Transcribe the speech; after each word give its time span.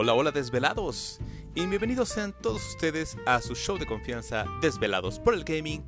Hola, 0.00 0.14
hola 0.14 0.30
desvelados. 0.30 1.18
Y 1.56 1.66
bienvenidos 1.66 2.10
sean 2.10 2.32
todos 2.40 2.64
ustedes 2.68 3.16
a 3.26 3.40
su 3.40 3.56
show 3.56 3.78
de 3.78 3.84
confianza 3.84 4.44
Desvelados 4.62 5.18
por 5.18 5.34
el 5.34 5.42
Gaming. 5.42 5.84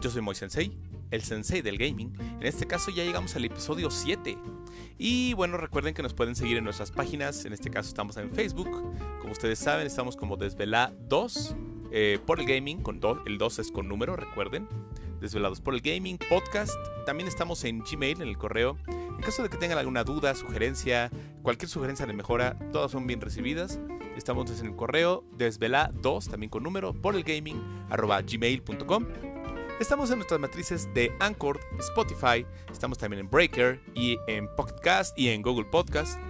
Yo 0.00 0.08
soy 0.08 0.22
Moy 0.22 0.34
Sensei, 0.34 0.78
el 1.10 1.20
sensei 1.20 1.60
del 1.60 1.76
gaming. 1.76 2.10
En 2.40 2.46
este 2.46 2.66
caso 2.66 2.90
ya 2.90 3.04
llegamos 3.04 3.36
al 3.36 3.44
episodio 3.44 3.90
7. 3.90 4.38
Y 4.96 5.34
bueno, 5.34 5.58
recuerden 5.58 5.92
que 5.92 6.02
nos 6.02 6.14
pueden 6.14 6.36
seguir 6.36 6.56
en 6.56 6.64
nuestras 6.64 6.90
páginas. 6.90 7.44
En 7.44 7.52
este 7.52 7.68
caso 7.68 7.90
estamos 7.90 8.16
en 8.16 8.30
Facebook. 8.32 8.70
Como 9.20 9.32
ustedes 9.32 9.58
saben, 9.58 9.86
estamos 9.86 10.16
como 10.16 10.38
Desvela 10.38 10.94
2 11.10 11.54
eh, 11.92 12.18
por 12.24 12.40
el 12.40 12.46
Gaming. 12.46 12.82
Con 12.82 12.98
el 13.26 13.36
2 13.36 13.58
es 13.58 13.70
con 13.70 13.88
número, 13.88 14.16
recuerden. 14.16 14.68
Desvelados 15.20 15.60
por 15.60 15.74
el 15.74 15.80
Gaming 15.80 16.18
Podcast. 16.18 16.72
También 17.06 17.28
estamos 17.28 17.64
en 17.64 17.80
Gmail, 17.80 18.22
en 18.22 18.28
el 18.28 18.38
correo. 18.38 18.78
En 18.88 19.20
caso 19.20 19.42
de 19.42 19.50
que 19.50 19.58
tengan 19.58 19.78
alguna 19.78 20.02
duda, 20.02 20.34
sugerencia, 20.34 21.10
cualquier 21.42 21.68
sugerencia 21.68 22.06
de 22.06 22.12
mejora, 22.14 22.58
todas 22.72 22.90
son 22.90 23.06
bien 23.06 23.20
recibidas. 23.20 23.78
Estamos 24.16 24.60
en 24.60 24.66
el 24.66 24.76
correo 24.76 25.24
desvela2, 25.36 26.30
también 26.30 26.50
con 26.50 26.62
número, 26.62 26.94
por 26.94 27.14
el 27.14 27.22
gaming, 27.22 27.62
arroba 27.90 28.22
gmail.com. 28.22 29.06
Estamos 29.80 30.10
en 30.10 30.16
nuestras 30.16 30.40
matrices 30.40 30.92
de 30.92 31.10
Anchor, 31.20 31.58
Spotify, 31.78 32.44
estamos 32.70 32.98
también 32.98 33.20
en 33.20 33.30
Breaker 33.30 33.80
y 33.94 34.18
en 34.26 34.46
Podcast 34.54 35.18
y 35.18 35.28
en 35.28 35.40
Google 35.40 35.64
Podcast. 35.64 36.20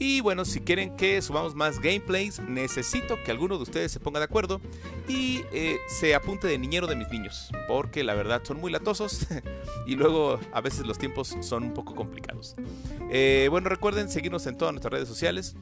Y 0.00 0.20
bueno, 0.20 0.44
si 0.44 0.60
quieren 0.60 0.96
que 0.96 1.20
subamos 1.22 1.56
más 1.56 1.80
gameplays, 1.80 2.38
necesito 2.40 3.20
que 3.24 3.32
alguno 3.32 3.56
de 3.56 3.64
ustedes 3.64 3.90
se 3.90 3.98
ponga 3.98 4.20
de 4.20 4.26
acuerdo 4.26 4.60
y 5.08 5.42
eh, 5.52 5.78
se 5.88 6.14
apunte 6.14 6.46
de 6.46 6.56
niñero 6.56 6.86
de 6.86 6.94
mis 6.94 7.08
niños, 7.08 7.50
porque 7.66 8.04
la 8.04 8.14
verdad 8.14 8.42
son 8.44 8.60
muy 8.60 8.70
latosos 8.70 9.26
y 9.86 9.96
luego 9.96 10.38
a 10.52 10.60
veces 10.60 10.86
los 10.86 10.98
tiempos 10.98 11.36
son 11.40 11.64
un 11.64 11.74
poco 11.74 11.96
complicados. 11.96 12.54
Eh, 13.10 13.48
bueno, 13.50 13.68
recuerden 13.68 14.08
seguirnos 14.08 14.46
en 14.46 14.56
todas 14.56 14.72
nuestras 14.72 14.92
redes 14.92 15.08
sociales. 15.08 15.56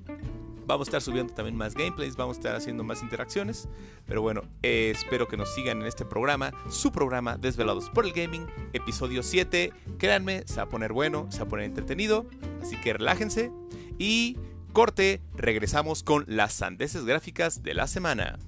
Vamos 0.67 0.89
a 0.89 0.91
estar 0.91 1.01
subiendo 1.01 1.33
también 1.33 1.57
más 1.57 1.75
gameplays, 1.75 2.17
vamos 2.17 2.37
a 2.37 2.41
estar 2.41 2.57
haciendo 2.57 2.83
más 2.83 3.01
interacciones. 3.01 3.69
Pero 4.05 4.21
bueno, 4.21 4.43
eh, 4.63 4.93
espero 4.95 5.29
que 5.29 5.37
nos 5.37 5.55
sigan 5.55 5.81
en 5.81 5.87
este 5.87 6.05
programa, 6.05 6.51
su 6.69 6.91
programa 6.91 7.39
Desvelados 7.39 7.89
por 7.89 8.05
el 8.05 8.13
Gaming, 8.13 8.47
episodio 8.73 9.23
7. 9.23 9.73
Créanme, 9.97 10.43
se 10.45 10.57
va 10.57 10.63
a 10.65 10.69
poner 10.69 10.93
bueno, 10.93 11.29
se 11.31 11.39
va 11.39 11.45
a 11.45 11.49
poner 11.49 11.67
entretenido. 11.67 12.27
Así 12.61 12.77
que 12.81 12.93
relájense 12.93 13.53
y 13.99 14.37
corte, 14.73 15.23
regresamos 15.35 16.03
con 16.03 16.25
las 16.29 16.53
sandeces 16.53 17.05
gráficas 17.05 17.63
de 17.63 17.75
la 17.75 17.87
semana. 17.87 18.39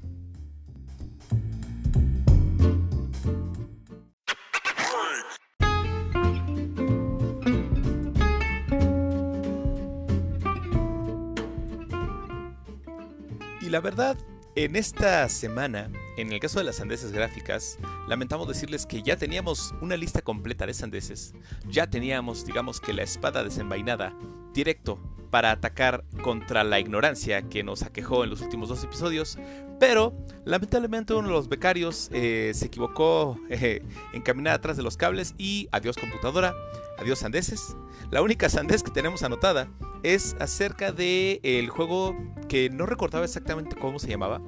Y 13.60 13.70
la 13.70 13.80
verdad, 13.80 14.16
en 14.64 14.74
esta 14.74 15.28
semana, 15.28 15.88
en 16.16 16.32
el 16.32 16.40
caso 16.40 16.58
de 16.58 16.64
las 16.64 16.76
sandeces 16.76 17.12
gráficas, 17.12 17.78
lamentamos 18.08 18.48
decirles 18.48 18.86
que 18.86 19.02
ya 19.04 19.16
teníamos 19.16 19.72
una 19.80 19.96
lista 19.96 20.20
completa 20.20 20.66
de 20.66 20.74
sandeces. 20.74 21.32
Ya 21.68 21.88
teníamos, 21.88 22.44
digamos 22.44 22.80
que 22.80 22.92
la 22.92 23.04
espada 23.04 23.44
desenvainada, 23.44 24.16
directo 24.52 24.98
para 25.30 25.52
atacar 25.52 26.04
contra 26.24 26.64
la 26.64 26.80
ignorancia 26.80 27.42
que 27.42 27.62
nos 27.62 27.82
aquejó 27.82 28.24
en 28.24 28.30
los 28.30 28.40
últimos 28.40 28.68
dos 28.68 28.82
episodios, 28.82 29.38
pero 29.78 30.12
lamentablemente 30.44 31.14
uno 31.14 31.28
de 31.28 31.34
los 31.34 31.48
becarios 31.48 32.10
eh, 32.12 32.50
se 32.52 32.66
equivocó 32.66 33.38
eh, 33.50 33.84
en 34.12 34.22
caminar 34.22 34.54
atrás 34.54 34.76
de 34.76 34.82
los 34.82 34.96
cables 34.96 35.36
y 35.38 35.68
adiós 35.70 35.96
computadora, 35.96 36.52
adiós 36.98 37.20
sandeces. 37.20 37.76
La 38.10 38.22
única 38.22 38.48
sandez 38.48 38.82
que 38.82 38.90
tenemos 38.90 39.22
anotada 39.22 39.68
es 40.02 40.36
acerca 40.41 40.92
de 40.92 41.41
el 41.42 41.68
juego 41.68 42.16
que 42.48 42.70
no 42.70 42.86
recordaba 42.86 43.25
exactamente 43.25 43.76
cómo 43.76 43.98
se 43.98 44.09
llamaba, 44.09 44.41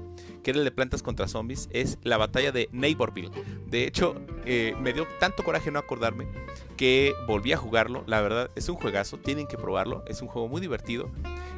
que 0.43 0.51
era 0.51 0.59
el 0.59 0.65
de 0.65 0.71
plantas 0.71 1.03
contra 1.03 1.29
zombies, 1.29 1.69
es 1.73 1.99
la 2.03 2.17
batalla 2.17 2.53
de 2.53 2.69
Neighborville. 2.73 3.31
De 3.67 3.87
hecho, 3.87 4.15
eh, 4.45 4.75
me 4.81 4.93
dio 4.93 5.07
tanto 5.19 5.45
coraje 5.45 5.71
no 5.71 5.79
acordarme 5.79 6.27
que 6.77 7.13
volví 7.27 7.53
a 7.53 7.57
jugarlo. 7.57 8.05
La 8.07 8.21
verdad, 8.21 8.51
es 8.57 8.69
un 8.69 8.77
juegazo, 8.77 9.19
tienen 9.19 9.47
que 9.47 9.59
probarlo. 9.59 10.03
Es 10.09 10.23
un 10.23 10.29
juego 10.29 10.49
muy 10.49 10.61
divertido. 10.61 11.11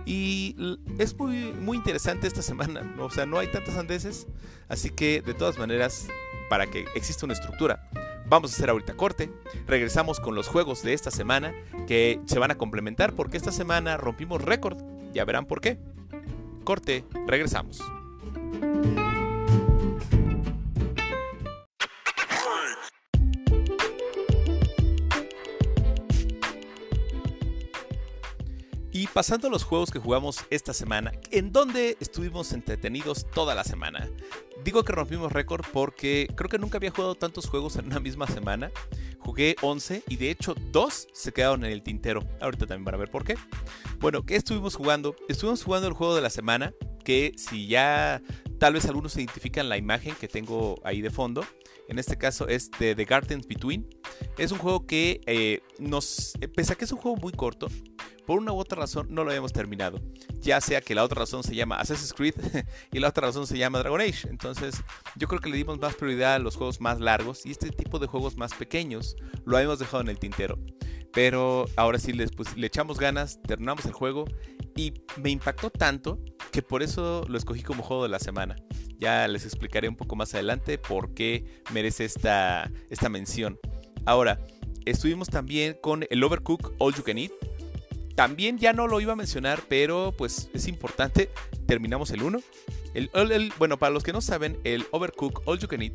Y 0.04 0.56
es 0.98 1.16
muy, 1.16 1.52
muy 1.52 1.76
interesante 1.76 2.26
esta 2.26 2.42
semana. 2.42 2.96
O 2.98 3.10
sea, 3.10 3.26
no 3.26 3.38
hay 3.38 3.46
tantas 3.48 3.76
andeses. 3.76 4.26
Así 4.68 4.90
que, 4.90 5.22
de 5.22 5.34
todas 5.34 5.58
maneras, 5.58 6.08
para 6.48 6.66
que 6.66 6.86
exista 6.94 7.24
una 7.24 7.34
estructura, 7.34 7.88
vamos 8.26 8.52
a 8.52 8.56
hacer 8.56 8.70
ahorita 8.70 8.94
corte. 8.94 9.30
Regresamos 9.66 10.20
con 10.20 10.34
los 10.34 10.48
juegos 10.48 10.82
de 10.82 10.92
esta 10.92 11.10
semana 11.10 11.54
que 11.86 12.20
se 12.26 12.38
van 12.38 12.50
a 12.50 12.56
complementar 12.56 13.14
porque 13.14 13.36
esta 13.36 13.52
semana 13.52 13.96
rompimos 13.96 14.42
récord. 14.42 14.78
Ya 15.12 15.24
verán 15.24 15.46
por 15.46 15.60
qué. 15.60 15.78
Corte, 16.64 17.04
regresamos. 17.26 17.80
Y 29.02 29.08
pasando 29.08 29.48
a 29.48 29.50
los 29.50 29.64
juegos 29.64 29.90
que 29.90 29.98
jugamos 29.98 30.44
esta 30.48 30.72
semana, 30.72 31.10
en 31.32 31.50
donde 31.50 31.96
estuvimos 31.98 32.52
entretenidos 32.52 33.28
toda 33.28 33.52
la 33.52 33.64
semana. 33.64 34.08
Digo 34.62 34.84
que 34.84 34.92
rompimos 34.92 35.32
récord 35.32 35.64
porque 35.72 36.28
creo 36.36 36.48
que 36.48 36.56
nunca 36.56 36.78
había 36.78 36.92
jugado 36.92 37.16
tantos 37.16 37.48
juegos 37.48 37.74
en 37.74 37.86
una 37.86 37.98
misma 37.98 38.28
semana. 38.28 38.70
Jugué 39.18 39.56
11 39.60 40.04
y 40.08 40.14
de 40.14 40.30
hecho 40.30 40.54
2 40.70 41.08
se 41.12 41.32
quedaron 41.32 41.64
en 41.64 41.72
el 41.72 41.82
tintero. 41.82 42.22
Ahorita 42.40 42.66
también 42.66 42.84
van 42.84 42.94
a 42.94 42.98
ver 42.98 43.10
por 43.10 43.24
qué. 43.24 43.34
Bueno, 43.98 44.24
¿qué 44.24 44.36
estuvimos 44.36 44.76
jugando? 44.76 45.16
Estuvimos 45.28 45.64
jugando 45.64 45.88
el 45.88 45.94
juego 45.94 46.14
de 46.14 46.22
la 46.22 46.30
semana, 46.30 46.72
que 47.04 47.32
si 47.36 47.66
ya 47.66 48.22
tal 48.60 48.74
vez 48.74 48.84
algunos 48.84 49.16
identifican 49.16 49.68
la 49.68 49.78
imagen 49.78 50.14
que 50.14 50.28
tengo 50.28 50.76
ahí 50.84 51.00
de 51.00 51.10
fondo, 51.10 51.44
en 51.88 51.98
este 51.98 52.16
caso 52.16 52.46
es 52.46 52.70
de 52.78 52.94
The 52.94 53.04
Gardens 53.04 53.48
Between. 53.48 53.84
Es 54.38 54.52
un 54.52 54.58
juego 54.58 54.86
que 54.86 55.20
eh, 55.26 55.60
nos, 55.80 56.34
pese 56.54 56.74
a 56.74 56.76
que 56.76 56.84
es 56.84 56.92
un 56.92 56.98
juego 56.98 57.16
muy 57.16 57.32
corto, 57.32 57.66
por 58.26 58.38
una 58.38 58.52
u 58.52 58.58
otra 58.58 58.80
razón 58.80 59.08
no 59.10 59.24
lo 59.24 59.30
habíamos 59.30 59.52
terminado. 59.52 60.00
Ya 60.40 60.60
sea 60.60 60.80
que 60.80 60.94
la 60.94 61.04
otra 61.04 61.20
razón 61.20 61.42
se 61.42 61.54
llama 61.54 61.76
Assassin's 61.76 62.12
Creed 62.12 62.34
y 62.92 62.98
la 62.98 63.08
otra 63.08 63.28
razón 63.28 63.46
se 63.46 63.58
llama 63.58 63.78
Dragon 63.78 64.00
Age. 64.00 64.28
Entonces 64.28 64.82
yo 65.16 65.28
creo 65.28 65.40
que 65.40 65.50
le 65.50 65.56
dimos 65.56 65.78
más 65.78 65.94
prioridad 65.94 66.34
a 66.34 66.38
los 66.38 66.56
juegos 66.56 66.80
más 66.80 67.00
largos 67.00 67.44
y 67.46 67.50
este 67.50 67.70
tipo 67.70 67.98
de 67.98 68.06
juegos 68.06 68.36
más 68.36 68.54
pequeños 68.54 69.16
lo 69.44 69.56
habíamos 69.56 69.78
dejado 69.78 70.02
en 70.02 70.08
el 70.08 70.18
tintero. 70.18 70.58
Pero 71.12 71.66
ahora 71.76 71.98
sí 71.98 72.12
pues, 72.36 72.56
le 72.56 72.66
echamos 72.66 72.98
ganas, 72.98 73.40
terminamos 73.42 73.84
el 73.84 73.92
juego 73.92 74.24
y 74.76 74.94
me 75.16 75.30
impactó 75.30 75.70
tanto 75.70 76.18
que 76.50 76.62
por 76.62 76.82
eso 76.82 77.24
lo 77.28 77.36
escogí 77.36 77.62
como 77.62 77.82
juego 77.82 78.04
de 78.04 78.08
la 78.08 78.18
semana. 78.18 78.56
Ya 78.98 79.26
les 79.28 79.44
explicaré 79.44 79.88
un 79.88 79.96
poco 79.96 80.16
más 80.16 80.32
adelante 80.34 80.78
por 80.78 81.12
qué 81.12 81.62
merece 81.72 82.04
esta, 82.04 82.70
esta 82.88 83.08
mención. 83.08 83.58
Ahora, 84.06 84.38
estuvimos 84.86 85.28
también 85.28 85.76
con 85.82 86.06
el 86.08 86.24
Overcook 86.24 86.72
All 86.78 86.94
You 86.94 87.02
Can 87.02 87.18
Eat 87.18 87.32
también 88.14 88.58
ya 88.58 88.72
no 88.72 88.86
lo 88.86 89.00
iba 89.00 89.12
a 89.12 89.16
mencionar, 89.16 89.62
pero 89.68 90.14
pues 90.16 90.50
es 90.54 90.68
importante. 90.68 91.30
Terminamos 91.66 92.10
el 92.10 92.22
1. 92.22 92.40
El, 92.94 93.52
bueno, 93.58 93.78
para 93.78 93.92
los 93.92 94.02
que 94.02 94.12
no 94.12 94.20
saben, 94.20 94.58
el 94.64 94.86
Overcook 94.90 95.42
All 95.46 95.58
You 95.58 95.68
Can 95.68 95.82
Eat 95.82 95.94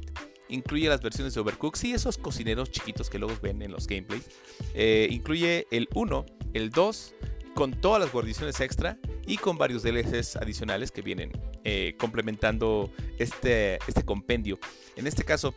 incluye 0.49 0.87
las 0.87 1.01
versiones 1.01 1.33
de 1.33 1.41
Overcook, 1.41 1.75
sí, 1.75 1.93
esos 1.93 2.17
cocineros 2.17 2.71
chiquitos 2.71 3.09
que 3.09 3.19
luego 3.19 3.35
ven 3.41 3.61
en 3.61 3.71
los 3.71 3.87
gameplays. 3.87 4.29
Eh, 4.73 5.07
incluye 5.11 5.67
el 5.71 5.89
1, 5.93 6.25
el 6.53 6.69
2, 6.69 7.15
con 7.53 7.71
todas 7.71 7.99
las 7.99 8.11
guarniciones 8.11 8.61
extra 8.61 8.97
y 9.25 9.37
con 9.37 9.57
varios 9.57 9.83
DLCs 9.83 10.35
adicionales 10.35 10.91
que 10.91 11.01
vienen 11.01 11.31
eh, 11.63 11.95
complementando 11.97 12.91
este, 13.17 13.79
este 13.87 14.03
compendio. 14.03 14.59
En 14.95 15.07
este 15.07 15.23
caso, 15.23 15.55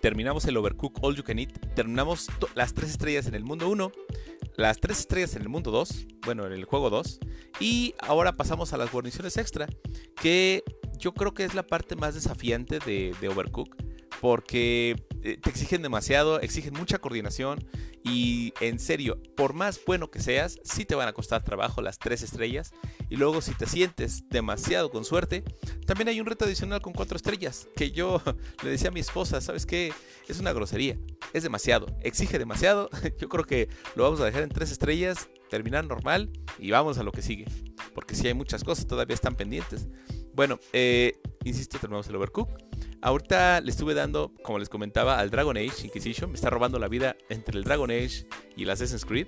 terminamos 0.00 0.44
el 0.46 0.56
Overcook 0.56 0.98
All 1.02 1.16
You 1.16 1.24
Can 1.24 1.38
Eat, 1.38 1.74
terminamos 1.74 2.28
las 2.54 2.74
tres 2.74 2.90
estrellas 2.90 3.26
en 3.26 3.34
el 3.34 3.44
mundo 3.44 3.68
1, 3.68 3.92
las 4.56 4.78
tres 4.78 5.00
estrellas 5.00 5.36
en 5.36 5.42
el 5.42 5.48
mundo 5.48 5.70
2, 5.70 6.06
bueno, 6.24 6.46
en 6.46 6.52
el 6.52 6.64
juego 6.64 6.90
2, 6.90 7.20
y 7.60 7.94
ahora 8.00 8.32
pasamos 8.32 8.72
a 8.72 8.76
las 8.76 8.92
guarniciones 8.92 9.36
extra, 9.36 9.68
que 10.20 10.62
yo 10.98 11.14
creo 11.14 11.32
que 11.32 11.44
es 11.44 11.54
la 11.54 11.66
parte 11.66 11.96
más 11.96 12.14
desafiante 12.14 12.78
de, 12.78 13.14
de 13.20 13.28
Overcook, 13.28 13.74
porque 14.20 15.04
eh, 15.22 15.38
te 15.40 15.50
exigen 15.50 15.82
demasiado, 15.82 16.40
exigen 16.40 16.74
mucha 16.74 16.98
coordinación 16.98 17.64
y 18.04 18.54
en 18.60 18.78
serio, 18.78 19.20
por 19.36 19.52
más 19.52 19.80
bueno 19.86 20.10
que 20.10 20.20
seas, 20.20 20.58
sí 20.64 20.84
te 20.84 20.94
van 20.94 21.08
a 21.08 21.12
costar 21.12 21.44
trabajo 21.44 21.82
las 21.82 21.98
tres 21.98 22.22
estrellas. 22.22 22.72
Y 23.10 23.16
luego 23.16 23.40
si 23.40 23.52
te 23.52 23.66
sientes 23.66 24.28
demasiado 24.28 24.90
con 24.90 25.04
suerte, 25.04 25.44
también 25.86 26.08
hay 26.08 26.20
un 26.20 26.26
reto 26.26 26.44
adicional 26.44 26.80
con 26.80 26.92
cuatro 26.92 27.16
estrellas, 27.16 27.68
que 27.76 27.90
yo 27.90 28.22
le 28.62 28.70
decía 28.70 28.88
a 28.88 28.92
mi 28.92 29.00
esposa, 29.00 29.40
¿sabes 29.40 29.66
qué? 29.66 29.92
Es 30.28 30.40
una 30.40 30.52
grosería, 30.52 30.98
es 31.32 31.42
demasiado, 31.42 31.86
exige 32.02 32.38
demasiado. 32.38 32.90
Yo 33.18 33.28
creo 33.28 33.44
que 33.44 33.68
lo 33.94 34.04
vamos 34.04 34.20
a 34.20 34.24
dejar 34.24 34.42
en 34.42 34.50
tres 34.50 34.70
estrellas, 34.70 35.28
terminar 35.50 35.86
normal 35.86 36.30
y 36.58 36.70
vamos 36.70 36.98
a 36.98 37.02
lo 37.02 37.12
que 37.12 37.22
sigue. 37.22 37.46
Porque 37.94 38.14
si 38.14 38.26
hay 38.26 38.34
muchas 38.34 38.62
cosas, 38.62 38.86
todavía 38.86 39.14
están 39.14 39.34
pendientes. 39.34 39.88
Bueno, 40.38 40.60
eh, 40.72 41.20
insisto, 41.42 41.80
terminamos 41.80 42.06
el 42.06 42.14
Overcook. 42.14 42.48
Ahorita 43.02 43.60
le 43.60 43.72
estuve 43.72 43.92
dando, 43.92 44.32
como 44.44 44.60
les 44.60 44.68
comentaba, 44.68 45.18
al 45.18 45.30
Dragon 45.30 45.56
Age 45.56 45.86
Inquisition. 45.86 46.30
Me 46.30 46.36
está 46.36 46.48
robando 46.48 46.78
la 46.78 46.86
vida 46.86 47.16
entre 47.28 47.58
el 47.58 47.64
Dragon 47.64 47.90
Age 47.90 48.24
y 48.56 48.62
el 48.62 48.70
Assassin's 48.70 49.04
Creed. 49.04 49.26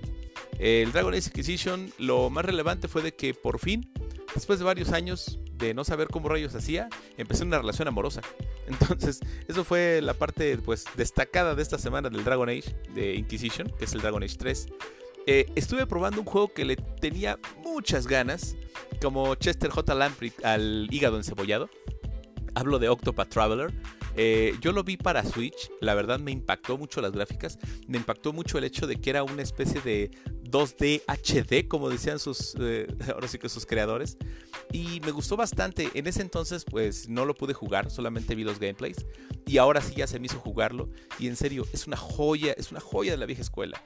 El 0.57 0.93
Dragon 0.93 1.13
Age 1.13 1.27
Inquisition, 1.27 1.91
lo 1.97 2.29
más 2.29 2.45
relevante 2.45 2.87
fue 2.87 3.01
de 3.01 3.13
que 3.13 3.33
por 3.33 3.59
fin 3.59 3.91
después 4.33 4.59
de 4.59 4.63
varios 4.63 4.93
años 4.93 5.37
de 5.51 5.73
no 5.73 5.83
saber 5.83 6.07
cómo 6.07 6.29
rayos 6.29 6.55
hacía, 6.55 6.87
empecé 7.17 7.43
una 7.43 7.57
relación 7.57 7.89
amorosa. 7.89 8.21
Entonces, 8.67 9.19
eso 9.49 9.65
fue 9.65 9.99
la 10.01 10.13
parte 10.13 10.57
pues 10.59 10.85
destacada 10.95 11.55
de 11.55 11.61
esta 11.61 11.77
semana 11.77 12.09
del 12.09 12.23
Dragon 12.23 12.47
Age 12.47 12.73
de 12.93 13.15
Inquisition, 13.15 13.69
que 13.77 13.83
es 13.83 13.91
el 13.91 13.99
Dragon 13.99 14.23
Age 14.23 14.37
3. 14.37 14.67
Eh, 15.27 15.45
estuve 15.55 15.85
probando 15.85 16.21
un 16.21 16.25
juego 16.25 16.51
que 16.53 16.65
le 16.65 16.75
tenía 16.75 17.37
muchas 17.63 18.07
ganas, 18.07 18.55
como 19.01 19.35
Chester 19.35 19.69
J. 19.69 19.93
Lamprey 19.93 20.33
al 20.43 20.87
hígado 20.91 21.17
encebollado. 21.17 21.69
Hablo 22.55 22.79
de 22.79 22.89
Octopath 22.89 23.29
Traveler. 23.29 23.71
Eh, 24.15 24.55
yo 24.61 24.71
lo 24.71 24.83
vi 24.83 24.97
para 24.97 25.23
Switch, 25.23 25.71
la 25.79 25.93
verdad 25.93 26.19
me 26.19 26.31
impactó 26.31 26.77
mucho 26.77 27.01
las 27.01 27.11
gráficas, 27.11 27.57
me 27.87 27.97
impactó 27.97 28.33
mucho 28.33 28.57
el 28.57 28.65
hecho 28.65 28.87
de 28.87 28.97
que 28.99 29.09
era 29.09 29.23
una 29.23 29.41
especie 29.41 29.81
de 29.81 30.11
2D 30.43 31.03
HD, 31.07 31.67
como 31.67 31.89
decían 31.89 32.19
sus, 32.19 32.55
eh, 32.59 32.87
ahora 33.13 33.27
sí 33.27 33.37
que 33.37 33.49
sus 33.49 33.65
creadores. 33.65 34.17
Y 34.73 35.01
me 35.01 35.11
gustó 35.11 35.37
bastante. 35.37 35.89
En 35.93 36.07
ese 36.07 36.21
entonces, 36.21 36.65
pues 36.65 37.09
no 37.09 37.25
lo 37.25 37.33
pude 37.33 37.53
jugar, 37.53 37.89
solamente 37.89 38.35
vi 38.35 38.43
los 38.43 38.59
gameplays. 38.59 39.05
Y 39.45 39.57
ahora 39.57 39.81
sí 39.81 39.95
ya 39.95 40.07
se 40.07 40.19
me 40.19 40.27
hizo 40.27 40.39
jugarlo. 40.39 40.89
Y 41.19 41.27
en 41.27 41.35
serio, 41.35 41.65
es 41.73 41.87
una 41.87 41.97
joya, 41.97 42.53
es 42.53 42.71
una 42.71 42.79
joya 42.79 43.11
de 43.11 43.17
la 43.17 43.25
vieja 43.25 43.41
escuela. 43.41 43.81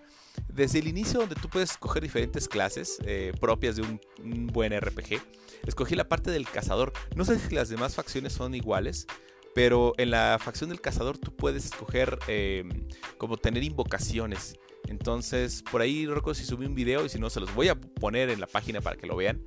Desde 0.47 0.79
el 0.79 0.87
inicio, 0.87 1.19
donde 1.19 1.35
tú 1.35 1.49
puedes 1.49 1.71
escoger 1.71 2.03
diferentes 2.03 2.47
clases 2.47 2.97
eh, 3.05 3.33
propias 3.39 3.77
de 3.77 3.83
un, 3.83 4.47
buen 4.47 4.77
RPG, 4.77 5.21
escogí 5.65 5.95
la 5.95 6.07
parte 6.07 6.31
del 6.31 6.47
cazador. 6.47 6.93
No 7.15 7.25
sé 7.25 7.39
si 7.39 7.55
las 7.55 7.69
demás 7.69 7.95
facciones 7.95 8.33
son 8.33 8.53
iguales, 8.53 9.07
pero 9.55 9.93
en 9.97 10.11
la 10.11 10.37
facción 10.37 10.69
del 10.69 10.81
cazador 10.81 11.17
tú 11.17 11.33
puedes 11.33 11.65
escoger 11.65 12.19
eh, 12.27 12.65
como 13.17 13.37
tener 13.37 13.63
invocaciones. 13.63 14.59
Entonces, 14.89 15.63
por 15.71 15.81
ahí 15.81 16.05
recuerdo 16.05 16.35
si 16.35 16.45
subí 16.45 16.65
un 16.65 16.75
video 16.75 17.05
y 17.05 17.09
si 17.09 17.19
no, 17.19 17.29
se 17.29 17.39
los 17.39 17.55
voy 17.55 17.69
a 17.69 17.75
poner 17.79 18.29
en 18.29 18.41
la 18.41 18.47
página 18.47 18.81
para 18.81 18.97
que 18.97 19.07
lo 19.07 19.15
vean. 19.15 19.41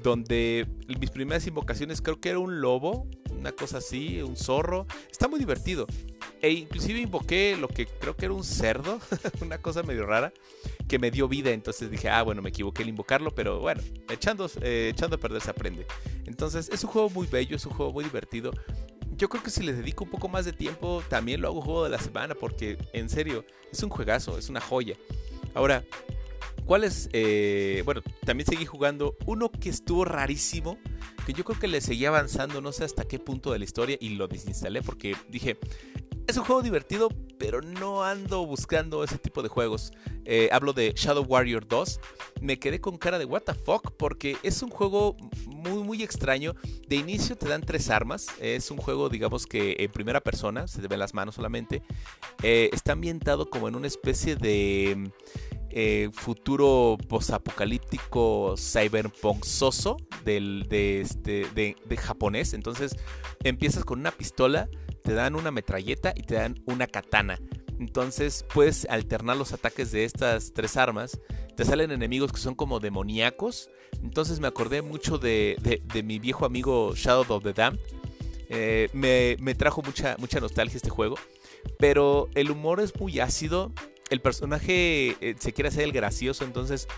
Donde 0.00 0.64
mis 1.00 1.10
primeras 1.10 1.44
invocaciones 1.48 2.00
creo 2.00 2.20
que 2.20 2.28
era 2.28 2.38
un 2.38 2.60
lobo, 2.60 3.08
una 3.32 3.50
cosa 3.50 3.78
así, 3.78 4.22
un 4.22 4.36
zorro. 4.36 4.86
Está 5.10 5.26
muy 5.26 5.40
divertido. 5.40 5.88
E 6.40 6.52
inclusive 6.52 7.00
invoqué 7.00 7.56
lo 7.60 7.66
que 7.66 7.86
creo 7.86 8.14
que 8.14 8.26
era 8.26 8.34
un 8.34 8.44
cerdo, 8.44 9.00
una 9.42 9.58
cosa 9.58 9.82
medio 9.82 10.06
rara, 10.06 10.32
que 10.86 11.00
me 11.00 11.10
dio 11.10 11.26
vida. 11.26 11.50
Entonces 11.50 11.90
dije, 11.90 12.08
ah, 12.08 12.22
bueno, 12.22 12.42
me 12.42 12.50
equivoqué 12.50 12.84
al 12.84 12.90
invocarlo, 12.90 13.34
pero 13.34 13.58
bueno, 13.58 13.82
echando, 14.08 14.48
eh, 14.62 14.92
echando 14.94 15.16
a 15.16 15.18
perder 15.18 15.42
se 15.42 15.50
aprende. 15.50 15.84
Entonces 16.26 16.70
es 16.72 16.84
un 16.84 16.90
juego 16.90 17.10
muy 17.10 17.26
bello, 17.26 17.56
es 17.56 17.66
un 17.66 17.72
juego 17.72 17.92
muy 17.92 18.04
divertido 18.04 18.52
yo 19.18 19.28
creo 19.28 19.42
que 19.42 19.50
si 19.50 19.64
les 19.64 19.76
dedico 19.76 20.04
un 20.04 20.10
poco 20.10 20.28
más 20.28 20.44
de 20.44 20.52
tiempo, 20.52 21.02
también 21.08 21.40
lo 21.40 21.48
hago 21.48 21.60
juego 21.60 21.84
de 21.84 21.90
la 21.90 21.98
semana, 21.98 22.34
porque 22.34 22.78
en 22.92 23.10
serio, 23.10 23.44
es 23.70 23.82
un 23.82 23.90
juegazo, 23.90 24.38
es 24.38 24.48
una 24.48 24.60
joya. 24.60 24.96
Ahora, 25.54 25.84
¿cuál 26.68 26.84
es? 26.84 27.08
Eh, 27.14 27.82
bueno, 27.86 28.02
también 28.26 28.46
seguí 28.46 28.66
jugando 28.66 29.16
uno 29.24 29.50
que 29.50 29.70
estuvo 29.70 30.04
rarísimo, 30.04 30.76
que 31.24 31.32
yo 31.32 31.42
creo 31.42 31.58
que 31.58 31.66
le 31.66 31.80
seguía 31.80 32.08
avanzando, 32.08 32.60
no 32.60 32.72
sé 32.72 32.84
hasta 32.84 33.08
qué 33.08 33.18
punto 33.18 33.50
de 33.50 33.58
la 33.58 33.64
historia, 33.64 33.96
y 33.98 34.10
lo 34.10 34.28
desinstalé 34.28 34.82
porque 34.82 35.16
dije, 35.30 35.56
es 36.26 36.36
un 36.36 36.44
juego 36.44 36.60
divertido, 36.60 37.08
pero 37.38 37.62
no 37.62 38.04
ando 38.04 38.44
buscando 38.44 39.02
ese 39.02 39.16
tipo 39.16 39.42
de 39.42 39.48
juegos. 39.48 39.92
Eh, 40.26 40.50
hablo 40.52 40.74
de 40.74 40.92
Shadow 40.94 41.24
Warrior 41.24 41.66
2. 41.66 42.00
Me 42.42 42.58
quedé 42.58 42.82
con 42.82 42.98
cara 42.98 43.18
de 43.18 43.24
what 43.24 43.44
the 43.44 43.54
fuck 43.54 43.92
porque 43.92 44.36
es 44.42 44.62
un 44.62 44.68
juego 44.68 45.16
muy 45.46 45.82
muy 45.82 46.02
extraño. 46.02 46.54
De 46.86 46.96
inicio 46.96 47.34
te 47.38 47.48
dan 47.48 47.62
tres 47.62 47.88
armas. 47.88 48.26
Es 48.40 48.70
un 48.70 48.76
juego 48.76 49.08
digamos 49.08 49.46
que 49.46 49.76
en 49.78 49.90
primera 49.90 50.20
persona, 50.20 50.68
se 50.68 50.82
te 50.82 50.88
ven 50.88 50.98
las 50.98 51.14
manos 51.14 51.36
solamente. 51.36 51.82
Eh, 52.42 52.68
está 52.74 52.92
ambientado 52.92 53.48
como 53.48 53.66
en 53.68 53.74
una 53.74 53.86
especie 53.86 54.36
de... 54.36 55.10
Eh, 55.70 56.08
futuro 56.12 56.96
posapocalíptico 57.08 58.54
cyberpunk 58.56 59.44
soso 59.44 59.98
del, 60.24 60.66
de, 60.68 61.02
este, 61.02 61.46
de, 61.54 61.76
de 61.84 61.96
japonés. 61.96 62.54
Entonces 62.54 62.96
empiezas 63.44 63.84
con 63.84 64.00
una 64.00 64.10
pistola, 64.10 64.68
te 65.02 65.12
dan 65.12 65.34
una 65.34 65.50
metralleta 65.50 66.12
y 66.16 66.22
te 66.22 66.36
dan 66.36 66.54
una 66.66 66.86
katana. 66.86 67.38
Entonces 67.78 68.44
puedes 68.52 68.86
alternar 68.86 69.36
los 69.36 69.52
ataques 69.52 69.92
de 69.92 70.04
estas 70.04 70.52
tres 70.52 70.76
armas. 70.76 71.20
Te 71.56 71.64
salen 71.64 71.90
enemigos 71.90 72.32
que 72.32 72.40
son 72.40 72.54
como 72.54 72.80
demoníacos. 72.80 73.70
Entonces 74.02 74.40
me 74.40 74.48
acordé 74.48 74.82
mucho 74.82 75.18
de, 75.18 75.56
mi 76.04 76.18
viejo 76.18 76.44
amigo 76.44 76.94
Shadow 76.94 77.36
of 77.36 77.44
the 77.44 77.52
Dam. 77.52 77.78
Eh, 78.48 78.88
me, 78.92 79.54
trajo 79.54 79.82
mucha 79.82 80.40
nostalgia 80.40 80.76
este 80.76 80.90
juego. 80.90 81.16
Pero 81.78 82.28
el 82.34 82.50
humor 82.50 82.80
es 82.80 82.98
muy 82.98 83.20
ácido. 83.20 83.72
El 84.10 84.20
personaje 84.20 85.16
eh, 85.20 85.34
se 85.38 85.52
quiere 85.52 85.68
hacer 85.68 85.84
el 85.84 85.92
gracioso. 85.92 86.44
Entonces 86.44 86.88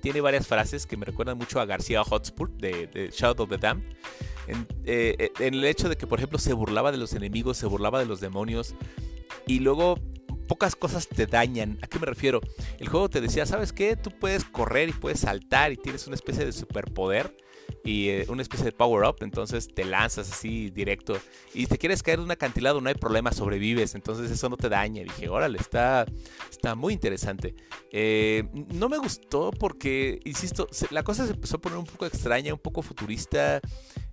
tiene 0.00 0.20
varias 0.20 0.46
frases 0.46 0.86
que 0.86 0.96
me 0.96 1.04
recuerdan 1.04 1.38
mucho 1.38 1.60
a 1.60 1.64
García 1.64 2.04
Hotspur 2.04 2.50
de, 2.52 2.86
de 2.86 3.10
Shadow 3.10 3.44
of 3.44 3.50
the 3.50 3.58
Dam. 3.58 3.82
Eh, 4.84 5.30
en, 5.40 5.54
el 5.54 5.64
hecho 5.64 5.88
de 5.88 5.96
que, 5.96 6.06
por 6.06 6.18
ejemplo, 6.18 6.38
se 6.38 6.52
burlaba 6.52 6.92
de 6.92 6.98
los 6.98 7.12
enemigos, 7.14 7.56
se 7.56 7.66
burlaba 7.66 7.98
de 7.98 8.06
los 8.06 8.20
demonios. 8.20 8.74
Y 9.46 9.60
luego 9.60 9.98
pocas 10.48 10.76
cosas 10.76 11.08
te 11.08 11.26
dañan. 11.26 11.78
¿A 11.82 11.86
qué 11.86 11.98
me 11.98 12.06
refiero? 12.06 12.40
El 12.78 12.88
juego 12.88 13.08
te 13.08 13.20
decía, 13.20 13.46
¿sabes 13.46 13.72
qué? 13.72 13.96
Tú 13.96 14.10
puedes 14.10 14.44
correr 14.44 14.90
y 14.90 14.92
puedes 14.92 15.20
saltar 15.20 15.72
y 15.72 15.76
tienes 15.76 16.06
una 16.06 16.14
especie 16.14 16.44
de 16.44 16.52
superpoder 16.52 17.36
y 17.84 18.08
eh, 18.08 18.26
una 18.28 18.42
especie 18.42 18.64
de 18.64 18.72
power 18.72 19.08
up, 19.08 19.16
entonces 19.20 19.68
te 19.72 19.84
lanzas 19.84 20.30
así 20.30 20.70
directo 20.70 21.16
y 21.54 21.66
te 21.66 21.78
quieres 21.78 22.02
caer 22.02 22.18
de 22.18 22.24
un 22.24 22.30
acantilado, 22.30 22.80
no 22.80 22.88
hay 22.88 22.94
problema, 22.94 23.32
sobrevives, 23.32 23.94
entonces 23.94 24.30
eso 24.30 24.48
no 24.48 24.56
te 24.56 24.68
daña. 24.68 25.02
Dije, 25.02 25.28
órale, 25.28 25.58
está, 25.58 26.04
está 26.50 26.74
muy 26.74 26.92
interesante. 26.92 27.54
Eh, 27.92 28.44
no 28.74 28.88
me 28.88 28.98
gustó 28.98 29.50
porque, 29.52 30.20
insisto, 30.24 30.68
la 30.90 31.02
cosa 31.02 31.26
se 31.26 31.32
empezó 31.32 31.56
a 31.56 31.60
poner 31.60 31.78
un 31.78 31.86
poco 31.86 32.06
extraña, 32.06 32.52
un 32.52 32.60
poco 32.60 32.82
futurista. 32.82 33.60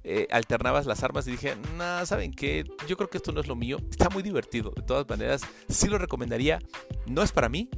Eh, 0.05 0.27
alternabas 0.31 0.85
las 0.85 1.01
armas 1.01 1.25
y 1.27 1.31
dije, 1.31 1.55
no, 1.77 2.05
¿saben 2.05 2.33
qué? 2.33 2.65
Yo 2.87 2.97
creo 2.97 3.09
que 3.09 3.17
esto 3.17 3.31
no 3.31 3.39
es 3.39 3.47
lo 3.47 3.55
mío. 3.55 3.77
Está 3.89 4.09
muy 4.09 4.21
divertido. 4.21 4.71
De 4.75 4.81
todas 4.81 5.07
maneras, 5.07 5.43
sí 5.69 5.87
lo 5.87 5.97
recomendaría. 5.97 6.59
No 7.07 7.23
es 7.23 7.31
para 7.31 7.49
mí, 7.49 7.69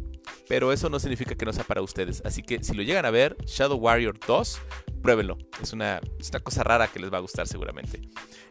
pero 0.47 0.71
eso 0.71 0.89
no 0.89 0.99
significa 0.99 1.35
que 1.35 1.45
no 1.45 1.53
sea 1.53 1.63
para 1.63 1.81
ustedes. 1.81 2.21
Así 2.25 2.43
que 2.43 2.63
si 2.63 2.73
lo 2.73 2.83
llegan 2.83 3.05
a 3.05 3.11
ver, 3.11 3.35
Shadow 3.45 3.77
Warrior 3.77 4.19
2, 4.25 4.59
pruébenlo. 5.01 5.37
Es 5.61 5.73
una, 5.73 6.01
cosa 6.43 6.63
rara 6.63 6.87
que 6.87 6.99
les 6.99 7.11
va 7.11 7.17
a 7.17 7.21
gustar 7.21 7.47
seguramente. 7.47 8.01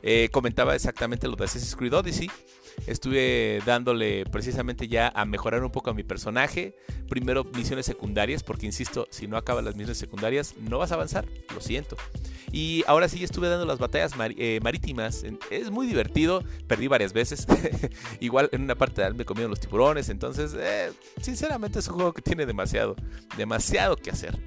Eh, 0.02 0.28
comentaba 0.32 0.74
exactamente 0.74 1.28
lo 1.28 1.36
de 1.36 1.44
Assassin's 1.44 1.76
Creed 1.76 1.94
Odyssey. 1.94 2.30
Estuve 2.86 3.60
dándole 3.64 4.24
precisamente 4.26 4.88
ya 4.88 5.08
a 5.14 5.24
mejorar 5.24 5.62
un 5.64 5.70
poco 5.70 5.90
a 5.90 5.94
mi 5.94 6.02
personaje. 6.02 6.74
Primero 7.08 7.44
misiones 7.44 7.86
secundarias, 7.86 8.42
porque 8.42 8.66
insisto, 8.66 9.06
si 9.10 9.26
no 9.26 9.36
acabas 9.36 9.64
las 9.64 9.74
misiones 9.74 9.98
secundarias, 9.98 10.54
no 10.58 10.78
vas 10.78 10.92
a 10.92 10.94
avanzar. 10.94 11.26
Lo 11.54 11.60
siento. 11.60 11.96
Y 12.52 12.84
ahora 12.86 13.08
sí 13.08 13.22
estuve 13.24 13.48
dando 13.48 13.66
las 13.66 13.78
batallas 13.78 14.12
eh, 14.36 14.60
marítimas. 14.62 15.24
Es 15.50 15.70
muy 15.70 15.86
divertido. 15.86 16.44
Perdí 16.66 16.88
varias 16.88 17.12
veces. 17.12 17.46
Igual 18.20 18.48
en 18.52 18.62
una 18.62 18.74
parte 18.74 19.02
me 19.12 19.24
comieron 19.24 19.50
los 19.50 19.60
tiburones. 19.60 20.08
Entonces, 20.08 20.54
eh, 20.56 20.92
sinceramente 21.20 21.78
es 21.78 21.88
un 21.88 21.94
juego 21.94 22.12
que 22.12 22.22
tiene 22.22 22.46
demasiado, 22.46 22.96
demasiado 23.36 23.96
que 23.96 24.10
hacer. 24.10 24.38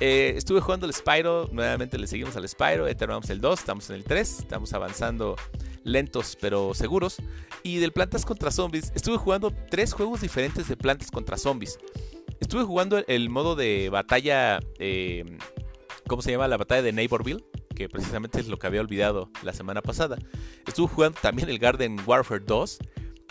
Eh, 0.00 0.34
estuve 0.36 0.60
jugando 0.60 0.86
el 0.86 0.92
Spyro. 0.92 1.48
Nuevamente 1.52 1.98
le 1.98 2.06
seguimos 2.06 2.36
al 2.36 2.48
Spyro. 2.48 2.86
Terminamos 2.96 3.30
el 3.30 3.40
2. 3.40 3.58
Estamos 3.58 3.90
en 3.90 3.96
el 3.96 4.04
3. 4.04 4.40
Estamos 4.40 4.72
avanzando 4.72 5.36
lentos 5.84 6.36
pero 6.40 6.74
seguros. 6.74 7.16
Y 7.62 7.78
del 7.78 7.92
Plantas 7.92 8.26
contra 8.26 8.50
Zombies. 8.50 8.92
Estuve 8.94 9.16
jugando 9.16 9.52
tres 9.70 9.92
juegos 9.92 10.20
diferentes 10.20 10.68
de 10.68 10.76
Plantas 10.76 11.10
contra 11.10 11.38
Zombies. 11.38 11.78
Estuve 12.40 12.64
jugando 12.64 12.98
el, 13.06 13.30
modo 13.30 13.54
de 13.54 13.88
batalla 13.90 14.60
¿cómo 16.06 16.22
se 16.22 16.32
llama? 16.32 16.48
La 16.48 16.56
batalla 16.56 16.82
de 16.82 16.92
Neighborville, 16.92 17.44
que 17.74 17.88
precisamente 17.88 18.40
es 18.40 18.48
lo 18.48 18.58
que 18.58 18.66
había 18.66 18.80
olvidado 18.80 19.30
la 19.42 19.52
semana 19.52 19.82
pasada. 19.82 20.18
Estuve 20.66 20.88
jugando 20.88 21.18
también 21.20 21.48
el 21.48 21.58
Garden 21.58 21.98
Warfare 22.06 22.44
2 22.44 22.78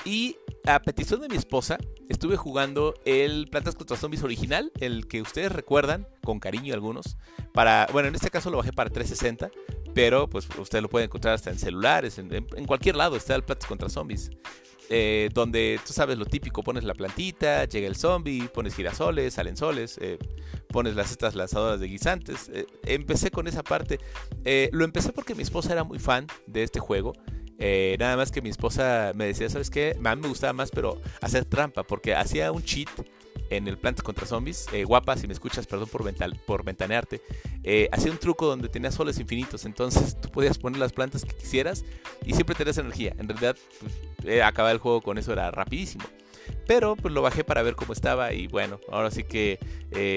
y 0.05 0.37
a 0.65 0.81
petición 0.81 1.21
de 1.21 1.29
mi 1.29 1.35
esposa 1.35 1.77
estuve 2.09 2.37
jugando 2.37 2.93
el 3.05 3.47
Plantas 3.49 3.75
contra 3.75 3.97
Zombies 3.97 4.23
original, 4.23 4.71
el 4.79 5.07
que 5.07 5.21
ustedes 5.21 5.51
recuerdan, 5.51 6.07
con 6.23 6.39
cariño 6.39 6.73
algunos, 6.73 7.17
para, 7.53 7.87
bueno, 7.91 8.09
en 8.09 8.15
este 8.15 8.29
caso 8.29 8.49
lo 8.49 8.57
bajé 8.57 8.73
para 8.73 8.89
360, 8.89 9.51
pero 9.93 10.27
pues 10.27 10.47
ustedes 10.57 10.81
lo 10.81 10.89
pueden 10.89 11.05
encontrar 11.05 11.35
hasta 11.35 11.49
en 11.49 11.59
celulares, 11.59 12.17
en, 12.17 12.65
cualquier 12.65 12.95
lado 12.95 13.15
está 13.15 13.35
el 13.35 13.43
Plantas 13.43 13.67
contra 13.67 13.89
Zombies. 13.89 14.31
Eh, 14.89 15.29
donde 15.33 15.79
tú 15.85 15.93
sabes 15.93 16.17
lo 16.17 16.25
típico, 16.25 16.61
pones 16.61 16.83
la 16.83 16.93
plantita, 16.93 17.65
llega 17.65 17.87
el 17.87 17.95
zombie, 17.95 18.49
pones 18.53 18.75
girasoles, 18.75 19.33
salen 19.33 19.55
soles, 19.55 19.97
eh, 20.01 20.19
pones 20.67 20.95
las 20.95 21.09
estas 21.11 21.35
lanzadoras 21.35 21.79
de 21.79 21.87
guisantes. 21.87 22.49
Eh, 22.53 22.65
empecé 22.85 23.31
con 23.31 23.47
esa 23.47 23.63
parte. 23.63 23.99
lo 24.71 24.83
empecé 24.83 25.13
porque 25.13 25.35
mi 25.35 25.43
esposa 25.43 25.71
era 25.71 25.83
muy 25.83 25.99
fan 25.99 26.27
de 26.47 26.63
este 26.63 26.79
juego. 26.79 27.13
nada 27.97 28.17
más 28.17 28.31
que 28.31 28.41
mi 28.41 28.49
esposa 28.49 29.13
me 29.15 29.25
decía, 29.25 29.49
¿sabes 29.49 29.69
qué? 29.69 29.97
A 30.03 30.15
mí 30.15 30.21
me 30.21 30.27
gustaba 30.27 30.53
más, 30.53 30.69
pero 30.69 31.01
hacer 31.21 31.45
trampa, 31.45 31.83
porque 31.83 32.13
hacía 32.13 32.51
un 32.51 32.63
cheat 32.63 32.89
en 33.49 33.67
el 33.67 33.77
Plantas 33.77 34.03
contra 34.03 34.25
Zombies. 34.25 34.67
Eh, 34.73 34.83
guapa, 34.83 35.17
si 35.17 35.27
me 35.27 35.33
escuchas, 35.33 35.67
perdón 35.67 35.89
por, 35.89 36.63
ventanearte. 36.63 37.21
Eh, 37.63 37.89
hacía 37.91 38.11
un 38.11 38.17
truco 38.17 38.47
donde 38.47 38.69
tenía 38.69 38.91
soles 38.91 39.19
infinitos. 39.19 39.65
Entonces 39.65 40.19
tú 40.19 40.29
podías 40.29 40.57
poner 40.57 40.79
las 40.79 40.93
plantas 40.93 41.25
que 41.25 41.35
quisieras 41.35 41.85
y 42.25 42.33
siempre 42.33 42.55
tenías 42.55 42.77
energía. 42.77 43.15
En 43.17 43.27
realidad, 43.27 43.55
pues, 43.79 43.93
eh, 44.25 44.41
acabar 44.41 44.71
el 44.71 44.79
juego 44.79 45.01
con 45.01 45.17
eso 45.17 45.33
era 45.33 45.51
rapidísimo. 45.51 46.05
Pero 46.67 46.95
pues 46.95 47.13
lo 47.13 47.21
bajé 47.21 47.43
para 47.43 47.61
ver 47.61 47.75
cómo 47.75 47.93
estaba 47.93 48.33
y 48.33 48.47
bueno, 48.47 48.79
ahora 48.91 49.11
sí 49.11 49.23
que 49.23 49.59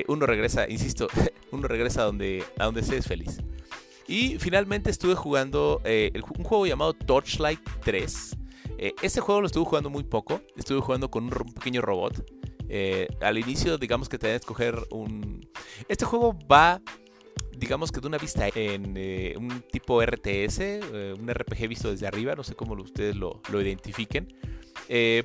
uno 0.09 0.27
regresa, 0.27 0.69
insisto, 0.69 1.09
uno 1.53 1.69
regresa 1.69 2.03
a 2.03 2.05
donde, 2.05 2.45
a 2.59 2.65
donde 2.65 2.83
se 2.83 2.97
es 2.97 3.07
feliz. 3.07 3.39
Y 4.09 4.39
finalmente 4.39 4.91
estuve 4.91 5.15
jugando 5.15 5.81
eh, 5.85 6.13
un 6.39 6.45
juego 6.45 6.67
llamado 6.67 6.93
Torchlight 6.93 7.61
3. 7.85 8.37
Eh, 8.79 8.95
este 9.03 9.21
juego 9.21 9.41
lo 9.41 9.47
estuve 9.47 9.65
jugando 9.65 9.91
muy 9.91 10.05
poco. 10.05 10.41
Estuve 10.57 10.81
jugando 10.81 11.11
con 11.11 11.25
un, 11.25 11.55
pequeño 11.55 11.83
robot. 11.83 12.25
Eh, 12.69 13.09
al 13.21 13.39
inicio, 13.39 13.79
digamos 13.79 14.09
que 14.09 14.19
te 14.19 14.29
que 14.29 14.35
escoger 14.35 14.77
un. 14.91 15.49
Este 15.89 16.05
juego 16.05 16.37
va, 16.51 16.81
digamos 17.57 17.93
que 17.93 18.01
de 18.01 18.07
una 18.07 18.19
vista 18.19 18.49
en 18.55 18.97
un 19.37 19.63
tipo 19.71 20.03
RTS, 20.03 20.61
un 21.19 21.29
RPG 21.29 21.69
visto 21.69 21.91
desde 21.91 22.07
arriba. 22.07 22.35
No 22.35 22.45
sé 22.45 22.55
cómo 22.55 22.75
ustedes 22.75 23.17
lo, 23.17 23.41
lo 23.51 23.61
identifiquen. 23.61 24.29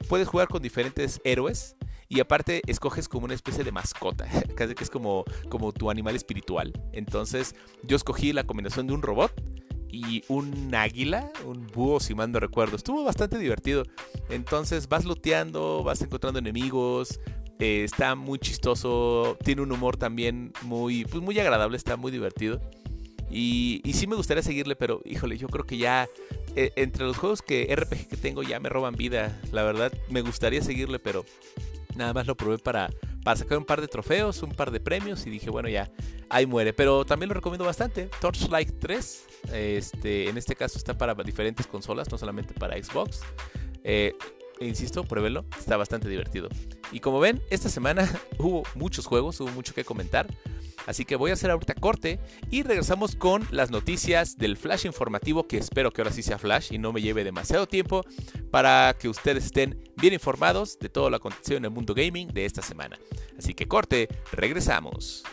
puedes 0.07 0.27
jugar 0.27 0.47
con 0.47 0.61
diferentes 0.61 1.21
héroes. 1.23 1.75
Y 2.11 2.19
aparte 2.19 2.61
escoges 2.67 3.07
como 3.07 3.23
una 3.23 3.33
especie 3.33 3.63
de 3.63 3.71
mascota, 3.71 4.27
casi 4.57 4.75
que 4.75 4.83
es 4.83 4.89
como, 4.89 5.23
como 5.47 5.71
tu 5.71 5.89
animal 5.89 6.13
espiritual. 6.13 6.73
Entonces 6.91 7.55
yo 7.83 7.95
escogí 7.95 8.33
la 8.33 8.43
combinación 8.43 8.85
de 8.85 8.93
un 8.93 9.01
robot 9.01 9.31
y 9.91 10.23
un 10.27 10.73
águila, 10.73 11.31
un 11.45 11.67
búho 11.67 11.99
si 11.99 12.15
mal 12.15 12.31
no 12.31 12.39
recuerdo. 12.39 12.75
Estuvo 12.75 13.03
bastante 13.03 13.37
divertido. 13.37 13.83
Entonces 14.29 14.87
vas 14.87 15.05
looteando, 15.05 15.83
vas 15.83 16.01
encontrando 16.01 16.39
enemigos. 16.39 17.19
Eh, 17.59 17.83
está 17.83 18.15
muy 18.15 18.39
chistoso, 18.39 19.37
tiene 19.43 19.61
un 19.61 19.71
humor 19.71 19.97
también 19.97 20.51
muy, 20.63 21.05
pues 21.05 21.21
muy 21.21 21.37
agradable, 21.39 21.77
está 21.77 21.95
muy 21.95 22.11
divertido. 22.11 22.59
Y, 23.29 23.81
y, 23.85 23.93
sí 23.93 24.07
me 24.07 24.15
gustaría 24.15 24.43
seguirle, 24.43 24.75
pero 24.75 25.01
híjole, 25.05 25.37
yo 25.37 25.47
creo 25.47 25.65
que 25.65 25.77
ya 25.77 26.09
eh, 26.55 26.73
entre 26.75 27.05
los 27.05 27.17
juegos 27.17 27.41
que 27.41 27.73
RPG 27.73 28.09
que 28.09 28.17
tengo 28.17 28.43
ya 28.43 28.59
me 28.59 28.67
roban 28.67 28.95
vida. 28.95 29.39
La 29.51 29.63
verdad, 29.63 29.93
me 30.09 30.21
gustaría 30.21 30.61
seguirle, 30.61 30.99
pero 30.99 31.23
Nada 31.95 32.13
más 32.13 32.27
lo 32.27 32.35
probé 32.35 32.57
para, 32.57 32.89
para 33.23 33.37
sacar 33.37 33.57
un 33.57 33.65
par 33.65 33.81
de 33.81 33.87
trofeos, 33.87 34.41
un 34.43 34.51
par 34.51 34.71
de 34.71 34.79
premios 34.79 35.25
y 35.25 35.29
dije, 35.29 35.49
bueno, 35.49 35.69
ya, 35.69 35.91
ahí 36.29 36.45
muere. 36.45 36.73
Pero 36.73 37.05
también 37.05 37.29
lo 37.29 37.35
recomiendo 37.35 37.65
bastante. 37.65 38.09
Torchlight 38.19 38.79
3, 38.79 39.25
este, 39.53 40.29
en 40.29 40.37
este 40.37 40.55
caso 40.55 40.77
está 40.77 40.97
para 40.97 41.13
diferentes 41.15 41.67
consolas, 41.67 42.11
no 42.11 42.17
solamente 42.17 42.53
para 42.53 42.81
Xbox. 42.81 43.21
Eh, 43.83 44.13
insisto, 44.67 45.03
pruébelo, 45.03 45.45
está 45.57 45.77
bastante 45.77 46.09
divertido. 46.09 46.49
Y 46.91 46.99
como 46.99 47.19
ven, 47.19 47.41
esta 47.49 47.69
semana 47.69 48.09
hubo 48.37 48.63
muchos 48.75 49.05
juegos, 49.05 49.39
hubo 49.39 49.51
mucho 49.51 49.73
que 49.73 49.83
comentar. 49.83 50.27
Así 50.87 51.05
que 51.05 51.15
voy 51.15 51.29
a 51.29 51.35
hacer 51.35 51.51
ahorita 51.51 51.75
corte 51.75 52.19
y 52.49 52.63
regresamos 52.63 53.15
con 53.15 53.47
las 53.51 53.69
noticias 53.69 54.37
del 54.37 54.57
flash 54.57 54.85
informativo, 54.85 55.47
que 55.47 55.57
espero 55.57 55.91
que 55.91 56.01
ahora 56.01 56.11
sí 56.11 56.23
sea 56.23 56.39
flash 56.39 56.73
y 56.73 56.79
no 56.79 56.91
me 56.91 57.01
lleve 57.01 57.23
demasiado 57.23 57.67
tiempo 57.67 58.03
para 58.49 58.95
que 58.99 59.07
ustedes 59.07 59.45
estén 59.45 59.79
bien 59.97 60.13
informados 60.13 60.79
de 60.79 60.89
todo 60.89 61.09
lo 61.09 61.17
acontecido 61.17 61.57
en 61.57 61.65
el 61.65 61.71
mundo 61.71 61.93
gaming 61.93 62.29
de 62.29 62.45
esta 62.45 62.61
semana. 62.63 62.97
Así 63.37 63.53
que 63.53 63.67
corte, 63.67 64.07
regresamos. 64.31 65.23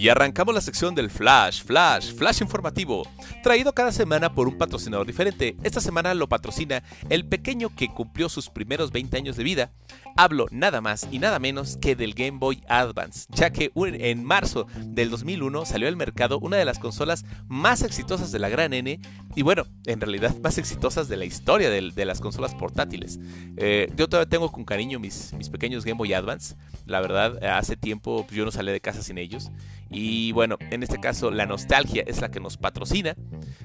Y 0.00 0.08
arrancamos 0.08 0.54
la 0.54 0.62
sección 0.62 0.94
del 0.94 1.10
Flash, 1.10 1.62
Flash, 1.62 2.14
Flash 2.14 2.40
informativo, 2.40 3.06
traído 3.42 3.74
cada 3.74 3.92
semana 3.92 4.32
por 4.32 4.48
un 4.48 4.56
patrocinador 4.56 5.06
diferente. 5.06 5.58
Esta 5.62 5.82
semana 5.82 6.14
lo 6.14 6.26
patrocina 6.26 6.82
el 7.10 7.26
pequeño 7.26 7.68
que 7.76 7.88
cumplió 7.88 8.30
sus 8.30 8.48
primeros 8.48 8.92
20 8.92 9.18
años 9.18 9.36
de 9.36 9.44
vida. 9.44 9.72
Hablo 10.16 10.46
nada 10.50 10.80
más 10.80 11.06
y 11.10 11.18
nada 11.18 11.38
menos 11.38 11.76
que 11.76 11.96
del 11.96 12.14
Game 12.14 12.38
Boy 12.38 12.62
Advance, 12.66 13.26
ya 13.28 13.50
que 13.50 13.72
en 13.74 14.24
marzo 14.24 14.66
del 14.78 15.10
2001 15.10 15.66
salió 15.66 15.86
al 15.86 15.96
mercado 15.96 16.38
una 16.38 16.56
de 16.56 16.64
las 16.64 16.78
consolas 16.78 17.26
más 17.48 17.82
exitosas 17.82 18.32
de 18.32 18.38
la 18.38 18.48
gran 18.48 18.72
N 18.72 18.98
y 19.36 19.42
bueno, 19.42 19.66
en 19.84 20.00
realidad 20.00 20.34
más 20.42 20.56
exitosas 20.56 21.08
de 21.08 21.18
la 21.18 21.26
historia 21.26 21.68
de, 21.68 22.04
las 22.06 22.20
consolas 22.20 22.54
portátiles. 22.54 23.20
Eh, 23.58 23.92
yo 23.96 24.08
todavía 24.08 24.30
tengo 24.30 24.50
con 24.50 24.64
cariño 24.64 24.98
mis, 24.98 25.34
mis 25.34 25.50
pequeños 25.50 25.84
Game 25.84 25.98
Boy 25.98 26.14
Advance. 26.14 26.56
La 26.86 27.00
verdad, 27.00 27.44
hace 27.44 27.76
tiempo 27.76 28.26
yo 28.30 28.46
no 28.46 28.50
salí 28.50 28.72
de 28.72 28.80
casa 28.80 29.02
sin 29.02 29.18
ellos. 29.18 29.50
Y 29.90 30.32
bueno, 30.32 30.56
en 30.70 30.82
este 30.82 31.00
caso 31.00 31.30
la 31.30 31.46
nostalgia 31.46 32.04
es 32.06 32.20
la 32.20 32.30
que 32.30 32.40
nos 32.40 32.56
patrocina. 32.56 33.16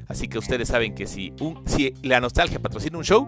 Así 0.08 0.28
que 0.28 0.38
ustedes 0.38 0.70
saben 0.70 0.96
que 0.96 1.08
si, 1.08 1.34
un, 1.40 1.64
si 1.68 1.94
la 2.02 2.20
nostalgia 2.20 2.60
patrocina 2.60 2.98
un 2.98 3.04
show, 3.04 3.28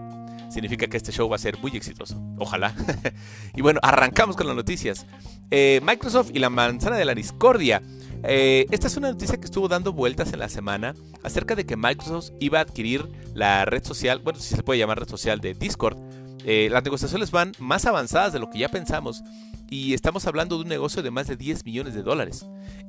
significa 0.50 0.86
que 0.86 0.96
este 0.96 1.12
show 1.12 1.28
va 1.28 1.36
a 1.36 1.38
ser 1.38 1.58
muy 1.58 1.70
exitoso. 1.76 2.20
Ojalá. 2.38 2.74
y 3.54 3.62
bueno, 3.62 3.80
arrancamos 3.82 4.36
con 4.36 4.46
las 4.46 4.56
noticias. 4.56 5.06
Eh, 5.50 5.80
Microsoft 5.84 6.30
y 6.34 6.38
la 6.38 6.50
manzana 6.50 6.96
de 6.96 7.04
la 7.04 7.14
discordia. 7.14 7.82
Eh, 8.24 8.66
esta 8.70 8.88
es 8.88 8.96
una 8.96 9.10
noticia 9.10 9.36
que 9.36 9.44
estuvo 9.44 9.68
dando 9.68 9.92
vueltas 9.92 10.32
en 10.32 10.40
la 10.40 10.48
semana 10.48 10.94
acerca 11.22 11.54
de 11.54 11.64
que 11.64 11.76
Microsoft 11.76 12.32
iba 12.40 12.58
a 12.58 12.62
adquirir 12.62 13.08
la 13.34 13.64
red 13.64 13.84
social, 13.84 14.18
bueno, 14.18 14.40
si 14.40 14.56
se 14.56 14.62
puede 14.64 14.80
llamar 14.80 14.98
red 14.98 15.08
social 15.08 15.40
de 15.40 15.54
Discord. 15.54 15.96
Eh, 16.44 16.68
las 16.70 16.82
negociaciones 16.82 17.30
van 17.30 17.52
más 17.58 17.84
avanzadas 17.84 18.32
de 18.32 18.38
lo 18.38 18.50
que 18.50 18.58
ya 18.58 18.68
pensamos 18.68 19.22
y 19.70 19.94
estamos 19.94 20.26
hablando 20.26 20.56
de 20.56 20.62
un 20.62 20.68
negocio 20.68 21.02
de 21.02 21.10
más 21.10 21.26
de 21.26 21.36
10 21.36 21.64
millones 21.64 21.94
de 21.94 22.02
dólares. 22.02 22.46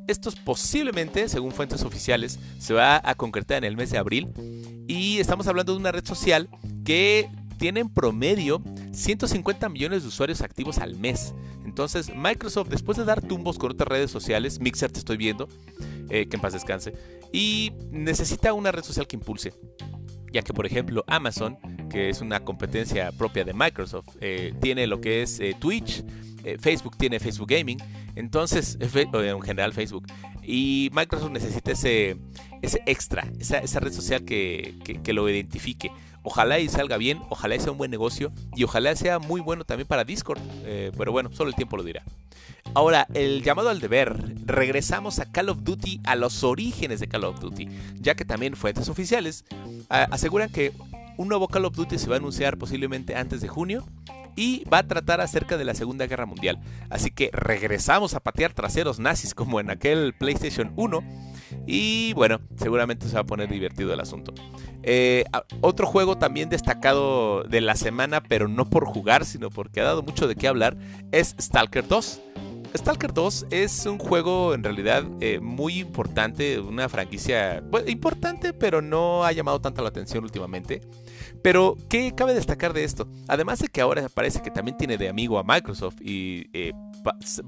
Estos 0.08 0.36
posiblemente, 0.36 1.28
según 1.30 1.52
fuentes 1.52 1.84
oficiales, 1.84 2.40
se 2.60 2.74
va 2.74 3.02
a 3.04 3.16
concretar 3.16 3.58
en 3.58 3.64
el 3.66 3.78
mes 3.78 3.92
de 3.92 3.98
abril 3.98 4.30
y 4.88 5.20
estamos 5.20 5.48
hablando 5.48 5.74
de 5.74 5.80
una 5.80 5.92
red 5.92 6.06
social 6.06 6.50
que 6.84 7.30
tiene 7.58 7.82
en 7.82 7.90
promedio 7.90 8.64
150 8.94 9.68
millones 9.70 10.04
de 10.04 10.08
usuarios 10.08 10.42
activos 10.42 10.78
al 10.78 10.96
mes. 10.96 11.34
Entonces 11.66 12.16
Microsoft, 12.16 12.70
después 12.70 12.98
de 12.98 13.06
dar 13.06 13.22
tumbos 13.22 13.60
con 13.60 13.72
otras 13.72 13.90
redes 13.90 14.12
sociales, 14.12 14.60
Mixer 14.60 14.92
te 14.92 15.00
estoy 15.00 15.18
viendo, 15.18 15.50
eh, 16.10 16.28
que 16.28 16.38
en 16.38 16.42
paz 16.42 16.54
descanse, 16.54 16.94
y 17.34 17.74
necesita 17.92 18.54
una 18.54 18.72
red 18.72 18.84
social 18.84 19.06
que 19.06 19.18
impulse 19.18 19.54
ya 20.32 20.42
que 20.42 20.54
por 20.54 20.66
ejemplo 20.66 21.04
Amazon, 21.08 21.58
que 21.90 22.10
es 22.10 22.22
una 22.22 22.42
competencia 22.42 23.12
propia 23.12 23.44
de 23.44 23.54
Microsoft, 23.54 24.10
eh, 24.22 24.54
tiene 24.62 24.88
lo 24.88 25.02
que 25.02 25.22
es 25.22 25.40
eh, 25.40 25.56
Twitch, 25.60 26.04
eh, 26.54 26.58
Facebook 26.60 26.98
tiene 26.98 27.20
Facebook 27.20 27.50
Gaming, 27.50 27.78
entonces, 28.16 28.78
en 28.80 29.42
general 29.42 29.74
Facebook, 29.74 30.08
y 30.44 30.90
Microsoft 30.94 31.32
necesita 31.32 31.72
ese, 31.72 32.18
ese 32.62 32.82
extra, 32.86 33.28
esa, 33.40 33.80
red 33.80 33.94
social 33.94 34.24
que, 34.24 34.76
que, 35.04 35.14
lo 35.14 35.30
identifique. 35.30 35.92
Ojalá 36.22 36.60
y 36.60 36.68
salga 36.68 36.98
bien, 36.98 37.22
ojalá 37.30 37.56
y 37.56 37.60
sea 37.60 37.72
un 37.72 37.78
buen 37.78 37.92
negocio 37.92 38.32
y 38.56 38.64
ojalá 38.66 38.96
sea 38.96 39.20
muy 39.20 39.40
bueno 39.40 39.64
también 39.64 39.88
para 39.88 40.04
Discord, 40.04 40.40
pero 40.98 41.14
bueno, 41.14 41.30
solo 41.32 41.50
el 41.50 41.56
tiempo 41.56 41.78
lo 41.78 41.84
dirá. 41.84 42.04
Ahora, 42.74 43.08
el 43.14 43.44
llamado 43.44 43.70
al 43.70 43.80
deber. 43.80 44.16
Regresamos 44.46 45.20
a 45.20 45.32
Call 45.32 45.50
of 45.50 45.64
Duty, 45.64 46.02
a 46.06 46.16
los 46.16 46.44
orígenes 46.44 47.00
de 47.00 47.08
Call 47.08 47.24
of 47.24 47.40
Duty, 47.40 47.68
ya 48.00 48.16
que 48.16 48.26
también 48.26 48.56
fuentes 48.56 48.90
oficiales 48.90 49.46
aseguran 49.90 50.50
que 50.50 50.74
un 51.18 51.28
nuevo 51.28 51.48
Call 51.48 51.66
of 51.66 51.76
Duty 51.76 51.98
se 51.98 52.08
va 52.08 52.16
a 52.16 52.20
anunciar 52.20 52.58
posiblemente 52.58 53.16
antes 53.16 53.42
de 53.42 53.48
junio 53.48 53.86
y 54.40 54.64
va 54.72 54.78
a 54.78 54.88
tratar 54.88 55.20
acerca 55.20 55.58
de 55.58 55.66
la 55.66 55.74
Segunda 55.74 56.08
Guerra 56.08 56.26
Mundial. 56.26 56.62
Así 56.90 57.12
que 57.12 57.30
regresamos 57.34 58.14
a 58.14 58.22
patear 58.22 58.54
traseros 58.54 58.98
nazis 58.98 59.36
como 59.36 59.60
en 59.60 59.70
aquel 59.70 60.14
PlayStation 60.14 60.72
1 60.78 61.04
y 61.68 62.14
bueno, 62.14 62.40
seguramente 62.56 63.10
se 63.10 63.16
va 63.16 63.20
a 63.20 63.26
poner 63.26 63.50
divertido 63.50 63.94
el 63.94 64.00
asunto. 64.00 64.34
Eh, 64.82 65.26
otro 65.60 65.86
juego 65.88 66.18
también 66.18 66.48
destacado 66.48 67.44
de 67.44 67.60
la 67.60 67.76
semana, 67.76 68.24
pero 68.24 68.48
no 68.48 68.70
por 68.70 68.86
jugar, 68.86 69.26
sino 69.26 69.50
porque 69.50 69.82
ha 69.82 69.84
dado 69.84 70.04
mucho 70.04 70.26
de 70.26 70.38
qué 70.38 70.48
hablar, 70.48 70.78
es 71.12 71.36
Stalker 71.38 71.86
2. 71.86 72.22
Stalker 72.78 73.14
2 73.14 73.48
es 73.50 73.86
un 73.88 73.98
juego 73.98 74.54
en 74.54 74.64
realidad 74.64 75.04
eh, 75.20 75.40
muy 75.42 75.80
importante, 75.80 76.62
una 76.62 76.88
franquicia 76.88 77.62
importante, 77.88 78.54
pero 78.54 78.82
no 78.82 79.26
ha 79.26 79.34
llamado 79.34 79.60
tanta 79.60 79.82
la 79.82 79.90
atención 79.90 80.24
últimamente. 80.24 80.80
Pero, 81.42 81.78
¿qué 81.90 82.14
cabe 82.16 82.34
destacar 82.34 82.74
de 82.74 82.84
esto? 82.84 83.08
Además 83.28 83.60
de 83.60 83.68
que 83.68 83.82
ahora 83.82 84.10
parece 84.10 84.42
que 84.42 84.52
también 84.52 84.78
tiene 84.78 84.98
de 84.98 85.10
amigo 85.10 85.40
a 85.40 85.44
Microsoft 85.44 86.02
y 86.02 86.50
eh, 86.54 86.74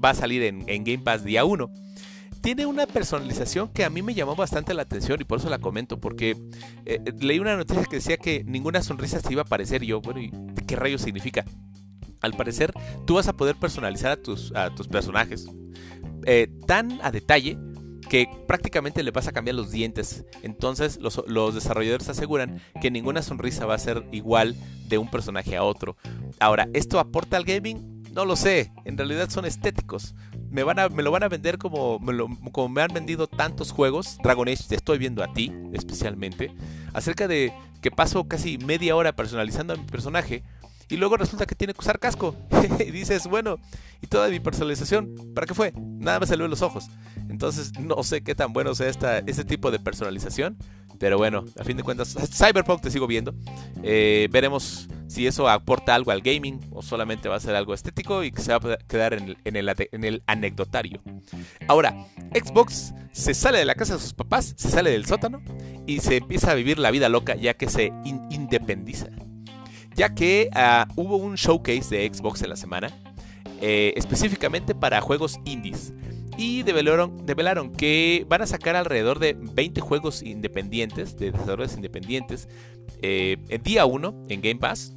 va 0.02 0.10
a 0.10 0.14
salir 0.14 0.42
en, 0.42 0.84
Game 0.84 0.98
Pass 0.98 1.24
día 1.24 1.44
1 1.44 1.70
tiene 2.40 2.66
una 2.66 2.88
personalización 2.88 3.68
que 3.68 3.84
a 3.84 3.90
mí 3.90 4.02
me 4.02 4.14
llamó 4.14 4.34
bastante 4.34 4.74
la 4.74 4.82
atención 4.82 5.20
y 5.20 5.24
por 5.24 5.38
eso 5.38 5.48
la 5.48 5.60
comento, 5.60 6.00
porque 6.00 6.36
eh, 6.84 6.98
leí 7.20 7.38
una 7.38 7.56
noticia 7.56 7.84
que 7.84 7.96
decía 7.96 8.16
que 8.16 8.42
ninguna 8.42 8.82
sonrisa 8.82 9.20
se 9.20 9.32
iba 9.32 9.42
a 9.42 9.44
aparecer 9.44 9.84
y 9.84 9.86
yo, 9.86 10.00
bueno, 10.00 10.20
¿y 10.20 10.32
qué 10.66 10.74
rayos 10.74 11.02
significa? 11.02 11.44
Al 12.20 12.32
parecer, 12.32 12.72
tú 13.06 13.14
vas 13.14 13.28
a 13.28 13.34
poder 13.34 13.54
personalizar 13.54 14.10
a 14.10 14.16
tus, 14.16 14.52
personajes 14.88 15.46
eh, 16.26 16.48
tan 16.66 16.98
a 17.02 17.12
detalle 17.12 17.56
que 18.12 18.28
prácticamente 18.46 19.02
le 19.02 19.10
vas 19.10 19.26
a 19.26 19.32
cambiar 19.32 19.54
los 19.54 19.70
dientes. 19.70 20.26
Entonces 20.42 20.98
los, 21.00 21.24
los, 21.26 21.54
desarrolladores 21.54 22.10
aseguran 22.10 22.60
que 22.78 22.90
ninguna 22.90 23.22
sonrisa 23.22 23.64
va 23.64 23.74
a 23.74 23.78
ser 23.78 24.06
igual 24.12 24.54
de 24.86 24.98
un 24.98 25.10
personaje 25.10 25.56
a 25.56 25.62
otro. 25.62 25.96
Ahora, 26.38 26.68
¿esto 26.74 27.00
aporta 27.00 27.38
al 27.38 27.44
gaming? 27.44 28.02
No 28.12 28.26
lo 28.26 28.36
sé, 28.36 28.70
en 28.84 28.98
realidad 28.98 29.30
son 29.30 29.46
estéticos. 29.46 30.14
Me, 30.50 30.62
van 30.62 30.78
a, 30.78 30.90
me 30.90 31.02
lo 31.02 31.10
van 31.10 31.22
a 31.22 31.30
vender 31.30 31.56
como 31.56 31.98
me, 32.00 32.12
como 32.52 32.68
me 32.68 32.82
han 32.82 32.92
vendido 32.92 33.28
tantos 33.28 33.72
juegos. 33.72 34.18
Dragon 34.22 34.46
Age, 34.46 34.64
te 34.68 34.74
estoy 34.74 34.98
viendo 34.98 35.24
a 35.24 35.32
ti 35.32 35.50
especialmente. 35.72 36.54
Acerca 36.92 37.26
de 37.26 37.50
que 37.80 37.90
paso 37.90 38.28
casi 38.28 38.58
media 38.58 38.94
hora 38.94 39.16
personalizando 39.16 39.72
a 39.72 39.76
mi 39.76 39.84
personaje 39.84 40.42
y 40.92 40.98
luego 40.98 41.16
resulta 41.16 41.46
que 41.46 41.54
tiene 41.54 41.72
que 41.72 41.80
usar 41.80 41.98
casco. 41.98 42.36
y 42.86 42.90
dices, 42.90 43.26
bueno, 43.26 43.58
¿y 44.02 44.06
toda 44.06 44.28
mi 44.28 44.40
personalización? 44.40 45.32
¿Para 45.34 45.46
qué 45.46 45.54
fue? 45.54 45.72
Nada 45.74 46.20
más 46.20 46.28
salió 46.28 46.44
en 46.44 46.50
los 46.50 46.60
ojos. 46.60 46.90
Entonces, 47.32 47.72
no 47.80 48.02
sé 48.02 48.22
qué 48.22 48.34
tan 48.34 48.52
bueno 48.52 48.74
sea 48.74 48.90
este 48.90 49.44
tipo 49.44 49.70
de 49.70 49.78
personalización. 49.78 50.58
Pero 50.98 51.16
bueno, 51.16 51.44
a 51.58 51.64
fin 51.64 51.78
de 51.78 51.82
cuentas, 51.82 52.14
Cyberpunk 52.30 52.82
te 52.82 52.90
sigo 52.90 53.06
viendo. 53.06 53.34
Eh, 53.82 54.28
veremos 54.30 54.86
si 55.08 55.26
eso 55.26 55.48
aporta 55.48 55.94
algo 55.94 56.10
al 56.10 56.20
gaming 56.20 56.60
o 56.70 56.82
solamente 56.82 57.30
va 57.30 57.36
a 57.36 57.40
ser 57.40 57.54
algo 57.54 57.72
estético 57.72 58.22
y 58.22 58.32
que 58.32 58.42
se 58.42 58.52
va 58.52 58.74
a 58.74 58.76
quedar 58.76 59.14
en 59.14 59.56
el, 59.56 60.22
anecdotario. 60.26 61.00
Ahora, 61.68 62.06
Xbox 62.34 62.92
se 63.12 63.32
sale 63.32 63.58
de 63.58 63.64
la 63.64 63.74
casa 63.76 63.94
de 63.94 64.00
sus 64.00 64.12
papás, 64.12 64.52
se 64.56 64.68
sale 64.68 64.90
del 64.90 65.06
sótano 65.06 65.42
y 65.86 66.00
se 66.00 66.18
empieza 66.18 66.50
a 66.50 66.54
vivir 66.54 66.78
la 66.78 66.90
vida 66.90 67.08
loca 67.08 67.34
ya 67.34 67.54
que 67.54 67.70
se 67.70 67.92
independiza. 68.04 69.08
Ya 69.94 70.14
que 70.14 70.50
ah, 70.52 70.86
hubo 70.96 71.16
un 71.16 71.36
showcase 71.36 71.96
de 71.96 72.14
Xbox 72.14 72.42
en 72.42 72.50
la 72.50 72.56
semana, 72.56 72.90
eh, 73.62 73.94
específicamente 73.96 74.74
para 74.74 75.00
juegos 75.00 75.40
indies. 75.46 75.94
Y 76.36 76.62
develaron, 76.62 77.26
develaron, 77.26 77.72
que 77.72 78.24
van 78.28 78.42
a 78.42 78.46
sacar 78.46 78.74
alrededor 78.74 79.18
de 79.18 79.36
20 79.38 79.80
juegos 79.80 80.22
independientes, 80.22 81.16
de 81.18 81.26
desarrolladores 81.26 81.74
independientes, 81.74 82.48
eh, 83.02 83.36
en 83.48 83.62
día 83.62 83.84
1 83.84 84.24
en 84.28 84.40
Game 84.40 84.60
Pass. 84.60 84.94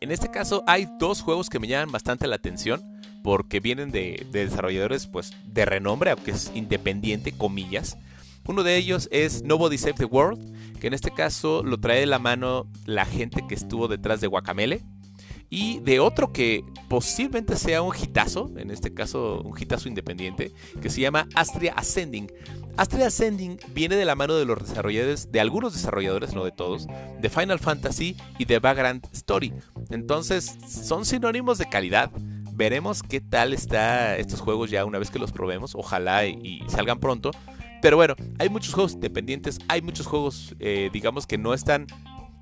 En 0.00 0.10
este 0.10 0.30
caso 0.30 0.62
hay 0.66 0.86
dos 0.98 1.22
juegos 1.22 1.48
que 1.48 1.58
me 1.58 1.66
llaman 1.66 1.92
bastante 1.92 2.26
la 2.26 2.36
atención 2.36 2.82
porque 3.22 3.58
vienen 3.58 3.90
de, 3.90 4.24
desarrolladores 4.30 5.08
pues 5.08 5.32
de 5.46 5.64
renombre, 5.64 6.10
aunque 6.10 6.30
es 6.30 6.52
independiente, 6.54 7.32
comillas. 7.32 7.96
Uno 8.46 8.62
de 8.62 8.76
ellos 8.76 9.08
es 9.10 9.42
Nobody 9.42 9.78
Save 9.78 9.94
the 9.94 10.04
World, 10.04 10.78
que 10.78 10.86
en 10.86 10.94
este 10.94 11.10
caso 11.10 11.64
lo 11.64 11.80
trae 11.80 12.00
de 12.00 12.06
la 12.06 12.20
mano 12.20 12.70
la 12.84 13.04
gente 13.04 13.44
que 13.48 13.56
estuvo 13.56 13.88
detrás 13.88 14.20
de 14.20 14.28
Guacamele. 14.28 14.84
Y 15.48 15.80
de 15.80 16.00
otro 16.00 16.32
que 16.32 16.64
posiblemente 16.88 17.56
sea 17.56 17.82
un 17.82 17.94
hitazo, 17.94 18.50
en 18.56 18.70
este 18.70 18.92
caso 18.92 19.42
un 19.42 19.54
hitazo 19.58 19.88
independiente, 19.88 20.52
que 20.80 20.90
se 20.90 21.00
llama 21.00 21.28
Astria 21.34 21.72
Ascending. 21.76 22.30
Astria 22.76 23.06
Ascending 23.06 23.58
viene 23.72 23.96
de 23.96 24.04
la 24.04 24.14
mano 24.14 24.34
de 24.34 24.44
los 24.44 24.58
desarrolladores, 24.58 25.30
de 25.30 25.40
algunos 25.40 25.72
desarrolladores, 25.72 26.34
no 26.34 26.44
de 26.44 26.52
todos, 26.52 26.86
de 27.20 27.28
Final 27.30 27.58
Fantasy 27.58 28.16
y 28.38 28.44
de 28.44 28.58
Vagrant 28.58 29.06
Story. 29.12 29.52
Entonces, 29.90 30.56
son 30.68 31.04
sinónimos 31.04 31.58
de 31.58 31.68
calidad. 31.68 32.10
Veremos 32.52 33.02
qué 33.02 33.20
tal 33.20 33.52
está 33.52 34.16
estos 34.16 34.40
juegos 34.40 34.70
ya 34.70 34.84
una 34.84 34.98
vez 34.98 35.10
que 35.10 35.18
los 35.18 35.32
probemos. 35.32 35.74
Ojalá 35.74 36.26
y, 36.26 36.62
salgan 36.68 36.98
pronto. 36.98 37.30
Pero 37.82 37.96
bueno, 37.96 38.14
hay 38.38 38.48
muchos 38.48 38.74
juegos 38.74 38.94
independientes, 38.94 39.58
hay 39.68 39.82
muchos 39.82 40.06
juegos, 40.06 40.56
eh, 40.58 40.90
digamos, 40.92 41.26
que 41.26 41.38
no 41.38 41.54
están 41.54 41.86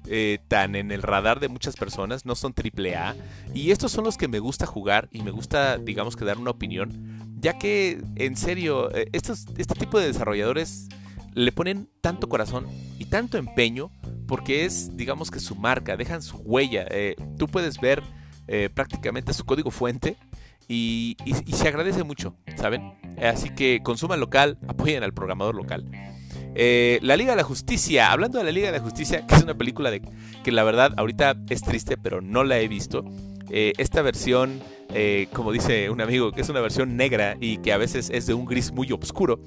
eh, 0.06 0.38
tan 0.49 0.75
en 0.75 0.92
el 0.92 1.02
radar 1.02 1.40
de 1.40 1.49
muchas 1.49 1.76
personas, 1.76 2.26
no 2.26 2.34
son 2.34 2.54
AAA. 2.54 3.14
Y 3.54 3.70
estos 3.70 3.92
son 3.92 4.04
los 4.04 4.16
que 4.16 4.28
me 4.28 4.38
gusta 4.38 4.66
jugar 4.66 5.08
y 5.11 5.23
me 5.23 5.30
gusta, 5.30 5.78
digamos, 5.78 6.16
que 6.16 6.25
dar 6.25 6.38
una 6.38 6.50
opinión 6.50 7.25
ya 7.40 7.58
que 7.58 8.02
en 8.16 8.38
serio, 8.38 8.90
eh, 8.94 9.06
estos, 9.12 9.46
este 9.58 9.75
tipo 9.75 10.00
de 10.00 10.06
desarrolladores 10.06 10.88
le 11.34 11.52
ponen 11.52 11.90
tanto 12.00 12.26
corazón 12.26 12.66
y 12.99 13.04
tanto 13.04 13.37
empeño 13.37 13.90
porque 14.26 14.64
es, 14.64 14.96
digamos 14.96 15.30
que 15.30 15.40
su 15.40 15.54
marca, 15.54 15.99
dejan 15.99 16.23
su 16.23 16.38
huella. 16.38 16.87
Eh, 16.90 17.16
tú 17.38 17.46
puedes 17.46 17.78
ver 17.78 18.02
prácticamente 18.75 19.32
su 19.32 19.44
código 19.46 19.70
fuente 19.70 20.18
y, 20.68 21.16
se 21.52 21.68
agradece 21.68 22.04
mucho, 22.04 22.37
¿saben? 22.56 22.94
Así 23.23 23.50
que 23.50 23.80
consuman 23.82 24.20
local, 24.20 24.58
apoyen 24.66 25.02
al 25.02 25.12
programador 25.12 25.54
local. 25.54 25.84
La 26.54 27.16
Liga 27.16 27.32
de 27.32 27.37
la 27.37 27.44
Justicia, 27.44 28.12
hablando 28.12 28.38
de 28.38 28.44
la 28.44 28.52
Liga 28.52 28.70
de 28.70 28.78
la 28.78 28.82
Justicia, 28.82 29.26
que 29.26 29.34
es 29.34 29.42
una 29.42 29.54
película 29.54 29.90
de, 29.90 30.02
que 30.42 30.52
la 30.52 30.64
verdad 30.64 30.92
ahorita 30.96 31.37
es 31.49 31.62
triste, 31.62 31.96
pero 31.96 32.20
no 32.20 32.44
la 32.44 32.58
he 32.58 32.68
visto. 32.68 33.04
esta 33.50 34.02
versión 34.02 34.61
eh, 34.96 35.28
como 35.32 35.50
dice 35.52 35.90
un 35.90 36.00
amigo, 36.00 36.30
que 36.32 36.40
es 36.40 36.49
una 36.49 36.61
versión 36.61 36.96
negra 36.96 37.37
y 37.40 37.58
que 37.58 37.73
a 37.73 37.76
veces 37.76 38.11
es 38.11 38.26
de 38.26 38.34
un 38.34 38.44
gris 38.44 38.73
muy 38.73 38.90
oscuro. 38.92 39.40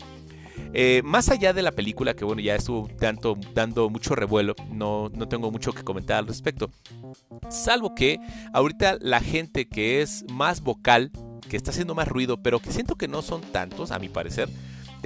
Eh, 0.73 1.01
más 1.03 1.29
allá 1.29 1.53
de 1.53 1.61
la 1.61 1.71
película, 1.71 2.13
que 2.13 2.25
bueno, 2.25 2.41
ya 2.41 2.55
estuvo 2.55 2.89
tanto, 3.00 3.37
dando 3.53 3.89
mucho 3.89 4.15
revuelo, 4.15 4.55
no, 4.72 5.09
no 5.13 5.27
tengo 5.27 5.50
mucho 5.50 5.72
que 5.72 5.83
comentar 5.83 6.17
al 6.17 6.27
respecto. 6.27 6.70
Salvo 7.50 7.96
que 7.96 8.20
ahorita 8.53 8.98
la 9.00 9.22
gente 9.22 9.70
que 9.70 10.01
es 10.01 10.25
más 10.29 10.61
vocal, 10.61 11.11
que 11.48 11.55
está 11.55 11.72
haciendo 11.72 11.96
más 11.96 12.07
ruido, 12.07 12.43
pero 12.43 12.59
que 12.59 12.72
siento 12.72 12.96
que 12.96 13.07
no 13.07 13.22
son 13.22 13.41
tantos, 13.41 13.91
a 13.91 14.00
mi 14.00 14.09
parecer, 14.09 14.50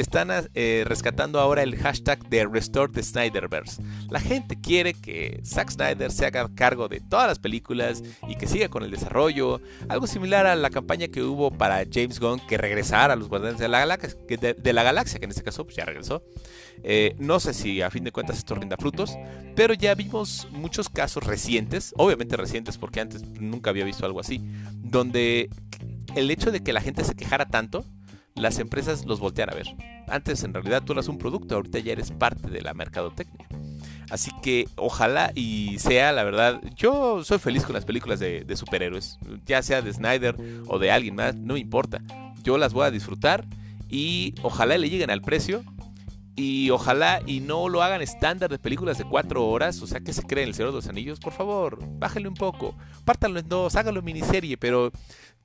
están 0.02 0.30
eh, 0.54 0.84
rescatando 0.86 1.40
ahora 1.40 1.64
el 1.64 1.76
hashtag 1.78 2.28
de 2.30 2.46
Restore 2.46 2.92
the 2.92 3.04
Snyderverse. 3.04 3.82
La 4.10 4.20
gente 4.20 4.60
quiere 4.60 4.94
que 4.94 5.42
Zack 5.46 5.72
Snyder 5.72 6.12
se 6.12 6.26
haga 6.26 6.50
cargo 6.56 6.88
de 6.88 7.00
todas 7.00 7.28
las 7.28 7.40
películas 7.40 8.04
y 8.28 8.36
que 8.36 8.48
siga 8.48 8.70
con 8.70 8.84
el 8.84 8.92
desarrollo. 8.92 9.62
Algo 9.90 10.08
similar 10.08 10.46
a 10.48 10.56
la 10.56 10.70
campaña 10.70 11.08
que 11.08 11.24
hubo 11.24 11.52
para 11.52 11.84
James 11.92 12.20
Gunn 12.20 12.42
que 12.48 12.58
regresara 12.58 13.14
a 13.14 13.16
los 13.16 13.30
Guardianes 13.30 13.60
de 13.60 13.68
la 13.68 13.80
Galaxia, 13.80 14.18
que, 14.28 14.38
de, 14.38 14.74
la 14.74 14.84
galaxia, 14.84 15.20
que 15.20 15.26
en 15.26 15.32
este 15.32 15.44
caso 15.44 15.64
pues, 15.64 15.76
ya 15.76 15.86
regresó. 15.86 16.24
Eh, 16.84 17.16
no 17.20 17.40
sé 17.40 17.54
si 17.54 17.82
a 17.82 17.92
fin 17.92 18.04
de 18.04 18.12
cuentas 18.12 18.38
esto 18.38 18.56
rinda 18.56 18.78
frutos, 18.78 19.16
pero 19.56 19.74
ya 19.74 19.94
vimos 19.94 20.48
muchos 20.52 20.90
casos 20.90 21.24
recientes, 21.24 21.94
obviamente 21.98 22.38
recientes 22.38 22.78
porque 22.78 23.02
antes 23.02 23.24
nunca 23.40 23.70
había 23.70 23.86
visto 23.86 24.06
algo 24.06 24.20
así, 24.20 24.42
donde 24.78 25.50
el 26.16 26.32
hecho 26.32 26.52
de 26.52 26.62
que 26.62 26.74
la 26.74 26.82
gente 26.82 27.04
se 27.04 27.16
quejara 27.16 27.46
tanto 27.48 27.86
las 28.36 28.60
empresas 28.60 29.06
los 29.06 29.20
voltean 29.20 29.50
a 29.50 29.54
ver. 29.54 29.68
Antes 30.08 30.44
en 30.44 30.54
realidad 30.54 30.84
tú 30.84 30.94
eras 30.94 31.08
un 31.08 31.18
producto, 31.18 31.56
ahorita 31.56 31.80
ya 31.80 31.94
eres 31.94 32.12
parte 32.12 32.50
de 32.50 32.62
la 32.62 32.74
mercadotecnia. 32.74 33.48
Así 34.10 34.32
que 34.42 34.68
ojalá 34.76 35.32
y 35.36 35.80
sea, 35.80 36.12
la 36.12 36.24
verdad, 36.24 36.62
yo 36.76 37.24
soy 37.24 37.40
feliz 37.40 37.64
con 37.64 37.74
las 37.74 37.86
películas 37.86 38.20
de, 38.20 38.46
superhéroes, 38.56 39.18
ya 39.46 39.62
sea 39.62 39.82
de 39.82 39.94
Snyder 39.94 40.36
o 40.68 40.80
de 40.80 40.92
alguien 40.92 41.16
más, 41.16 41.36
no 41.36 41.54
me 41.54 41.60
importa. 41.60 42.02
Yo 42.44 42.58
las 42.58 42.74
voy 42.74 42.86
a 42.86 42.92
disfrutar 42.92 43.46
y 43.90 44.36
ojalá 44.42 44.78
le 44.78 44.90
lleguen 44.90 45.12
al 45.12 45.22
precio 45.22 45.64
y 46.36 46.70
ojalá 46.72 47.22
y 47.26 47.40
no 47.40 47.70
lo 47.70 47.84
hagan 47.84 48.02
estándar 48.02 48.50
de 48.50 48.60
películas 48.60 48.98
de 48.98 49.06
cuatro 49.06 49.48
horas, 49.48 49.82
o 49.82 49.88
sea, 49.88 50.00
que 50.02 50.14
se 50.14 50.24
creen 50.24 50.50
el 50.50 50.56
Señor 50.56 50.72
de 50.72 50.78
los 50.78 50.88
Anillos, 50.88 51.20
por 51.20 51.34
favor, 51.34 51.80
bájenle 52.00 52.28
un 52.28 52.36
poco, 52.36 52.76
pártanlo 53.06 53.40
en 53.40 53.48
dos, 53.48 53.76
háganlo 53.76 54.02
miniserie, 54.02 54.58
pero 54.58 54.92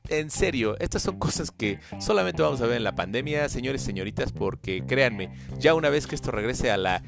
en 0.09 0.31
serio, 0.31 0.77
estas 0.79 1.03
son 1.03 1.19
cosas 1.19 1.51
que 1.51 1.79
solamente 2.01 2.43
vamos 2.43 2.61
a 2.61 2.67
ver 2.67 2.77
en 2.77 2.85
la 2.85 2.95
pandemia, 2.95 3.49
señores 3.49 3.83
y 3.83 3.87
señoritas, 3.87 4.33
porque 4.33 4.85
créanme, 4.87 5.31
ya 5.59 5.75
una 5.75 5.91
vez 5.91 6.07
que 6.07 6.15
esto 6.15 6.31
regrese 6.31 6.71
a 6.71 6.77
la, 6.77 7.03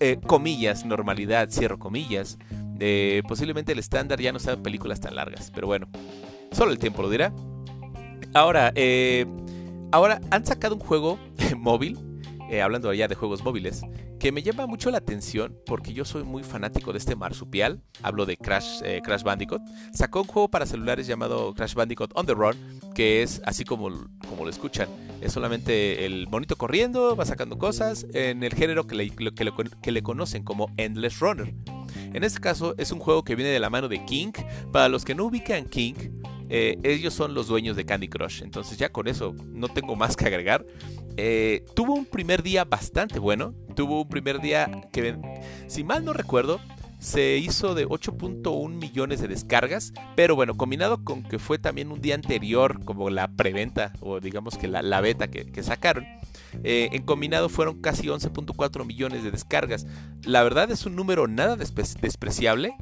eh, 0.00 0.18
comillas, 0.26 0.84
normalidad, 0.84 1.50
cierro 1.50 1.78
comillas, 1.78 2.38
eh, 2.80 3.22
posiblemente 3.28 3.72
el 3.72 3.78
estándar 3.78 4.20
ya 4.20 4.32
no 4.32 4.38
sean 4.38 4.62
películas 4.62 5.00
tan 5.00 5.14
largas, 5.14 5.50
pero 5.54 5.66
bueno, 5.66 5.88
solo 6.50 6.72
el 6.72 6.78
tiempo 6.78 7.02
lo 7.02 7.10
dirá. 7.10 7.32
Ahora, 8.34 8.72
eh, 8.74 9.26
ahora 9.90 10.20
han 10.30 10.44
sacado 10.46 10.74
un 10.74 10.80
juego 10.80 11.18
móvil, 11.56 11.98
hablando 12.62 12.92
ya 12.92 13.08
de 13.08 13.14
juegos 13.14 13.42
móviles, 13.42 13.82
que 14.22 14.30
me 14.30 14.44
llama 14.44 14.68
mucho 14.68 14.92
la 14.92 14.98
atención 14.98 15.58
porque 15.66 15.92
yo 15.92 16.04
soy 16.04 16.22
muy 16.22 16.44
fanático 16.44 16.92
de 16.92 16.98
este 16.98 17.16
marsupial. 17.16 17.82
Hablo 18.04 18.24
de 18.24 18.36
Crash, 18.36 18.80
eh, 18.84 19.00
Crash 19.02 19.24
Bandicoot. 19.24 19.60
Sacó 19.92 20.20
un 20.20 20.28
juego 20.28 20.48
para 20.48 20.64
celulares 20.64 21.08
llamado 21.08 21.52
Crash 21.54 21.74
Bandicoot 21.74 22.12
On 22.14 22.24
the 22.24 22.32
Run, 22.32 22.54
que 22.94 23.24
es 23.24 23.42
así 23.44 23.64
como, 23.64 23.90
como 24.28 24.44
lo 24.44 24.48
escuchan. 24.48 24.88
Es 25.20 25.32
solamente 25.32 26.06
el 26.06 26.28
monito 26.28 26.54
corriendo, 26.54 27.16
va 27.16 27.24
sacando 27.24 27.58
cosas 27.58 28.06
en 28.14 28.44
el 28.44 28.54
género 28.54 28.86
que 28.86 28.94
le, 28.94 29.10
que 29.10 29.90
le 29.90 30.02
conocen 30.04 30.44
como 30.44 30.70
Endless 30.76 31.18
Runner. 31.18 31.52
En 32.14 32.22
este 32.22 32.38
caso 32.38 32.76
es 32.78 32.92
un 32.92 33.00
juego 33.00 33.24
que 33.24 33.34
viene 33.34 33.50
de 33.50 33.58
la 33.58 33.70
mano 33.70 33.88
de 33.88 34.04
King. 34.04 34.30
Para 34.70 34.88
los 34.88 35.04
que 35.04 35.16
no 35.16 35.24
ubican 35.24 35.64
King, 35.64 35.94
eh, 36.54 36.78
ellos 36.82 37.14
son 37.14 37.32
los 37.32 37.46
dueños 37.46 37.76
de 37.76 37.86
Candy 37.86 38.08
Crush. 38.08 38.42
Entonces 38.42 38.76
ya 38.76 38.90
con 38.90 39.08
eso 39.08 39.34
no 39.46 39.68
tengo 39.68 39.96
más 39.96 40.16
que 40.16 40.26
agregar. 40.26 40.66
Eh, 41.16 41.64
tuvo 41.74 41.94
un 41.94 42.04
primer 42.04 42.42
día 42.42 42.66
bastante 42.66 43.18
bueno. 43.18 43.54
Tuvo 43.74 44.02
un 44.02 44.08
primer 44.08 44.38
día 44.38 44.70
que, 44.92 45.16
si 45.66 45.82
mal 45.82 46.04
no 46.04 46.12
recuerdo, 46.12 46.60
se 46.98 47.38
hizo 47.38 47.74
de 47.74 47.88
8.1 47.88 48.68
millones 48.68 49.22
de 49.22 49.28
descargas. 49.28 49.94
Pero 50.14 50.36
bueno, 50.36 50.54
combinado 50.54 51.02
con 51.02 51.22
que 51.22 51.38
fue 51.38 51.58
también 51.58 51.90
un 51.90 52.02
día 52.02 52.16
anterior, 52.16 52.84
como 52.84 53.08
la 53.08 53.28
preventa 53.28 53.94
o 54.00 54.20
digamos 54.20 54.58
que 54.58 54.68
la, 54.68 55.00
beta 55.00 55.28
que, 55.28 55.62
sacaron. 55.62 56.04
Eh, 56.64 56.90
en 56.92 57.02
combinado 57.04 57.48
fueron 57.48 57.80
casi 57.80 58.08
11.4 58.08 58.84
millones 58.84 59.24
de 59.24 59.30
descargas. 59.30 59.86
La 60.22 60.42
verdad 60.42 60.70
es 60.70 60.84
un 60.84 60.96
número 60.96 61.28
nada 61.28 61.56
despreciable 61.56 62.76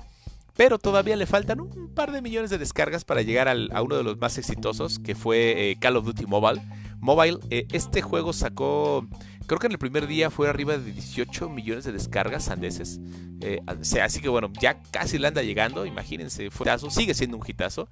pero 0.60 0.78
todavía 0.78 1.16
le 1.16 1.24
faltan 1.24 1.58
un 1.58 1.88
par 1.94 2.12
de 2.12 2.20
millones 2.20 2.50
de 2.50 2.58
descargas 2.58 3.06
para 3.06 3.22
llegar 3.22 3.48
a 3.48 3.82
uno 3.82 3.96
de 3.96 4.02
los 4.02 4.18
más 4.18 4.36
exitosos, 4.36 4.98
que 4.98 5.14
fue 5.14 5.70
eh, 5.70 5.76
Call 5.80 5.96
of 5.96 6.04
Duty 6.04 6.26
Mobile. 6.26 6.60
Mobile, 6.98 7.38
eh, 7.48 7.66
este 7.72 8.02
juego 8.02 8.34
sacó, 8.34 9.08
creo 9.46 9.58
que 9.58 9.68
en 9.68 9.72
el 9.72 9.78
primer 9.78 10.06
día 10.06 10.28
fue 10.30 10.50
arriba 10.50 10.76
de 10.76 10.92
18 10.92 11.48
millones 11.48 11.84
de 11.84 11.92
descargas 11.92 12.44
sandeses. 12.44 13.00
Eh, 13.40 13.62
así 14.02 14.20
que 14.20 14.28
bueno, 14.28 14.52
ya 14.60 14.82
casi 14.90 15.18
le 15.18 15.28
anda 15.28 15.40
llegando, 15.40 15.86
imagínense, 15.86 16.50
fue 16.50 16.66
sigue 16.90 17.14
siendo 17.14 17.38
un 17.38 17.42
hitazo. 17.46 17.88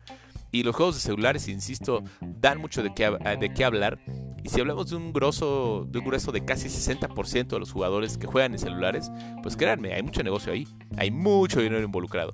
Y 0.50 0.62
los 0.62 0.76
juegos 0.76 0.96
de 0.96 1.00
celulares, 1.00 1.48
insisto, 1.48 2.04
dan 2.20 2.58
mucho 2.60 2.82
de 2.82 2.92
qué, 2.92 3.10
de 3.40 3.52
qué 3.54 3.64
hablar. 3.64 3.98
Y 4.44 4.50
si 4.50 4.60
hablamos 4.60 4.90
de 4.90 4.96
un, 4.96 5.14
grosso, 5.14 5.86
de 5.90 5.98
un 6.00 6.04
grueso 6.04 6.32
de 6.32 6.44
casi 6.44 6.68
60% 6.68 7.48
de 7.48 7.58
los 7.58 7.72
jugadores 7.72 8.18
que 8.18 8.26
juegan 8.26 8.52
en 8.52 8.58
celulares, 8.58 9.10
pues 9.42 9.56
créanme, 9.56 9.94
hay 9.94 10.02
mucho 10.02 10.22
negocio 10.22 10.52
ahí. 10.52 10.68
Hay 10.98 11.10
mucho 11.10 11.60
dinero 11.60 11.82
involucrado. 11.82 12.32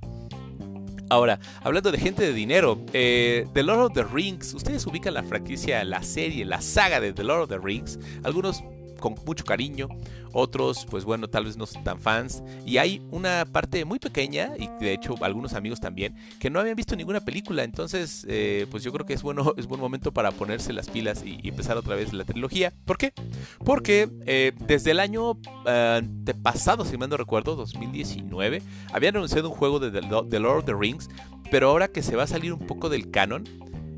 Ahora, 1.09 1.39
hablando 1.63 1.91
de 1.91 1.99
gente 1.99 2.23
de 2.23 2.33
dinero, 2.33 2.79
eh, 2.93 3.45
The 3.53 3.63
Lord 3.63 3.81
of 3.81 3.93
the 3.93 4.03
Rings, 4.03 4.53
ustedes 4.53 4.85
ubican 4.87 5.13
la 5.13 5.23
franquicia, 5.23 5.83
la 5.83 6.01
serie, 6.01 6.45
la 6.45 6.61
saga 6.61 6.99
de 6.99 7.13
The 7.13 7.23
Lord 7.23 7.43
of 7.43 7.49
the 7.49 7.59
Rings. 7.59 7.99
Algunos 8.23 8.63
con 8.99 9.15
mucho 9.25 9.43
cariño, 9.43 9.89
otros 10.31 10.85
pues 10.89 11.05
bueno 11.05 11.29
tal 11.29 11.45
vez 11.45 11.57
no 11.57 11.65
son 11.65 11.83
tan 11.83 11.99
fans 11.99 12.43
y 12.65 12.77
hay 12.77 13.01
una 13.11 13.45
parte 13.45 13.85
muy 13.85 13.99
pequeña 13.99 14.51
y 14.57 14.67
de 14.79 14.93
hecho 14.93 15.15
algunos 15.21 15.53
amigos 15.53 15.79
también 15.79 16.15
que 16.39 16.49
no 16.49 16.59
habían 16.59 16.75
visto 16.75 16.95
ninguna 16.95 17.21
película, 17.21 17.63
entonces 17.63 18.25
eh, 18.27 18.67
pues 18.69 18.83
yo 18.83 18.91
creo 18.91 19.05
que 19.05 19.13
es 19.13 19.23
bueno 19.23 19.53
es 19.57 19.67
buen 19.67 19.79
momento 19.79 20.11
para 20.11 20.31
ponerse 20.31 20.73
las 20.73 20.89
pilas 20.89 21.23
y, 21.25 21.39
empezar 21.47 21.77
otra 21.77 21.95
vez 21.95 22.11
la 22.11 22.25
trilogía. 22.25 22.73
¿Por 22.85 22.97
qué? 22.97 23.13
Porque 23.63 24.09
eh, 24.25 24.51
desde 24.67 24.91
el 24.91 24.99
año 24.99 25.37
de 26.03 26.33
pasado, 26.33 26.83
si 26.83 26.97
mal 26.97 27.09
no 27.09 27.17
recuerdo, 27.17 27.55
2019, 27.55 28.61
habían 28.91 29.15
anunciado 29.15 29.49
un 29.49 29.55
juego 29.55 29.79
de 29.79 29.91
The 29.91 30.39
Lord 30.39 30.57
of 30.57 30.65
the 30.65 30.73
Rings, 30.73 31.07
pero 31.49 31.69
ahora 31.69 31.87
que 31.87 32.01
se 32.01 32.15
va 32.15 32.23
a 32.23 32.27
salir 32.27 32.51
un 32.51 32.59
poco 32.59 32.89
del 32.89 33.09
canon 33.11 33.45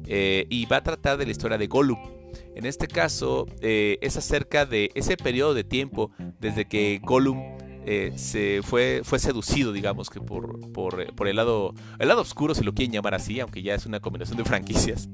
y 0.05 0.65
va 0.65 0.77
a 0.77 0.83
tratar 0.83 1.17
de 1.17 1.25
la 1.25 1.31
historia 1.31 1.57
de 1.57 1.67
Gollum. 1.67 2.16
En 2.55 2.65
este 2.65 2.87
caso 2.87 3.45
eh, 3.61 3.97
es 4.01 4.17
acerca 4.17 4.65
de 4.65 4.91
ese 4.95 5.17
periodo 5.17 5.53
de 5.53 5.63
tiempo 5.63 6.11
desde 6.39 6.65
que 6.65 6.99
Gollum 7.03 7.57
eh, 7.87 8.13
se 8.17 8.61
fue, 8.63 9.01
fue 9.03 9.17
seducido, 9.17 9.71
digamos, 9.71 10.09
que 10.09 10.19
por, 10.19 10.71
por, 10.73 11.01
eh, 11.01 11.11
por, 11.15 11.27
el 11.27 11.37
lado 11.37 11.73
el 11.99 12.07
lado 12.07 12.21
oscuro, 12.21 12.53
si 12.53 12.63
lo 12.63 12.73
quieren 12.73 12.93
llamar 12.93 13.15
así, 13.15 13.39
aunque 13.39 13.63
ya 13.63 13.73
es 13.73 13.85
una 13.85 13.99
combinación 13.99 14.37
de 14.37 14.43
franquicias. 14.43 15.09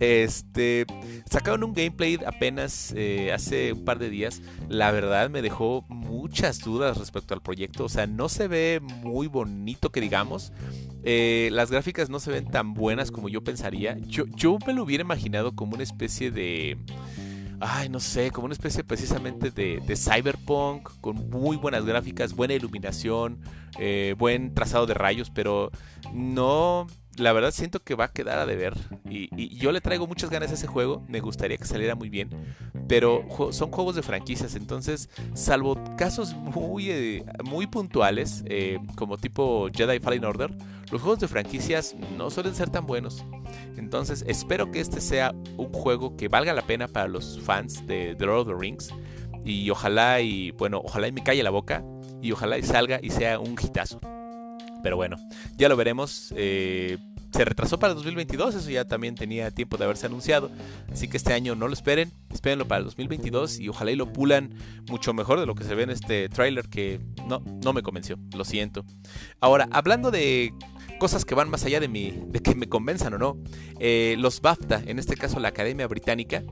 Este, 0.00 0.86
sacaron 1.30 1.64
un 1.64 1.72
gameplay 1.72 2.18
apenas 2.26 2.94
hace 3.32 3.72
un 3.72 3.84
par 3.84 3.98
de 3.98 4.10
días. 4.10 4.42
La 4.68 4.90
verdad 4.90 5.30
me 5.30 5.42
dejó 5.42 5.84
muchas 5.88 6.60
dudas 6.60 6.96
respecto 6.98 7.34
al 7.34 7.42
proyecto. 7.42 7.84
O 7.84 7.88
sea, 7.88 8.06
no 8.06 8.28
se 8.28 8.48
ve 8.48 8.80
muy 8.80 9.26
bonito 9.26 9.90
que 9.90 10.00
digamos. 10.00 10.52
Eh, 11.06 11.50
las 11.52 11.70
gráficas 11.70 12.08
no 12.08 12.18
se 12.18 12.30
ven 12.30 12.50
tan 12.50 12.72
buenas 12.72 13.10
como 13.10 13.28
yo 13.28 13.44
pensaría. 13.44 13.98
Yo, 14.06 14.24
yo 14.34 14.58
me 14.66 14.72
lo 14.72 14.82
hubiera 14.82 15.02
imaginado 15.02 15.54
como 15.54 15.74
una 15.74 15.82
especie 15.82 16.30
de... 16.30 16.78
Ay, 17.66 17.88
no 17.88 17.98
sé, 17.98 18.30
como 18.30 18.44
una 18.44 18.52
especie 18.52 18.84
precisamente 18.84 19.50
de, 19.50 19.96
cyberpunk, 19.96 20.90
con 21.00 21.30
muy 21.30 21.56
buenas 21.56 21.86
gráficas, 21.86 22.34
buena 22.34 22.52
iluminación, 22.52 23.40
eh, 23.78 24.14
buen 24.18 24.52
trazado 24.52 24.84
de 24.84 24.92
rayos, 24.92 25.30
pero 25.30 25.70
no, 26.12 26.86
la 27.18 27.32
verdad 27.32 27.50
siento 27.50 27.82
que 27.82 27.94
va 27.94 28.06
a 28.06 28.12
quedar 28.12 28.38
a 28.38 28.46
deber. 28.46 28.74
Y, 29.08 29.56
yo 29.56 29.72
le 29.72 29.80
traigo 29.80 30.06
muchas 30.06 30.30
ganas 30.30 30.50
a 30.50 30.54
ese 30.54 30.66
juego. 30.66 31.04
Me 31.08 31.20
gustaría 31.20 31.56
que 31.56 31.64
saliera 31.64 31.94
muy 31.94 32.08
bien. 32.08 32.30
Pero 32.88 33.24
son 33.50 33.70
juegos 33.70 33.96
de 33.96 34.02
franquicias. 34.02 34.54
Entonces, 34.54 35.08
salvo 35.34 35.78
casos 35.96 36.34
muy, 36.34 36.90
eh, 36.90 37.24
muy 37.44 37.66
puntuales, 37.66 38.42
eh, 38.46 38.78
como 38.96 39.16
tipo 39.16 39.68
Jedi 39.72 40.00
Fallen 40.00 40.24
Order, 40.24 40.50
los 40.90 41.00
juegos 41.00 41.20
de 41.20 41.28
franquicias 41.28 41.94
no 42.16 42.30
suelen 42.30 42.54
ser 42.54 42.70
tan 42.70 42.86
buenos. 42.86 43.24
Entonces, 43.76 44.24
espero 44.26 44.70
que 44.70 44.80
este 44.80 45.00
sea 45.00 45.34
un 45.56 45.72
juego 45.72 46.16
que 46.16 46.28
valga 46.28 46.52
la 46.52 46.62
pena 46.62 46.88
para 46.88 47.08
los 47.08 47.40
fans 47.40 47.86
de 47.86 48.14
The 48.16 48.26
Lord 48.26 48.40
of 48.40 48.48
the 48.48 48.54
Rings. 48.54 48.90
Y 49.44 49.68
ojalá 49.70 50.20
y, 50.20 50.50
bueno, 50.52 50.80
ojalá 50.84 51.08
y 51.08 51.12
me 51.12 51.22
calle 51.22 51.42
la 51.42 51.50
boca. 51.50 51.84
Y 52.22 52.32
ojalá 52.32 52.58
y 52.58 52.62
salga 52.62 53.00
y 53.02 53.10
sea 53.10 53.38
un 53.38 53.56
hitazo. 53.60 54.00
Pero 54.84 54.96
bueno, 54.96 55.16
ya 55.56 55.70
lo 55.70 55.76
veremos. 55.76 56.32
Eh, 56.36 56.98
se 57.32 57.44
retrasó 57.44 57.78
para 57.78 57.92
el 57.92 57.96
2022, 57.96 58.54
eso 58.54 58.70
ya 58.70 58.84
también 58.84 59.14
tenía 59.14 59.50
tiempo 59.50 59.78
de 59.78 59.84
haberse 59.84 60.06
anunciado. 60.06 60.50
Así 60.92 61.08
que 61.08 61.16
este 61.16 61.32
año 61.32 61.56
no 61.56 61.68
lo 61.68 61.72
esperen, 61.72 62.12
espérenlo 62.30 62.68
para 62.68 62.80
el 62.80 62.84
2022 62.84 63.60
y 63.60 63.70
ojalá 63.70 63.92
y 63.92 63.96
lo 63.96 64.12
pulan 64.12 64.54
mucho 64.88 65.14
mejor 65.14 65.40
de 65.40 65.46
lo 65.46 65.54
que 65.54 65.64
se 65.64 65.74
ve 65.74 65.84
en 65.84 65.90
este 65.90 66.28
tráiler 66.28 66.68
que 66.68 67.00
no, 67.26 67.42
no 67.64 67.72
me 67.72 67.82
convenció, 67.82 68.18
lo 68.36 68.44
siento. 68.44 68.84
Ahora, 69.40 69.68
hablando 69.72 70.10
de 70.10 70.52
cosas 70.98 71.24
que 71.24 71.34
van 71.34 71.48
más 71.48 71.64
allá 71.64 71.80
de, 71.80 71.88
mi, 71.88 72.10
de 72.26 72.40
que 72.40 72.54
me 72.54 72.68
convenzan 72.68 73.14
o 73.14 73.18
no, 73.18 73.38
eh, 73.80 74.16
los 74.18 74.42
BAFTA, 74.42 74.82
en 74.86 74.98
este 74.98 75.16
caso 75.16 75.40
la 75.40 75.48
Academia 75.48 75.88
Británica, 75.88 76.42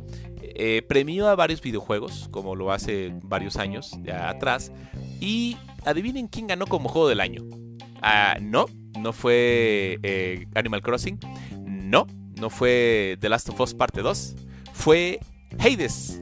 eh, 0.41 0.83
premió 0.89 1.29
a 1.29 1.35
varios 1.35 1.61
videojuegos, 1.61 2.29
como 2.31 2.57
lo 2.57 2.73
hace 2.73 3.13
varios 3.23 3.57
años 3.57 3.93
ya 4.03 4.31
atrás, 4.31 4.73
y 5.21 5.59
adivinen 5.85 6.29
quién 6.29 6.47
ganó 6.47 6.67
como 6.67 6.89
juego 6.89 7.09
del 7.09 7.21
año. 7.21 7.62
Ah, 8.03 8.37
no, 8.41 8.67
no 8.99 9.13
fue 9.13 9.99
eh, 10.03 10.47
Animal 10.55 10.83
Crossing. 10.83 11.19
No, 11.65 12.07
no 12.41 12.51
fue 12.51 13.17
The 13.21 13.29
Last 13.29 13.49
of 13.49 13.61
Us 13.61 13.75
Parte 13.75 14.03
2. 14.03 14.35
Fue 14.73 15.21
Hades. 15.59 16.21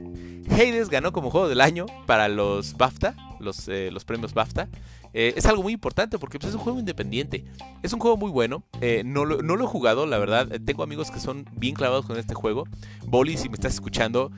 Hades 0.49 0.89
ganó 0.89 1.11
como 1.11 1.31
juego 1.31 1.47
del 1.47 1.61
año 1.61 1.85
para 2.05 2.27
los 2.27 2.75
BAFTA, 2.77 3.15
los, 3.39 3.67
eh, 3.67 3.89
los 3.91 4.05
premios 4.05 4.33
BAFTA. 4.33 4.67
Eh, 5.13 5.33
es 5.35 5.45
algo 5.45 5.63
muy 5.63 5.73
importante 5.73 6.17
porque 6.17 6.39
pues, 6.39 6.49
es 6.49 6.55
un 6.55 6.61
juego 6.61 6.79
independiente. 6.79 7.45
Es 7.83 7.93
un 7.93 7.99
juego 7.99 8.17
muy 8.17 8.31
bueno. 8.31 8.63
Eh, 8.79 9.03
no, 9.05 9.25
lo, 9.25 9.39
he 9.39 9.67
jugado, 9.67 10.05
la 10.05 10.17
verdad. 10.17 10.51
Eh, 10.51 10.59
tengo 10.59 10.83
amigos 10.83 11.11
que 11.11 11.19
son 11.19 11.45
bien 11.53 11.75
clavados 11.75 12.05
con 12.05 12.17
este 12.17 12.33
juego. 12.33 12.65
Boli, 13.05 13.37
si 13.37 13.49
me 13.49 13.55
estás 13.55 13.73
escuchando, 13.73 14.31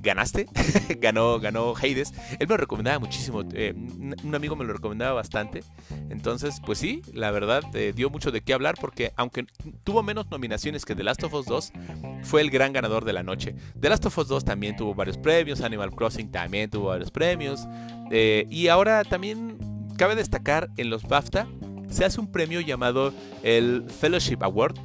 ganaste. 0.00 0.46
ganó, 1.00 1.40
ganó 1.40 1.74
Hades. 1.76 2.12
Él 2.38 2.46
me 2.46 2.54
lo 2.54 2.56
recomendaba 2.58 2.98
muchísimo. 2.98 3.40
un 3.40 4.34
amigo 4.34 4.56
me 4.56 4.64
lo 4.64 4.72
recomendaba 4.72 5.12
bastante. 5.12 5.62
Entonces, 6.10 6.60
pues 6.64 6.78
sí, 6.78 7.02
la 7.12 7.30
verdad 7.30 7.62
dio 7.94 8.10
mucho 8.10 8.30
de 8.30 8.42
qué 8.42 8.52
hablar 8.52 8.76
porque 8.80 9.12
aunque 9.16 9.46
tuvo 9.84 10.02
menos 10.02 10.30
nominaciones 10.30 10.84
que 10.84 10.94
The 10.94 11.04
Last 11.04 11.22
of 11.24 11.34
Us 11.34 11.46
2, 11.46 11.72
fue 12.22 12.40
el 12.40 12.50
gran 12.50 12.72
ganador 12.72 13.04
de 13.04 13.12
la 13.12 13.22
noche. 13.22 13.54
The 13.80 13.88
Last 13.88 14.06
of 14.06 14.18
Us 14.18 14.28
2 14.28 14.44
también 14.44 14.76
tuvo 14.76 14.94
varios 14.94 15.16
premios. 15.16 15.60
Animal 15.60 15.90
Crossing 15.90 16.30
también 16.30 16.70
tuvo 16.70 16.88
varios 16.88 17.10
premios. 17.10 17.66
y 18.10 18.68
ahora 18.68 19.04
también 19.04 19.67
Cabe 19.98 20.14
destacar, 20.14 20.70
en 20.76 20.90
los 20.90 21.02
BAFTA 21.02 21.48
se 21.90 22.04
hace 22.04 22.20
un 22.20 22.30
premio 22.30 22.60
llamado 22.60 23.12
el 23.42 23.84
Fellowship 23.90 24.38
Award. 24.42 24.76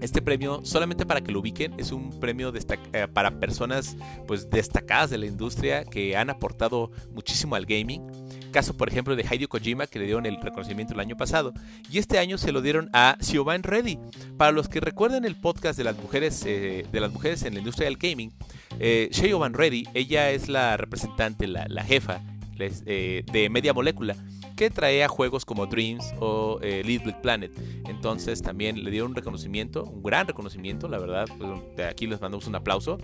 Este 0.00 0.20
premio, 0.20 0.62
solamente 0.64 1.06
para 1.06 1.20
que 1.20 1.30
lo 1.30 1.38
ubiquen, 1.38 1.78
es 1.78 1.92
un 1.92 2.18
premio 2.18 2.52
eh, 2.52 3.06
para 3.06 3.38
personas 3.38 3.96
pues, 4.26 4.50
destacadas 4.50 5.10
de 5.10 5.18
la 5.18 5.26
industria 5.26 5.84
que 5.84 6.16
han 6.16 6.30
aportado 6.30 6.90
muchísimo 7.14 7.54
al 7.54 7.64
gaming. 7.64 8.02
Caso, 8.50 8.76
por 8.76 8.88
ejemplo, 8.88 9.14
de 9.14 9.22
Hideo 9.22 9.48
Kojima, 9.48 9.86
que 9.86 10.00
le 10.00 10.06
dieron 10.06 10.26
el 10.26 10.40
reconocimiento 10.40 10.94
el 10.94 11.00
año 11.00 11.16
pasado. 11.16 11.52
Y 11.88 11.98
este 11.98 12.18
año 12.18 12.36
se 12.36 12.50
lo 12.50 12.60
dieron 12.60 12.90
a 12.92 13.16
Siobhan 13.20 13.62
Reddy. 13.62 14.00
Para 14.36 14.50
los 14.50 14.68
que 14.68 14.80
recuerden 14.80 15.24
el 15.24 15.36
podcast 15.36 15.78
de 15.78 15.84
las 15.84 15.96
mujeres, 15.96 16.42
eh, 16.44 16.86
de 16.90 17.00
las 17.00 17.12
mujeres 17.12 17.44
en 17.44 17.54
la 17.54 17.60
industria 17.60 17.84
del 17.84 17.98
gaming, 17.98 18.32
eh, 18.80 19.10
Siobhan 19.12 19.54
Reddy, 19.54 19.86
ella 19.94 20.32
es 20.32 20.48
la 20.48 20.76
representante, 20.76 21.46
la, 21.46 21.84
jefa 21.84 22.20
eh, 22.58 23.22
de 23.30 23.48
Media 23.48 23.72
Molecula 23.72 24.16
que 24.60 24.68
traía 24.68 25.08
juegos 25.08 25.46
como 25.46 25.64
Dreams 25.64 26.12
o 26.20 26.58
eh, 26.60 26.82
Little 26.84 27.16
Planet. 27.22 27.50
Entonces 27.88 28.42
también 28.42 28.84
le 28.84 28.90
dieron 28.90 29.12
un 29.12 29.16
reconocimiento, 29.16 29.84
un 29.84 30.02
gran 30.02 30.26
reconocimiento, 30.26 30.86
la 30.86 30.98
verdad. 30.98 31.26
Pues, 31.38 31.50
de 31.78 31.84
aquí 31.86 32.06
les 32.06 32.20
mandamos 32.20 32.46
un 32.46 32.56
aplauso. 32.56 32.98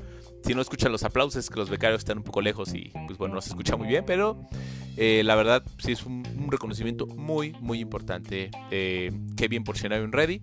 Si 0.45 0.55
no 0.55 0.61
escuchan 0.61 0.93
los 0.93 1.03
aplausos 1.03 1.37
es 1.37 1.49
que 1.49 1.59
los 1.59 1.71
becarios 1.71 2.01
están 2.01 2.19
un 2.19 2.25
poco 2.25 2.43
lejos 2.43 2.75
y 2.75 2.93
pues 3.07 3.17
bueno, 3.17 3.37
no 3.37 3.41
se 3.41 3.49
escucha 3.49 3.75
muy 3.75 3.89
bien, 3.89 4.05
pero 4.07 4.39
eh, 4.99 5.23
la 5.25 5.35
verdad 5.35 5.63
sí 5.79 5.93
es 5.93 6.05
un, 6.05 6.25
reconocimiento 6.51 7.07
muy, 7.07 7.53
muy 7.63 7.81
importante. 7.81 8.51
Qué 8.69 9.49
bien 9.49 9.65
por 9.65 9.79
Shinobi 9.79 10.11
Ready. 10.11 10.43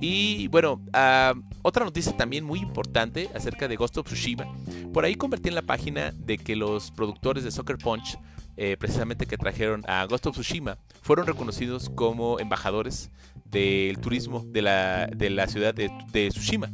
Y 0.00 0.48
bueno, 0.48 0.82
ah, 0.94 1.34
otra 1.60 1.84
noticia 1.84 2.16
también 2.16 2.44
muy 2.44 2.60
importante 2.60 3.28
acerca 3.34 3.68
de 3.68 3.76
Ghost 3.76 3.98
of 3.98 4.06
Tsushima. 4.06 4.46
Por 4.94 5.04
ahí 5.04 5.16
convertí 5.16 5.50
en 5.50 5.54
la 5.54 5.62
página 5.62 6.12
de 6.12 6.38
que 6.38 6.56
los 6.56 6.92
productores 6.92 7.44
de 7.44 7.50
Soccer 7.50 7.76
Punch 7.76 8.16
eh, 8.56 8.76
precisamente 8.78 9.26
que 9.26 9.36
trajeron 9.36 9.82
a 9.86 10.04
Ghost 10.06 10.26
of 10.26 10.34
Tsushima, 10.34 10.78
fueron 11.02 11.26
reconocidos 11.26 11.90
como 11.90 12.40
embajadores 12.40 13.10
del 13.44 13.98
turismo 13.98 14.44
de 14.46 14.62
la, 14.62 15.06
de 15.06 15.30
la 15.30 15.46
ciudad 15.46 15.74
de, 15.74 15.90
Tsushima, 16.30 16.70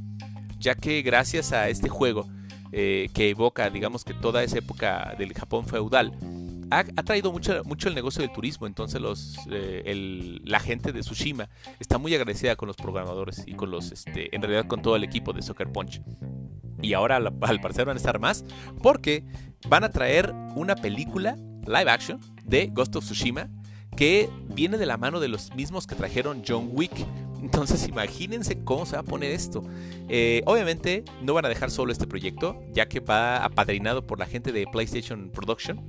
ya 0.59 0.75
que 0.75 1.03
gracias 1.03 1.53
a 1.53 1.69
este 1.69 1.89
juego 1.89 2.29
eh, 2.71 3.09
que 3.15 3.31
evoca, 3.31 3.69
digamos 3.69 4.05
que 4.05 4.15
toda 4.15 4.43
esa 4.43 4.59
época 4.59 5.15
del 5.19 5.35
Japón 5.35 5.67
feudal, 5.67 6.17
ha, 6.73 6.85
traído 7.03 7.33
mucho, 7.33 7.63
mucho 7.65 7.89
el 7.89 7.95
negocio 7.95 8.23
del 8.23 8.33
turismo, 8.33 8.67
entonces 8.67 9.01
los, 9.01 9.37
eh, 9.51 10.41
la 10.45 10.61
gente 10.61 10.93
de 10.93 11.01
Tsushima 11.01 11.49
está 11.79 11.99
muy 11.99 12.15
agradecida 12.15 12.57
con 12.57 12.67
los 12.67 12.77
programadores 12.77 13.43
y 13.47 13.55
con 13.55 13.71
los, 13.71 13.93
este, 13.93 14.35
en 14.35 14.41
realidad 14.41 14.67
con 14.67 14.81
todo 14.81 14.97
el 14.97 15.05
equipo 15.05 15.33
de 15.33 15.43
Soccer 15.43 15.71
Punch. 15.71 16.01
Y 16.81 16.95
ahora 16.95 17.17
al 17.17 17.61
parecer 17.61 17.85
van 17.85 17.97
a 17.97 17.99
estar 17.99 18.19
más 18.19 18.45
porque 18.83 19.25
van 19.69 19.85
a 19.85 19.91
traer 19.91 20.33
una 20.57 20.75
película 20.75 21.37
live 21.67 21.91
action 21.91 22.21
de 22.45 22.67
Ghost 22.67 22.97
of 22.97 23.05
Tsushima 23.05 23.49
que 23.97 24.31
viene 24.49 24.79
de 24.79 24.87
la 24.87 24.97
mano 24.97 25.21
de 25.21 25.29
los 25.29 25.55
mismos 25.55 25.87
que 25.87 25.95
trajeron 25.95 26.43
John 26.47 26.71
Wick. 26.73 26.93
Entonces 27.41 27.87
imagínense 27.89 28.63
cómo 28.65 28.87
se 28.87 28.97
va 28.97 29.01
a 29.01 29.05
poner 29.05 29.33
esto. 29.33 29.63
Eh, 30.09 30.43
obviamente 30.47 31.05
no 31.23 31.35
van 31.35 31.45
a 31.45 31.49
dejar 31.49 31.71
solo 31.71 31.93
este 31.93 32.07
proyecto, 32.07 32.61
ya 32.73 32.89
que 32.89 33.01
va 33.01 33.45
apadrinado 33.45 34.07
por 34.07 34.19
la 34.19 34.27
gente 34.27 34.53
de 34.53 34.67
PlayStation 34.67 35.31
Production 35.31 35.81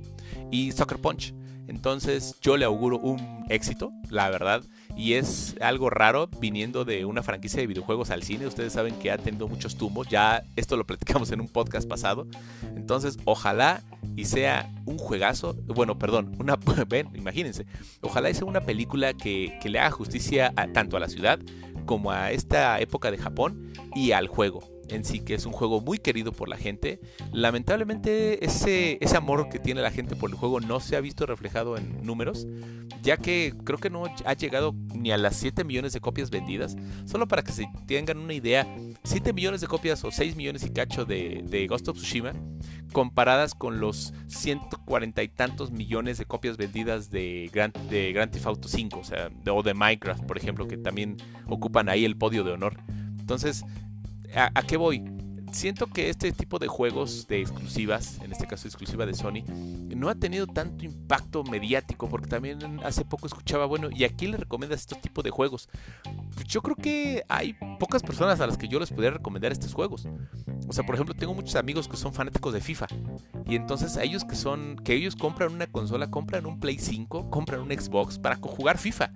y 0.50 0.72
Soccer 0.72 0.98
Punch. 0.98 1.34
Entonces 1.68 2.36
yo 2.40 2.56
le 2.56 2.64
auguro 2.64 2.98
un 2.98 3.44
éxito, 3.48 3.92
la 4.10 4.30
verdad. 4.30 4.62
Y 4.96 5.14
es 5.14 5.56
algo 5.60 5.90
raro 5.90 6.28
viniendo 6.40 6.84
de 6.84 7.04
una 7.04 7.22
franquicia 7.22 7.60
de 7.60 7.66
videojuegos 7.66 8.10
al 8.10 8.22
cine. 8.22 8.46
Ustedes 8.46 8.72
saben 8.72 8.94
que 8.96 9.10
ha 9.10 9.18
tenido 9.18 9.48
muchos 9.48 9.76
tumbos. 9.76 10.08
Ya 10.08 10.44
esto 10.56 10.76
lo 10.76 10.86
platicamos 10.86 11.30
en 11.32 11.40
un 11.40 11.48
podcast 11.48 11.88
pasado. 11.88 12.26
Entonces, 12.76 13.18
ojalá 13.24 13.82
y 14.16 14.26
sea 14.26 14.70
un 14.84 14.98
juegazo. 14.98 15.54
Bueno, 15.66 15.98
perdón, 15.98 16.36
una. 16.38 16.56
Ven, 16.88 17.08
imagínense. 17.14 17.66
Ojalá 18.00 18.30
y 18.30 18.34
sea 18.34 18.44
una 18.44 18.60
película 18.60 19.14
que, 19.14 19.58
le 19.64 19.78
haga 19.78 19.90
justicia 19.90 20.52
tanto 20.72 20.96
a 20.96 21.00
la 21.00 21.08
ciudad 21.08 21.38
como 21.86 22.12
a 22.12 22.30
esta 22.30 22.78
época 22.80 23.10
de 23.10 23.18
Japón 23.18 23.72
y 23.94 24.12
al 24.12 24.28
juego. 24.28 24.73
En 24.88 25.04
sí, 25.04 25.20
que 25.20 25.34
es 25.34 25.46
un 25.46 25.52
juego 25.52 25.80
muy 25.80 25.98
querido 25.98 26.32
por 26.32 26.48
la 26.48 26.56
gente. 26.56 27.00
Lamentablemente 27.32 28.44
ese, 28.44 28.98
ese 29.00 29.16
amor 29.16 29.48
que 29.48 29.58
tiene 29.58 29.82
la 29.82 29.90
gente 29.90 30.16
por 30.16 30.30
el 30.30 30.36
juego 30.36 30.60
no 30.60 30.80
se 30.80 30.96
ha 30.96 31.00
visto 31.00 31.26
reflejado 31.26 31.76
en 31.76 32.02
números, 32.02 32.46
ya 33.02 33.16
que 33.16 33.54
creo 33.64 33.78
que 33.78 33.90
no 33.90 34.04
ha 34.24 34.34
llegado 34.34 34.74
ni 34.94 35.10
a 35.12 35.18
las 35.18 35.36
7 35.36 35.64
millones 35.64 35.92
de 35.92 36.00
copias 36.00 36.30
vendidas. 36.30 36.76
Solo 37.06 37.28
para 37.28 37.42
que 37.42 37.52
se 37.52 37.66
tengan 37.86 38.18
una 38.18 38.34
idea, 38.34 38.66
7 39.04 39.32
millones 39.32 39.60
de 39.60 39.66
copias 39.66 40.04
o 40.04 40.10
6 40.10 40.36
millones 40.36 40.64
y 40.64 40.70
cacho 40.70 41.04
de, 41.04 41.44
de 41.48 41.66
Ghost 41.66 41.88
of 41.88 41.96
Tsushima, 41.96 42.32
comparadas 42.92 43.54
con 43.54 43.80
los 43.80 44.14
140 44.28 45.22
y 45.22 45.28
tantos 45.28 45.70
millones 45.70 46.18
de 46.18 46.24
copias 46.24 46.56
vendidas 46.56 47.10
de 47.10 47.50
Grand, 47.52 47.76
de 47.88 48.12
Grand 48.12 48.30
Theft 48.30 48.46
Auto 48.46 48.68
5, 48.68 48.98
o 48.98 49.04
sea, 49.04 49.30
o 49.50 49.62
de 49.62 49.74
Minecraft, 49.74 50.24
por 50.24 50.38
ejemplo, 50.38 50.66
que 50.66 50.76
también 50.76 51.16
ocupan 51.46 51.88
ahí 51.88 52.04
el 52.04 52.16
podio 52.16 52.44
de 52.44 52.52
honor. 52.52 52.78
Entonces, 53.18 53.64
¿a, 54.34 54.62
qué 54.62 54.76
voy? 54.76 55.04
Siento 55.52 55.86
que 55.86 56.08
este 56.08 56.32
tipo 56.32 56.58
de 56.58 56.66
juegos 56.66 57.28
de 57.28 57.40
exclusivas, 57.40 58.18
en 58.22 58.32
este 58.32 58.46
caso 58.46 58.66
exclusiva 58.66 59.06
de 59.06 59.14
Sony, 59.14 59.44
no 59.94 60.08
ha 60.08 60.16
tenido 60.16 60.48
tanto 60.48 60.84
impacto 60.84 61.44
mediático, 61.44 62.08
porque 62.08 62.26
también 62.26 62.58
hace 62.82 63.04
poco 63.04 63.26
escuchaba, 63.26 63.64
bueno, 63.66 63.88
¿y 63.94 64.02
a 64.02 64.08
quién 64.08 64.32
le 64.32 64.36
recomiendas 64.36 64.80
estos 64.80 65.00
tipos 65.00 65.22
de 65.22 65.30
juegos? 65.30 65.68
Yo 66.44 66.60
creo 66.60 66.74
que 66.74 67.22
hay 67.28 67.54
pocas 67.78 68.02
personas 68.02 68.40
a 68.40 68.48
las 68.48 68.58
que 68.58 68.66
yo 68.66 68.80
les 68.80 68.90
podría 68.90 69.12
recomendar 69.12 69.52
estos 69.52 69.74
juegos. 69.74 70.08
O 70.66 70.72
sea, 70.72 70.84
por 70.84 70.96
ejemplo, 70.96 71.14
tengo 71.14 71.34
muchos 71.34 71.54
amigos 71.54 71.86
que 71.86 71.96
son 71.96 72.12
fanáticos 72.12 72.52
de 72.52 72.60
FIFA. 72.60 72.86
Y 73.46 73.54
entonces 73.54 73.96
a 73.96 74.02
ellos 74.02 74.24
que 74.24 74.34
son, 74.34 74.76
que 74.76 74.94
ellos 74.94 75.14
compran 75.14 75.52
una 75.52 75.68
consola, 75.68 76.10
compran 76.10 76.46
un 76.46 76.58
Play 76.58 76.78
5, 76.78 77.30
compran 77.30 77.60
un 77.60 77.70
Xbox 77.70 78.18
para 78.18 78.36
jugar 78.36 78.78
FIFA. 78.78 79.12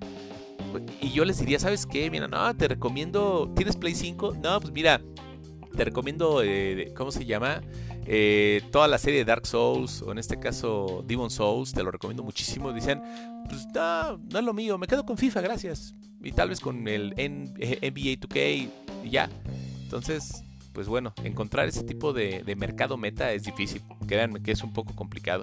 Y 1.01 1.11
yo 1.11 1.25
les 1.25 1.39
diría, 1.39 1.59
¿sabes 1.59 1.87
qué? 1.87 2.11
Mira, 2.11 2.29
no, 2.29 2.57
te 2.57 2.69
recomiendo. 2.69 3.53
¿Tienes 3.57 3.77
Play 3.77 3.95
5? 3.95 4.37
No, 4.43 4.61
pues 4.61 4.73
mira, 4.73 5.01
te 5.77 5.85
recomiendo. 5.85 6.43
Eh, 6.43 6.93
¿Cómo 6.97 7.11
se 7.11 7.25
llama? 7.25 7.61
Eh, 8.07 8.63
toda 8.73 8.89
la 8.89 8.97
serie 8.97 9.19
de 9.19 9.25
Dark 9.27 9.47
Souls, 9.47 10.01
o 10.01 10.13
en 10.13 10.19
este 10.19 10.39
caso 10.39 11.05
Demon 11.07 11.31
Souls, 11.31 11.73
te 11.73 11.83
lo 11.83 11.91
recomiendo 11.91 12.23
muchísimo. 12.23 12.73
Dicen, 12.73 13.03
pues 13.49 13.67
no, 13.75 14.17
no 14.17 14.39
es 14.39 14.45
lo 14.45 14.55
mío, 14.55 14.79
me 14.79 14.87
quedo 14.87 15.05
con 15.05 15.19
FIFA, 15.19 15.43
gracias. 15.43 15.95
Y 16.23 16.33
tal 16.33 16.49
vez 16.49 16.61
con 16.61 16.89
el 16.89 17.11
NBA 17.11 18.19
2K 18.19 18.71
y 19.05 19.11
ya. 19.11 19.29
Entonces, 19.83 20.43
pues 20.73 20.89
bueno, 20.89 21.13
encontrar 21.23 21.69
ese 21.69 21.83
tipo 21.83 22.13
de, 22.13 22.43
de, 22.45 22.57
mercado 22.57 22.97
meta 22.97 23.33
es 23.33 23.43
difícil. 23.43 23.83
Créanme 24.07 24.43
que 24.43 24.53
es 24.53 24.63
un 24.63 24.73
poco 24.73 24.95
complicado. 24.95 25.43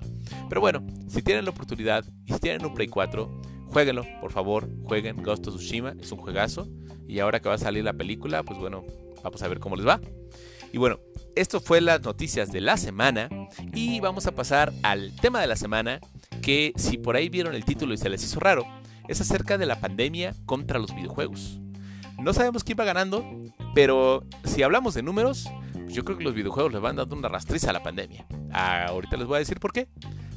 Pero 0.50 0.60
bueno, 0.60 0.86
si 1.08 1.22
tienen 1.22 1.46
la 1.46 1.52
oportunidad 1.52 2.04
y 2.26 2.34
si 2.34 2.40
tienen 2.40 2.66
un 2.66 2.74
Play 2.74 2.88
4, 2.88 3.42
Jueguenlo, 3.76 4.06
por 4.22 4.32
favor, 4.32 4.70
jueguen 4.86 5.22
Ghost 5.22 5.48
of 5.48 5.58
Tsushima, 5.58 5.96
es 6.00 6.10
un 6.10 6.20
juegazo. 6.20 6.70
Y 7.10 7.20
ahora 7.20 7.42
que 7.42 7.50
va 7.50 7.56
a 7.56 7.58
salir 7.58 7.84
la 7.84 7.92
película, 7.92 8.42
pues 8.42 8.58
bueno, 8.58 8.86
vamos 9.22 9.44
a 9.44 9.50
ver 9.50 9.60
cómo 9.60 9.76
les 9.76 9.86
va. 9.86 10.00
Y 10.72 10.78
bueno, 10.78 11.02
esto 11.36 11.60
fue 11.60 11.82
las 11.82 12.02
noticias 12.02 12.54
de 12.54 12.62
la 12.62 12.78
semana 12.78 13.28
y 13.74 14.00
vamos 14.00 14.28
a 14.28 14.32
pasar 14.32 14.72
al 14.82 15.14
tema 15.18 15.42
de 15.42 15.48
la 15.48 15.58
semana 15.58 16.00
que 16.42 16.72
si 16.78 16.98
por 16.98 17.18
ahí 17.18 17.28
vieron 17.28 17.54
el 17.54 17.66
título 17.66 17.94
y 17.94 17.98
se 17.98 18.08
les 18.08 18.24
hizo 18.24 18.40
raro, 18.40 18.66
es 19.10 19.20
acerca 19.20 19.58
de 19.58 19.66
la 19.66 19.82
pandemia 19.82 20.34
contra 20.46 20.80
los 20.80 20.96
videojuegos. 20.96 21.60
No 22.18 22.32
sabemos 22.32 22.64
quién 22.64 22.78
va 22.80 22.86
ganando, 22.86 23.26
pero 23.74 24.24
si 24.46 24.64
hablamos 24.64 24.94
de 24.94 25.04
números, 25.04 25.50
yo 25.90 26.06
creo 26.06 26.18
que 26.18 26.24
los 26.24 26.34
videojuegos 26.34 26.72
le 26.72 26.80
van 26.80 26.96
dando 26.96 27.14
una 27.14 27.28
rastriza 27.28 27.72
a 27.72 27.74
la 27.74 27.84
pandemia. 27.84 28.26
ahorita 28.54 29.18
les 29.18 29.28
voy 29.28 29.36
a 29.36 29.40
decir 29.40 29.60
por 29.60 29.74
qué. 29.74 29.90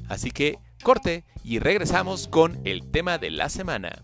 Así 0.08 0.30
que 0.30 0.58
corte 0.82 1.24
y 1.44 1.58
regresamos 1.58 2.28
con 2.28 2.60
el 2.64 2.90
tema 2.90 3.18
de 3.18 3.30
la 3.30 3.48
semana. 3.48 4.02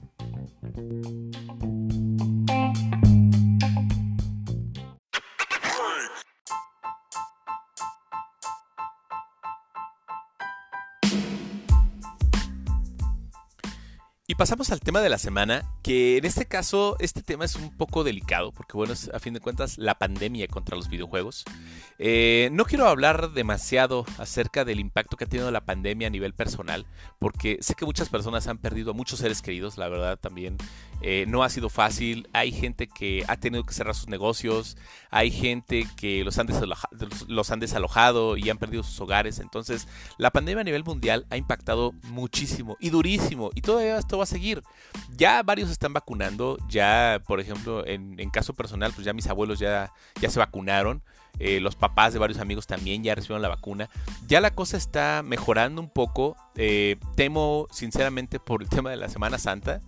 Y 14.27 14.37
pasamos 14.37 14.71
al 14.71 14.81
tema 14.81 15.03
de 15.03 15.11
la 15.11 15.19
semana, 15.19 15.71
que 15.83 16.17
en 16.17 16.25
este 16.25 16.47
caso 16.47 16.97
este 16.99 17.21
tema 17.21 17.45
es 17.45 17.57
un 17.57 17.77
poco 17.77 18.05
delicado, 18.05 18.53
porque 18.53 18.75
bueno, 18.75 18.95
es 18.95 19.11
a 19.13 19.19
fin 19.19 19.35
de 19.35 19.41
cuentas 19.41 19.77
la 19.77 19.99
pandemia 19.99 20.49
contra 20.49 20.77
los 20.77 20.89
videojuegos. 20.89 21.45
Eh, 21.99 22.49
no 22.51 22.65
quiero 22.65 22.89
hablar 22.89 23.33
demasiado 23.33 24.07
acerca 24.17 24.65
del 24.65 24.81
impacto 24.81 25.19
que 25.19 25.25
ha 25.25 25.29
tenido 25.29 25.51
la 25.51 25.67
pandemia 25.67 26.07
a 26.07 26.11
nivel 26.11 26.33
personal, 26.33 26.87
porque 27.19 27.59
sé 27.61 27.75
que 27.75 27.85
muchas 27.85 28.09
personas 28.09 28.49
han 28.49 28.57
perdido 28.57 28.93
a 28.93 28.95
muchos 28.95 29.19
seres 29.19 29.43
queridos, 29.43 29.77
la 29.77 29.91
verdad 29.91 30.19
también 30.19 30.57
eh, 31.07 31.27
no 31.29 31.43
ha 31.43 31.51
sido 31.51 31.69
fácil, 31.69 32.31
hay 32.33 32.51
gente 32.51 32.89
que 32.89 33.27
ha 33.29 33.37
tenido 33.37 33.63
que 33.65 33.75
cerrar 33.75 33.95
sus 33.95 34.09
negocios, 34.09 34.79
hay 35.11 35.31
gente 35.31 35.87
que 35.99 36.25
los 36.25 36.39
han, 36.39 36.47
desalojado 37.61 38.39
y 38.39 38.49
han 38.49 38.57
perdido 38.57 38.83
sus 38.83 38.99
hogares, 39.03 39.39
entonces 39.39 39.87
la 40.17 40.31
pandemia 40.31 40.63
a 40.63 40.65
nivel 40.65 40.83
mundial 40.83 41.27
ha 41.29 41.37
impactado 41.37 41.93
muchísimo 42.05 42.79
y 42.81 42.89
durísimo, 42.89 43.51
y 43.55 43.61
todavía 43.61 43.99
esto 43.99 44.17
va 44.17 44.25
a 44.25 44.27
seguir. 44.27 44.63
Ya 45.15 45.43
varios 45.43 45.71
están 45.71 45.93
vacunando, 45.93 46.57
ya 46.71 47.21
por 47.27 47.39
ejemplo 47.39 47.87
en, 47.87 48.31
caso 48.31 48.55
personal, 48.55 48.95
pues 48.95 49.05
ya 49.05 49.13
mis 49.13 49.27
abuelos 49.27 49.59
ya, 49.59 49.93
ya 50.23 50.31
se 50.31 50.39
vacunaron. 50.39 51.03
Eh, 51.41 51.61
los 51.61 51.75
papás 51.75 52.13
de 52.13 52.21
varios 52.21 52.39
amigos 52.39 52.69
también 52.69 53.03
ya 53.03 53.15
recibieron 53.15 53.43
la 53.43 53.49
vacuna. 53.49 53.91
Ya 54.29 54.41
la 54.41 54.55
cosa 54.55 54.77
está 54.77 55.23
mejorando 55.25 55.83
un 55.83 55.91
poco. 55.91 56.37
Eh, 56.55 56.97
temo 57.17 57.67
sinceramente 57.73 58.39
por 58.39 58.63
el 58.63 58.69
tema 58.69 58.91
de 58.91 58.97
la 58.97 59.09
Semana 59.09 59.39
Santa, 59.39 59.81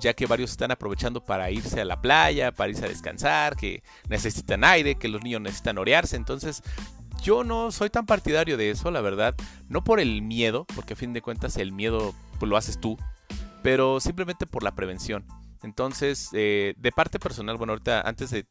ya 0.00 0.14
que 0.14 0.26
varios 0.26 0.50
están 0.50 0.70
aprovechando 0.70 1.22
para 1.22 1.50
irse 1.50 1.80
a 1.80 1.84
la 1.84 2.00
playa, 2.00 2.52
para 2.52 2.70
irse 2.70 2.84
a 2.84 2.88
descansar, 2.88 3.56
que 3.56 3.82
necesitan 4.08 4.64
aire, 4.64 4.96
que 4.96 5.08
los 5.08 5.22
niños 5.22 5.40
necesitan 5.40 5.78
orearse. 5.78 6.16
Entonces, 6.16 6.62
yo 7.22 7.44
no 7.44 7.70
soy 7.70 7.90
tan 7.90 8.06
partidario 8.06 8.56
de 8.56 8.70
eso, 8.70 8.90
la 8.90 9.00
verdad. 9.00 9.34
No 9.68 9.84
por 9.84 10.00
el 10.00 10.22
miedo, 10.22 10.66
porque 10.74 10.94
a 10.94 10.96
fin 10.96 11.12
de 11.12 11.22
cuentas 11.22 11.56
el 11.56 11.72
miedo 11.72 12.14
pues, 12.38 12.48
lo 12.48 12.56
haces 12.56 12.80
tú, 12.80 12.96
pero 13.62 14.00
simplemente 14.00 14.46
por 14.46 14.62
la 14.62 14.74
prevención. 14.74 15.24
Entonces, 15.62 16.30
eh, 16.32 16.74
de 16.78 16.90
parte 16.90 17.18
personal, 17.18 17.58
bueno, 17.58 17.74
ahorita 17.74 18.00
antes 18.00 18.30
de, 18.30 18.46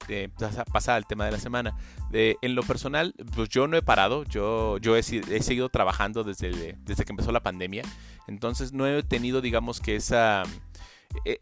pasar 0.71 0.95
al 0.95 1.07
tema 1.07 1.25
de 1.25 1.31
la 1.31 1.39
semana, 1.39 1.75
en 2.12 2.53
lo 2.53 2.62
personal, 2.62 3.15
pues 3.35 3.49
yo 3.49 3.67
no 3.67 3.77
he 3.77 3.81
parado, 3.81 4.25
yo, 4.25 4.77
yo 4.77 4.95
he, 4.95 5.01
seguido 5.01 5.69
trabajando 5.69 6.23
desde, 6.23 6.77
que 6.85 7.05
empezó 7.09 7.31
la 7.31 7.41
pandemia, 7.41 7.81
entonces 8.27 8.73
no 8.73 8.85
he 8.85 9.01
tenido, 9.01 9.41
digamos 9.41 9.79
que 9.79 9.95
esa, 9.95 10.43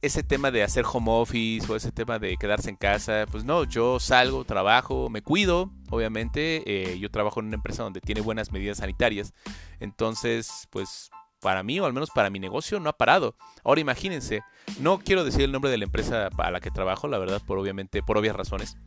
ese 0.02 0.24
tema 0.24 0.52
de 0.52 0.64
hacer 0.64 0.86
home 0.92 1.12
office 1.12 1.72
o 1.72 1.76
ese 1.76 1.92
tema 1.92 2.20
de 2.20 2.38
quedarse 2.38 2.70
en 2.70 2.76
casa, 2.76 3.26
pues 3.32 3.44
no, 3.44 3.64
yo 3.64 4.00
salgo, 4.00 4.46
trabajo, 4.46 5.10
me 5.10 5.22
cuido, 5.22 5.72
obviamente, 5.90 6.64
eh, 6.66 7.00
yo 7.00 7.12
trabajo 7.12 7.40
en 7.40 7.48
una 7.48 7.56
empresa 7.56 7.84
donde 7.84 8.02
tiene 8.02 8.22
buenas 8.22 8.52
medidas 8.52 8.78
sanitarias, 8.78 9.34
entonces, 9.80 10.68
pues 10.70 11.12
para 11.40 11.64
mí, 11.64 11.80
o 11.80 11.86
al 11.86 11.94
menos 11.94 12.10
para 12.10 12.30
mi 12.30 12.40
negocio, 12.40 12.80
no 12.80 12.90
ha 12.90 12.98
parado. 12.98 13.36
Ahora 13.64 13.82
imagínense, 13.82 14.42
no 14.80 15.00
quiero 15.00 15.24
decir 15.24 15.42
el 15.42 15.52
nombre 15.52 15.70
de 15.70 15.78
la 15.78 15.86
empresa 15.86 16.30
para 16.36 16.52
la 16.52 16.60
que 16.60 16.72
trabajo, 16.72 17.08
la 17.08 17.20
verdad, 17.20 17.42
por 17.46 17.60
obviamente, 17.60 18.02
por 18.02 18.18
obvias 18.18 18.36
razones. 18.36 18.78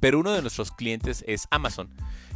Pero 0.00 0.20
uno 0.20 0.32
de 0.32 0.42
nuestros 0.42 0.70
clientes 0.72 1.24
es 1.26 1.46
Amazon. 1.50 1.90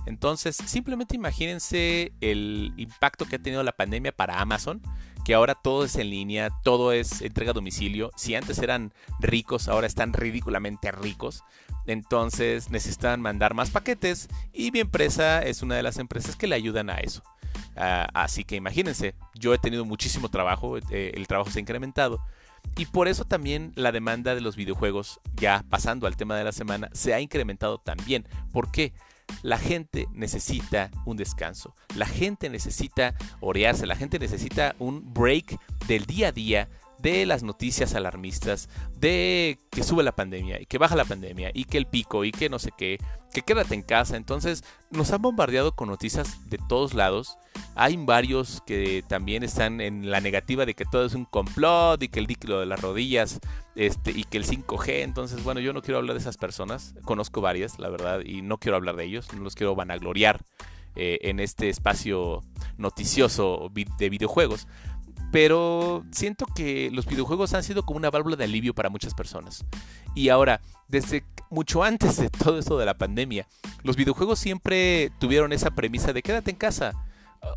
Entonces, 0.07 0.57
simplemente 0.57 1.17
imagínense 1.17 2.13
el 2.21 2.73
impacto 2.77 3.27
que 3.27 3.37
ha 3.37 3.43
tenido 3.43 3.63
la 3.63 3.73
pandemia 3.73 4.13
para 4.13 4.41
Amazon, 4.41 4.81
que 5.27 5.35
ahora 5.35 5.57
todo 5.57 5.85
es 5.85 5.97
en 5.97 6.09
línea, 6.11 6.51
todo 6.63 6.93
es 6.93 7.21
entrega 7.21 7.51
a 7.51 7.53
domicilio. 7.53 8.13
Si 8.15 8.37
antes 8.37 8.61
eran 8.61 8.95
ricos, 9.19 9.67
ahora 9.67 9.89
están 9.89 10.13
ridículamente 10.13 10.93
ricos. 10.93 11.43
Entonces 11.85 12.71
necesitan 12.71 13.21
mandar 13.21 13.53
más 13.53 13.71
paquetes 13.71 14.29
y 14.53 14.71
mi 14.71 14.79
empresa 14.79 15.43
es 15.43 15.63
una 15.63 15.75
de 15.75 15.83
las 15.83 15.99
empresas 15.99 16.37
que 16.37 16.47
le 16.47 16.55
ayudan 16.55 16.91
a 16.91 16.99
eso. 16.99 17.25
Ah, 17.75 18.07
así 18.15 18.45
que 18.45 18.55
imagínense, 18.55 19.17
yo 19.35 19.53
he 19.53 19.59
tenido 19.59 19.85
muchísimo 19.85 20.29
trabajo, 20.29 20.79
eh, 20.79 21.11
el 21.17 21.27
trabajo 21.27 21.51
se 21.51 21.59
ha 21.59 21.63
incrementado. 21.63 22.23
Y 22.77 22.87
por 22.87 23.09
eso 23.09 23.25
también 23.25 23.73
la 23.75 23.91
demanda 23.91 24.33
de 24.37 24.41
los 24.41 24.55
videojuegos, 24.55 25.19
ya 25.35 25.65
pasando 25.69 26.07
al 26.07 26.17
tema 26.17 26.37
de 26.37 26.45
la 26.45 26.53
semana, 26.53 26.89
se 26.93 27.15
ha 27.15 27.21
incrementado 27.21 27.79
también. 27.79 28.29
¿Por 28.53 28.71
qué? 28.71 28.93
La 29.43 29.59
gente 29.59 30.09
necesita 30.13 30.91
un 31.05 31.17
descanso, 31.17 31.75
la 31.95 32.07
gente 32.07 32.49
necesita 32.49 33.15
orearse, 33.41 33.87
la 33.87 33.97
gente 33.97 34.19
necesita 34.19 34.75
un 34.79 35.13
break 35.13 35.59
del 35.87 36.07
día 36.07 36.29
a 36.29 36.33
día 36.33 36.69
de 36.99 37.27
las 37.27 37.43
noticias 37.43 37.95
alarmistas, 37.95 38.69
de 38.99 39.59
que 39.71 39.83
sube 39.83 40.03
la 40.03 40.17
pandemia 40.17 40.61
y 40.61 40.67
que 40.67 40.79
baja 40.79 40.97
la 40.97 41.05
pandemia 41.05 41.51
y 41.53 41.65
que 41.65 41.79
el 41.79 41.87
pico 41.87 42.25
y 42.25 42.33
que 42.33 42.49
no 42.49 42.59
sé 42.59 42.71
qué, 42.77 42.99
que 43.33 43.43
quédate 43.43 43.75
en 43.75 43.83
casa. 43.83 44.17
Entonces 44.17 44.65
nos 44.91 45.13
han 45.13 45.23
bombardeado 45.23 45.73
con 45.73 45.89
noticias 45.89 46.49
de 46.49 46.59
todos 46.69 46.95
lados. 46.95 47.39
Hay 47.77 47.97
varios 47.97 48.63
que 48.67 49.05
también 49.07 49.43
están 49.43 49.81
en 49.81 50.11
la 50.11 50.21
negativa 50.21 50.65
de 50.65 50.75
que 50.75 50.85
todo 50.85 51.05
es 51.05 51.15
un 51.15 51.27
complot 51.27 52.03
y 52.03 52.09
que 52.09 52.21
el 52.21 52.27
líquido 52.27 52.61
de 52.61 52.67
las 52.67 52.81
rodillas 52.81 53.39
este, 53.75 54.13
y 54.13 54.25
que 54.25 54.39
el 54.39 54.47
5G. 54.47 55.03
Entonces, 55.03 55.45
bueno, 55.45 55.61
yo 55.61 55.73
no 55.73 55.83
quiero 55.83 55.99
hablar 55.99 56.15
de 56.15 56.21
esas 56.21 56.39
personas. 56.39 56.95
Conozco 57.05 57.41
varias, 57.41 57.79
la 57.79 57.91
verdad, 57.91 58.21
y 58.25 58.43
no 58.43 58.59
quiero 58.59 58.77
hablar 58.77 58.97
de 58.97 59.05
ellos. 59.05 59.33
No 59.35 59.43
los 59.43 59.55
quiero 59.55 59.75
vanagloriar 59.75 60.41
eh, 60.95 61.19
en 61.23 61.39
este 61.39 61.69
espacio 61.69 62.43
noticioso 62.79 63.71
de 63.99 64.11
videojuegos 64.11 64.67
pero 65.33 66.05
siento 66.13 66.47
que 66.47 66.89
los 66.93 67.05
videojuegos 67.05 67.53
han 67.53 67.63
sido 67.63 67.85
como 67.85 67.99
una 67.99 68.11
válvula 68.11 68.37
de 68.37 68.45
alivio 68.45 68.75
para 68.75 68.89
muchas 68.89 69.13
personas. 69.13 69.67
Y 70.15 70.29
ahora, 70.31 70.63
desde 70.89 71.25
mucho 71.51 71.83
antes 71.83 72.17
de 72.17 72.31
todo 72.31 72.59
esto 72.59 72.79
de 72.79 72.87
la 72.87 72.99
pandemia. 72.99 73.47
Los 73.83 73.97
videojuegos 73.97 74.39
siempre 74.39 75.11
tuvieron 75.19 75.53
esa 75.53 75.71
premisa 75.71 76.13
de 76.13 76.23
quédate 76.23 76.51
en 76.51 76.57
casa. 76.57 76.93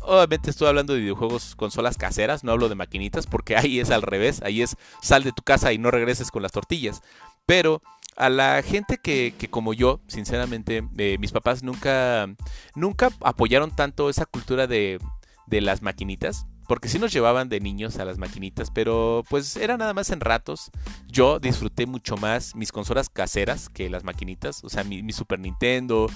Obviamente 0.02 0.50
estoy 0.50 0.68
hablando 0.68 0.94
de 0.94 1.00
videojuegos 1.00 1.54
consolas 1.56 1.96
caseras, 1.96 2.44
no 2.44 2.52
hablo 2.52 2.68
de 2.68 2.74
maquinitas, 2.74 3.26
porque 3.26 3.56
ahí 3.56 3.80
es 3.80 3.90
al 3.90 4.02
revés, 4.02 4.42
ahí 4.42 4.62
es 4.62 4.76
sal 5.02 5.24
de 5.24 5.32
tu 5.32 5.42
casa 5.42 5.72
y 5.72 5.78
no 5.78 5.90
regreses 5.90 6.30
con 6.30 6.42
las 6.42 6.52
tortillas. 6.52 7.02
Pero 7.46 7.82
a 8.16 8.28
la 8.28 8.62
gente 8.62 8.98
que, 8.98 9.34
como 9.50 9.72
yo, 9.72 10.00
sinceramente, 10.06 10.82
eh, 10.98 11.16
mis 11.18 11.32
papás 11.32 11.62
nunca, 11.62 12.28
nunca 12.74 13.10
apoyaron 13.20 13.74
tanto 13.74 14.10
esa 14.10 14.26
cultura 14.26 14.66
de, 14.66 14.98
de 15.46 15.60
las 15.60 15.82
maquinitas. 15.82 16.46
Porque 16.68 16.88
sí 16.88 17.00
nos 17.00 17.12
llevaban 17.12 17.48
de 17.48 17.58
niños 17.58 17.98
a 17.98 18.04
las 18.04 18.18
maquinitas, 18.18 18.70
pero 18.70 19.24
pues 19.28 19.56
era 19.56 19.76
nada 19.76 19.92
más 19.92 20.10
en 20.10 20.20
ratos. 20.20 20.70
Yo 21.08 21.40
disfruté 21.40 21.84
mucho 21.84 22.16
más 22.16 22.54
mis 22.54 22.70
consolas 22.70 23.08
caseras 23.08 23.68
que 23.68 23.90
las 23.90 24.04
maquinitas. 24.04 24.62
O 24.62 24.68
sea, 24.68 24.84
mi, 24.84 25.12
Super 25.12 25.40
Nintendo, 25.40 26.06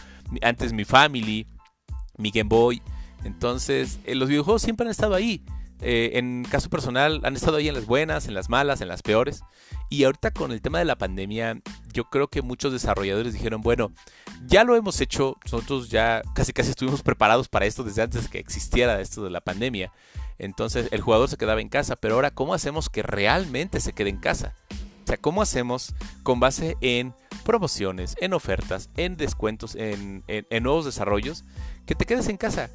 antes 0.42 0.72
mi 0.72 0.84
Family, 0.84 1.48
mi 2.18 2.30
Game 2.30 2.48
Boy. 2.48 2.80
Entonces, 3.24 3.98
eh, 4.04 4.14
los 4.14 4.28
videojuegos 4.28 4.62
siempre 4.62 4.86
han 4.86 4.90
estado 4.90 5.14
ahí. 5.14 5.42
Eh, 5.80 6.12
en 6.18 6.44
caso 6.44 6.70
personal, 6.70 7.20
han 7.24 7.36
estado 7.36 7.56
ahí 7.56 7.68
en 7.68 7.74
las 7.74 7.86
buenas, 7.86 8.26
en 8.26 8.34
las 8.34 8.48
malas, 8.48 8.80
en 8.80 8.88
las 8.88 9.02
peores. 9.02 9.42
Y 9.90 10.04
ahorita 10.04 10.30
con 10.30 10.52
el 10.52 10.62
tema 10.62 10.78
de 10.78 10.84
la 10.84 10.96
pandemia, 10.96 11.60
yo 11.92 12.04
creo 12.04 12.28
que 12.28 12.42
muchos 12.42 12.72
desarrolladores 12.72 13.32
dijeron, 13.32 13.60
bueno, 13.60 13.92
ya 14.46 14.64
lo 14.64 14.76
hemos 14.76 15.00
hecho, 15.00 15.36
nosotros 15.44 15.90
ya 15.90 16.22
casi 16.34 16.52
casi 16.52 16.70
estuvimos 16.70 17.02
preparados 17.02 17.48
para 17.48 17.66
esto 17.66 17.84
desde 17.84 18.02
antes 18.02 18.28
que 18.28 18.38
existiera 18.38 19.00
esto 19.00 19.24
de 19.24 19.30
la 19.30 19.40
pandemia. 19.40 19.92
Entonces 20.38 20.88
el 20.90 21.00
jugador 21.00 21.28
se 21.28 21.36
quedaba 21.36 21.60
en 21.60 21.68
casa, 21.68 21.96
pero 21.96 22.14
ahora 22.14 22.30
¿cómo 22.30 22.54
hacemos 22.54 22.88
que 22.88 23.02
realmente 23.02 23.78
se 23.80 23.92
quede 23.92 24.10
en 24.10 24.18
casa? 24.18 24.54
O 25.04 25.06
sea, 25.06 25.18
¿cómo 25.18 25.42
hacemos 25.42 25.94
con 26.22 26.40
base 26.40 26.76
en 26.80 27.14
promociones, 27.44 28.16
en 28.20 28.32
ofertas, 28.32 28.88
en 28.96 29.18
descuentos, 29.18 29.74
en, 29.74 30.24
en 30.26 30.62
nuevos 30.62 30.86
desarrollos, 30.86 31.44
que 31.84 31.94
te 31.94 32.06
quedes 32.06 32.28
en 32.28 32.38
casa? 32.38 32.70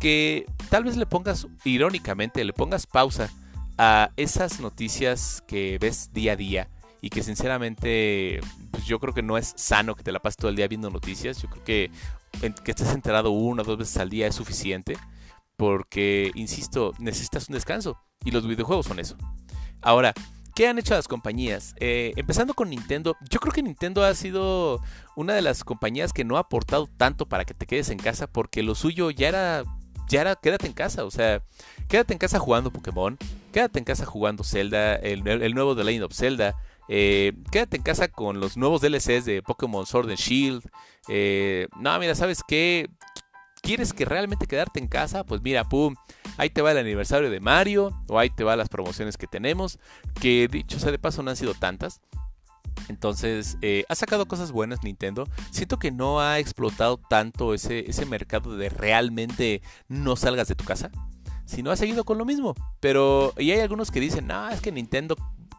Que 0.00 0.46
tal 0.70 0.84
vez 0.84 0.96
le 0.96 1.06
pongas, 1.06 1.46
irónicamente, 1.64 2.44
le 2.44 2.52
pongas 2.52 2.86
pausa 2.86 3.30
a 3.78 4.10
esas 4.16 4.60
noticias 4.60 5.44
que 5.46 5.78
ves 5.78 6.10
día 6.12 6.32
a 6.32 6.36
día 6.36 6.68
y 7.02 7.10
que 7.10 7.22
sinceramente 7.22 8.40
pues 8.70 8.84
yo 8.84 8.98
creo 8.98 9.14
que 9.14 9.22
no 9.22 9.38
es 9.38 9.54
sano 9.56 9.94
que 9.94 10.02
te 10.02 10.12
la 10.12 10.20
pases 10.20 10.36
todo 10.36 10.50
el 10.50 10.56
día 10.56 10.68
viendo 10.68 10.90
noticias. 10.90 11.40
Yo 11.40 11.48
creo 11.48 11.64
que 11.64 11.90
que 12.64 12.70
estés 12.70 12.92
enterado 12.92 13.30
una 13.30 13.62
o 13.62 13.64
dos 13.64 13.78
veces 13.78 13.96
al 13.98 14.08
día 14.08 14.26
es 14.26 14.34
suficiente 14.34 14.96
porque, 15.56 16.30
insisto, 16.34 16.94
necesitas 16.98 17.48
un 17.48 17.54
descanso 17.54 17.98
y 18.24 18.30
los 18.30 18.46
videojuegos 18.46 18.86
son 18.86 18.98
eso. 18.98 19.16
Ahora, 19.82 20.14
¿qué 20.54 20.68
han 20.68 20.78
hecho 20.78 20.94
las 20.94 21.06
compañías? 21.06 21.74
Eh, 21.80 22.12
empezando 22.16 22.54
con 22.54 22.70
Nintendo, 22.70 23.16
yo 23.30 23.40
creo 23.40 23.52
que 23.52 23.62
Nintendo 23.62 24.04
ha 24.04 24.14
sido 24.14 24.80
una 25.16 25.34
de 25.34 25.42
las 25.42 25.64
compañías 25.64 26.12
que 26.12 26.24
no 26.24 26.36
ha 26.36 26.40
aportado 26.40 26.88
tanto 26.96 27.26
para 27.26 27.44
que 27.44 27.52
te 27.52 27.66
quedes 27.66 27.90
en 27.90 27.98
casa 27.98 28.26
porque 28.26 28.62
lo 28.62 28.74
suyo 28.74 29.10
ya 29.10 29.28
era 29.28 29.64
ya 30.10 30.20
era 30.22 30.36
quédate 30.36 30.66
en 30.66 30.72
casa, 30.72 31.04
o 31.04 31.10
sea, 31.10 31.42
quédate 31.88 32.12
en 32.12 32.18
casa 32.18 32.38
jugando 32.38 32.72
Pokémon, 32.72 33.16
quédate 33.52 33.78
en 33.78 33.84
casa 33.84 34.04
jugando 34.04 34.44
Zelda, 34.44 34.96
el, 34.96 35.22
nuevo 35.54 35.76
The 35.76 35.84
Legend 35.84 36.04
of 36.04 36.12
Zelda, 36.12 36.56
eh, 36.88 37.32
quédate 37.52 37.76
en 37.76 37.82
casa 37.84 38.08
con 38.08 38.40
los 38.40 38.56
nuevos 38.56 38.80
DLCs 38.80 39.24
de 39.24 39.42
Pokémon 39.42 39.86
Sword 39.86 40.10
and 40.10 40.18
Shield. 40.18 40.68
Eh, 41.08 41.68
no, 41.78 41.96
mira, 42.00 42.16
¿sabes 42.16 42.42
qué? 42.46 42.90
¿Quieres 43.62 43.92
que 43.92 44.04
realmente 44.04 44.46
quedarte 44.46 44.80
en 44.80 44.88
casa? 44.88 45.22
Pues 45.22 45.40
mira, 45.42 45.68
pum, 45.68 45.94
ahí 46.36 46.50
te 46.50 46.62
va 46.62 46.72
el 46.72 46.78
aniversario 46.78 47.30
de 47.30 47.38
Mario, 47.38 47.90
o 48.08 48.18
ahí 48.18 48.30
te 48.30 48.42
va 48.42 48.56
las 48.56 48.68
promociones 48.68 49.16
que 49.16 49.28
tenemos, 49.28 49.78
que 50.20 50.48
dicho 50.48 50.80
sea 50.80 50.90
de 50.90 50.98
paso 50.98 51.22
no 51.22 51.30
han 51.30 51.36
sido 51.36 51.54
tantas. 51.54 52.00
Entonces, 52.90 53.56
eh, 53.62 53.84
ha 53.88 53.94
sacado 53.94 54.26
cosas 54.26 54.50
buenas 54.50 54.82
Nintendo. 54.82 55.28
Siento 55.52 55.78
que 55.78 55.92
no 55.92 56.20
ha 56.20 56.40
explotado 56.40 56.98
tanto 56.98 57.54
ese, 57.54 57.88
ese 57.88 58.04
mercado 58.04 58.56
de 58.56 58.68
realmente 58.68 59.62
no 59.86 60.16
salgas 60.16 60.48
de 60.48 60.56
tu 60.56 60.64
casa. 60.64 60.90
Sino 61.46 61.70
ha 61.70 61.76
seguido 61.76 62.04
con 62.04 62.18
lo 62.18 62.24
mismo. 62.24 62.54
Pero, 62.80 63.32
y 63.38 63.52
hay 63.52 63.60
algunos 63.60 63.92
que 63.92 64.00
dicen, 64.00 64.26
no, 64.26 64.48
es 64.50 64.60
que 64.60 64.72
Nintendo 64.72 65.16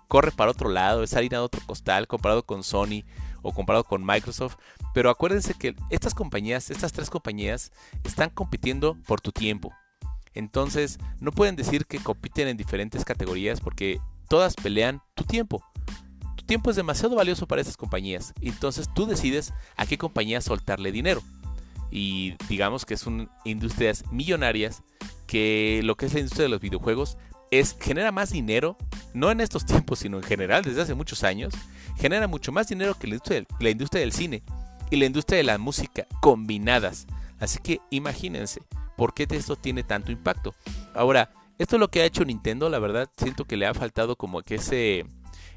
corre 0.09 0.31
para 0.31 0.51
otro 0.51 0.69
lado, 0.69 1.03
es 1.03 1.13
harina 1.13 1.37
de 1.37 1.43
otro 1.43 1.61
costal 1.65 2.05
comparado 2.05 2.45
con 2.45 2.65
Sony 2.65 3.05
o 3.41 3.53
comparado 3.53 3.85
con 3.85 4.05
Microsoft. 4.05 4.57
Pero 4.93 5.09
acuérdense 5.09 5.53
que 5.53 5.73
estas 5.89 6.13
compañías, 6.13 6.69
estas 6.69 6.91
tres 6.91 7.09
compañías, 7.09 7.71
están 8.03 8.29
compitiendo 8.29 8.97
por 9.07 9.21
tu 9.21 9.31
tiempo. 9.31 9.73
Entonces, 10.33 10.99
no 11.21 11.31
pueden 11.31 11.55
decir 11.55 11.85
que 11.85 11.99
compiten 11.99 12.49
en 12.49 12.57
diferentes 12.57 13.05
categorías 13.05 13.61
porque 13.61 14.01
todas 14.27 14.53
pelean 14.55 15.01
tu 15.15 15.23
tiempo 15.23 15.63
tiempo 16.51 16.69
es 16.69 16.75
demasiado 16.75 17.15
valioso 17.15 17.47
para 17.47 17.61
esas 17.61 17.77
compañías. 17.77 18.33
Entonces 18.41 18.89
tú 18.93 19.05
decides 19.05 19.53
a 19.77 19.85
qué 19.85 19.97
compañía 19.97 20.41
soltarle 20.41 20.91
dinero. 20.91 21.23
Y 21.89 22.33
digamos 22.49 22.85
que 22.85 22.97
son 22.97 23.29
industrias 23.45 24.03
millonarias 24.11 24.83
que 25.27 25.79
lo 25.85 25.95
que 25.95 26.07
es 26.07 26.13
la 26.13 26.19
industria 26.19 26.43
de 26.43 26.49
los 26.49 26.59
videojuegos 26.59 27.17
es 27.51 27.77
genera 27.79 28.11
más 28.11 28.31
dinero, 28.31 28.75
no 29.13 29.31
en 29.31 29.39
estos 29.39 29.65
tiempos, 29.65 29.99
sino 29.99 30.17
en 30.17 30.23
general 30.23 30.61
desde 30.65 30.81
hace 30.81 30.93
muchos 30.93 31.23
años, 31.23 31.53
genera 31.95 32.27
mucho 32.27 32.51
más 32.51 32.67
dinero 32.67 32.95
que 32.99 33.07
la 33.07 33.13
industria 33.13 33.35
del, 33.37 33.47
la 33.61 33.69
industria 33.69 34.01
del 34.01 34.11
cine 34.11 34.43
y 34.89 34.97
la 34.97 35.05
industria 35.05 35.37
de 35.37 35.45
la 35.45 35.57
música 35.57 36.05
combinadas. 36.19 37.07
Así 37.39 37.59
que 37.59 37.79
imagínense 37.91 38.61
por 38.97 39.13
qué 39.13 39.25
esto 39.29 39.55
tiene 39.55 39.83
tanto 39.83 40.11
impacto. 40.11 40.53
Ahora, 40.93 41.31
esto 41.59 41.77
es 41.77 41.79
lo 41.79 41.89
que 41.89 42.01
ha 42.01 42.05
hecho 42.05 42.25
Nintendo, 42.25 42.69
la 42.69 42.79
verdad 42.79 43.09
siento 43.15 43.45
que 43.45 43.55
le 43.55 43.67
ha 43.67 43.73
faltado 43.73 44.17
como 44.17 44.41
que 44.41 44.55
ese 44.55 45.05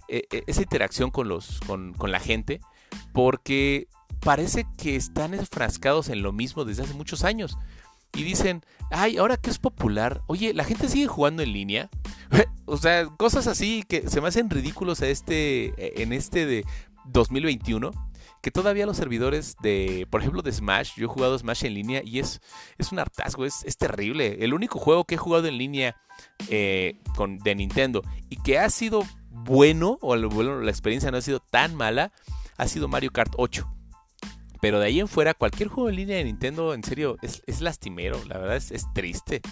e, 0.09 0.27
e, 0.31 0.45
esa 0.47 0.63
interacción 0.63 1.11
con, 1.11 1.29
los, 1.29 1.61
con, 1.67 1.95
la 2.11 2.21
gente, 2.21 2.61
porque 3.13 3.89
parece 4.21 4.67
que 4.79 4.97
están 4.97 5.35
enfrascados 5.35 6.09
en 6.09 6.23
lo 6.23 6.33
mismo 6.33 6.65
desde 6.65 6.83
hace 6.83 6.95
muchos 6.95 7.25
años. 7.25 7.59
Y 8.15 8.23
dicen, 8.23 8.65
ay, 8.91 9.17
ahora 9.17 9.37
que 9.37 9.51
es 9.51 9.59
popular, 9.59 10.23
oye, 10.29 10.55
la 10.55 10.65
gente 10.65 10.89
sigue 10.89 11.09
jugando 11.09 11.43
en 11.43 11.53
línea. 11.53 11.91
o 12.65 12.77
sea, 12.77 13.07
cosas 13.07 13.47
así 13.47 13.85
que 13.89 14.09
se 14.09 14.21
me 14.21 14.29
hacen 14.29 14.51
ridículos 14.51 15.03
a 15.03 15.09
este, 15.09 15.75
e, 15.77 16.03
en 16.03 16.13
este 16.13 16.47
de 16.47 16.65
2021 17.07 17.91
que 18.45 18.51
todavía 18.51 18.85
los 18.85 18.99
servidores 18.99 19.57
de, 19.63 20.07
por 20.11 20.21
ejemplo, 20.21 20.43
de 20.43 20.53
Smash, 20.53 20.97
yo 20.97 21.07
he 21.07 21.09
jugado 21.09 21.39
Smash 21.39 21.65
en 21.65 21.73
línea 21.73 22.03
y 22.05 22.19
es, 22.19 22.43
es 22.77 22.93
un 22.93 22.99
hartazgo, 22.99 23.47
es, 23.47 23.65
es 23.65 23.79
terrible. 23.79 24.45
El 24.45 24.53
único 24.53 24.79
juego 24.79 25.07
que 25.07 25.15
he 25.15 25.19
jugado 25.19 25.49
en 25.49 25.57
línea 25.57 25.97
eh, 26.51 27.01
con, 27.17 27.39
de 27.39 27.55
Nintendo 27.55 28.03
y 28.29 28.37
que 28.37 28.59
ha 28.59 28.69
sido 28.69 29.03
bueno, 29.35 29.99
o 30.01 30.17
la 30.17 30.71
experiencia 30.71 31.11
no 31.11 31.17
ha 31.17 31.23
sido 31.23 31.41
tan 31.41 31.75
mala, 31.75 32.13
ha 32.57 32.69
sido 32.69 32.89
Mario 32.89 33.11
Kart 33.11 33.33
8. 33.37 33.69
Pero 34.61 34.81
de 34.81 34.87
ahí 34.87 35.01
en 35.01 35.09
fuera, 35.09 35.35
cualquier 35.35 35.69
juego 35.69 35.91
en 35.91 35.97
línea 35.97 36.17
de 36.17 36.25
Nintendo, 36.25 36.73
en 36.73 36.83
serio, 36.83 37.19
es, 37.21 37.61
lastimero, 37.61 38.19
la 38.27 38.39
verdad 38.39 38.57
es, 38.57 38.71
es, 38.71 38.87
triste. 38.95 39.43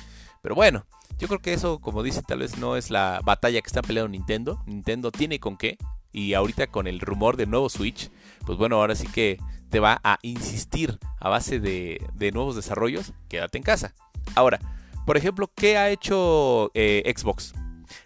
Pero 0.40 0.54
bueno, 0.54 0.86
yo 1.18 1.28
creo 1.28 1.40
que 1.40 1.52
eso, 1.52 1.80
como 1.80 2.02
dice, 2.02 2.22
tal 2.22 2.38
vez 2.38 2.56
no 2.56 2.76
es 2.76 2.90
la 2.90 3.20
batalla 3.22 3.60
que 3.60 3.66
está 3.66 3.82
peleando 3.82 4.08
Nintendo. 4.08 4.62
Nintendo 4.66 5.12
tiene 5.12 5.38
con 5.38 5.56
qué. 5.56 5.76
Y 6.12 6.34
ahorita 6.34 6.66
con 6.66 6.86
el 6.86 7.00
rumor 7.00 7.36
del 7.36 7.50
nuevo 7.50 7.68
Switch, 7.68 8.10
pues 8.46 8.58
bueno, 8.58 8.76
ahora 8.76 8.94
sí 8.94 9.06
que 9.06 9.38
te 9.70 9.80
va 9.80 10.00
a 10.04 10.18
insistir 10.22 10.98
a 11.18 11.28
base 11.28 11.58
de, 11.58 12.06
de 12.14 12.32
nuevos 12.32 12.54
desarrollos, 12.54 13.12
quédate 13.28 13.58
en 13.58 13.64
casa. 13.64 13.94
Ahora, 14.34 14.60
por 15.06 15.16
ejemplo, 15.16 15.50
¿qué 15.54 15.78
ha 15.78 15.90
hecho 15.90 16.70
eh, 16.74 17.10
Xbox? 17.16 17.54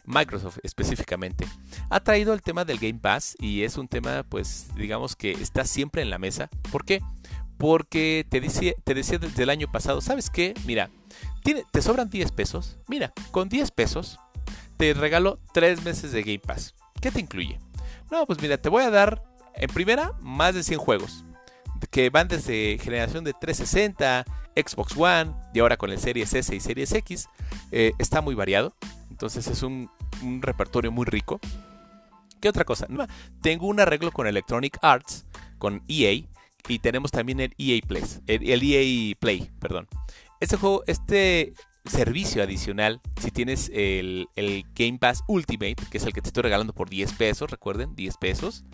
Microsoft 0.06 0.58
específicamente, 0.62 1.46
ha 1.90 2.00
traído 2.00 2.32
el 2.32 2.42
tema 2.42 2.64
del 2.64 2.78
Game 2.78 2.98
Pass 3.00 3.36
y 3.38 3.62
es 3.62 3.76
un 3.76 3.88
tema 3.88 4.24
pues 4.28 4.68
digamos 4.76 5.16
que 5.16 5.32
está 5.32 5.64
siempre 5.64 6.02
en 6.02 6.10
la 6.10 6.18
mesa. 6.18 6.48
¿Por 6.70 6.84
qué? 6.84 7.00
Porque 7.58 8.26
te 8.28 8.40
decía, 8.40 8.72
te 8.84 8.94
decía 8.94 9.18
desde 9.18 9.42
el 9.42 9.50
año 9.50 9.70
pasado, 9.70 10.00
¿sabes 10.00 10.30
qué? 10.30 10.54
Mira, 10.66 10.90
te 11.70 11.82
sobran 11.82 12.10
10 12.10 12.32
pesos. 12.32 12.76
Mira, 12.86 13.12
con 13.30 13.48
10 13.48 13.70
pesos 13.70 14.18
te 14.76 14.92
regalo 14.94 15.38
3 15.54 15.84
meses 15.84 16.12
de 16.12 16.22
Game 16.22 16.40
Pass. 16.40 16.74
¿Qué 17.00 17.10
te 17.10 17.20
incluye? 17.20 17.58
No, 18.10 18.26
pues 18.26 18.40
mira, 18.40 18.58
te 18.58 18.68
voy 18.68 18.82
a 18.82 18.90
dar 18.90 19.22
en 19.54 19.70
primera 19.70 20.12
más 20.20 20.54
de 20.54 20.62
100 20.62 20.78
juegos 20.78 21.24
que 21.90 22.10
van 22.10 22.28
desde 22.28 22.78
generación 22.78 23.24
de 23.24 23.32
360, 23.32 24.24
Xbox 24.54 24.96
One 24.96 25.32
y 25.52 25.60
ahora 25.60 25.76
con 25.76 25.90
el 25.90 25.98
Series 25.98 26.32
S 26.34 26.54
y 26.54 26.60
Series 26.60 26.92
X. 26.92 27.28
Eh, 27.70 27.92
está 27.98 28.20
muy 28.20 28.34
variado. 28.34 28.74
Entonces 29.16 29.46
es 29.46 29.62
un, 29.62 29.88
repertorio 30.42 30.92
muy 30.92 31.06
rico. 31.06 31.40
¿Qué 32.38 32.50
otra 32.50 32.64
cosa? 32.64 32.86
Tengo 33.40 33.66
un 33.66 33.80
arreglo 33.80 34.12
con 34.12 34.26
Electronic 34.26 34.78
Arts, 34.82 35.24
con 35.56 35.82
EA, 35.88 36.28
y 36.68 36.78
tenemos 36.80 37.12
también 37.12 37.40
el 37.40 37.54
EA 37.56 37.80
Play, 37.86 38.02
el, 38.26 38.62
EA 38.62 39.16
Play, 39.18 39.50
perdón. 39.58 39.88
Este 40.38 40.58
juego, 40.58 40.84
este 40.86 41.54
servicio 41.86 42.42
adicional, 42.42 43.00
si 43.18 43.30
tienes 43.30 43.70
el, 43.72 44.28
Game 44.74 44.98
Pass 44.98 45.24
Ultimate, 45.28 45.76
que 45.90 45.96
es 45.96 46.04
el 46.04 46.12
que 46.12 46.20
te 46.20 46.28
estoy 46.28 46.42
regalando 46.42 46.74
por 46.74 46.90
10 46.90 47.14
pesos, 47.14 47.50
recuerden, 47.50 47.96
10 47.96 48.18
pesos, 48.18 48.64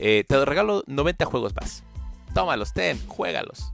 eh, 0.00 0.24
te 0.26 0.44
regalo 0.44 0.82
90 0.88 1.24
juegos 1.24 1.54
más. 1.54 1.84
Tómalos, 2.34 2.72
ten, 2.72 2.98
juégalos. 3.06 3.72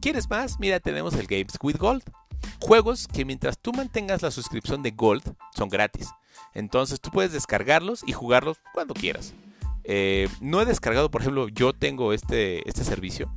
¿Quieres 0.00 0.28
más? 0.28 0.58
Mira, 0.58 0.80
tenemos 0.80 1.14
el 1.14 1.28
Games 1.28 1.56
with 1.62 1.76
Gold. 1.76 2.02
Juegos 2.60 3.08
que 3.08 3.24
mientras 3.24 3.58
tú 3.58 3.72
mantengas 3.72 4.22
la 4.22 4.30
suscripción 4.30 4.82
de 4.82 4.90
Gold 4.90 5.34
son 5.54 5.68
gratis. 5.68 6.08
Entonces 6.54 7.00
tú 7.00 7.10
puedes 7.10 7.32
descargarlos 7.32 8.02
y 8.06 8.12
jugarlos 8.12 8.58
cuando 8.72 8.94
quieras. 8.94 9.34
Eh, 9.84 10.28
no 10.40 10.60
he 10.60 10.64
descargado, 10.64 11.10
por 11.10 11.22
ejemplo, 11.22 11.48
yo 11.48 11.72
tengo 11.72 12.12
este, 12.12 12.68
este 12.68 12.84
servicio. 12.84 13.32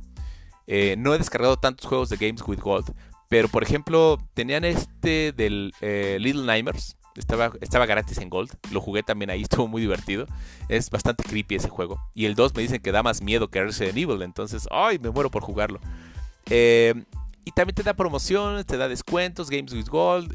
Eh, 0.66 0.96
no 0.98 1.14
he 1.14 1.18
descargado 1.18 1.56
tantos 1.56 1.86
juegos 1.86 2.08
de 2.08 2.16
Games 2.16 2.42
with 2.46 2.60
Gold. 2.60 2.92
Pero, 3.28 3.48
por 3.48 3.62
ejemplo, 3.62 4.18
tenían 4.34 4.64
este 4.64 5.32
del 5.32 5.72
Little 5.80 6.44
Nightmares. 6.44 6.96
Estaba, 7.16 7.52
estaba 7.60 7.86
gratis 7.86 8.18
en 8.18 8.30
Gold. 8.30 8.50
Lo 8.70 8.80
jugué 8.80 9.02
también 9.02 9.30
ahí, 9.30 9.42
estuvo 9.42 9.68
muy 9.68 9.82
divertido. 9.82 10.26
Es 10.68 10.90
bastante 10.90 11.24
creepy 11.24 11.56
ese 11.56 11.68
juego. 11.68 12.00
Y 12.14 12.26
el 12.26 12.34
2 12.34 12.54
me 12.54 12.62
dicen 12.62 12.80
que 12.80 12.92
da 12.92 13.02
más 13.02 13.22
miedo 13.22 13.48
que 13.48 13.62
Resident 13.62 13.96
Evil. 13.96 14.22
Entonces, 14.22 14.68
¡ay! 14.70 14.98
Me 14.98 15.10
muero 15.10 15.30
por 15.30 15.42
jugarlo. 15.42 15.80
Y 17.44 17.52
también 17.52 17.74
te 17.74 17.82
da 17.82 17.94
promociones, 17.94 18.66
te 18.66 18.76
da 18.76 18.88
descuentos, 18.88 19.50
Games 19.50 19.72
with 19.72 19.88
Gold 19.88 20.34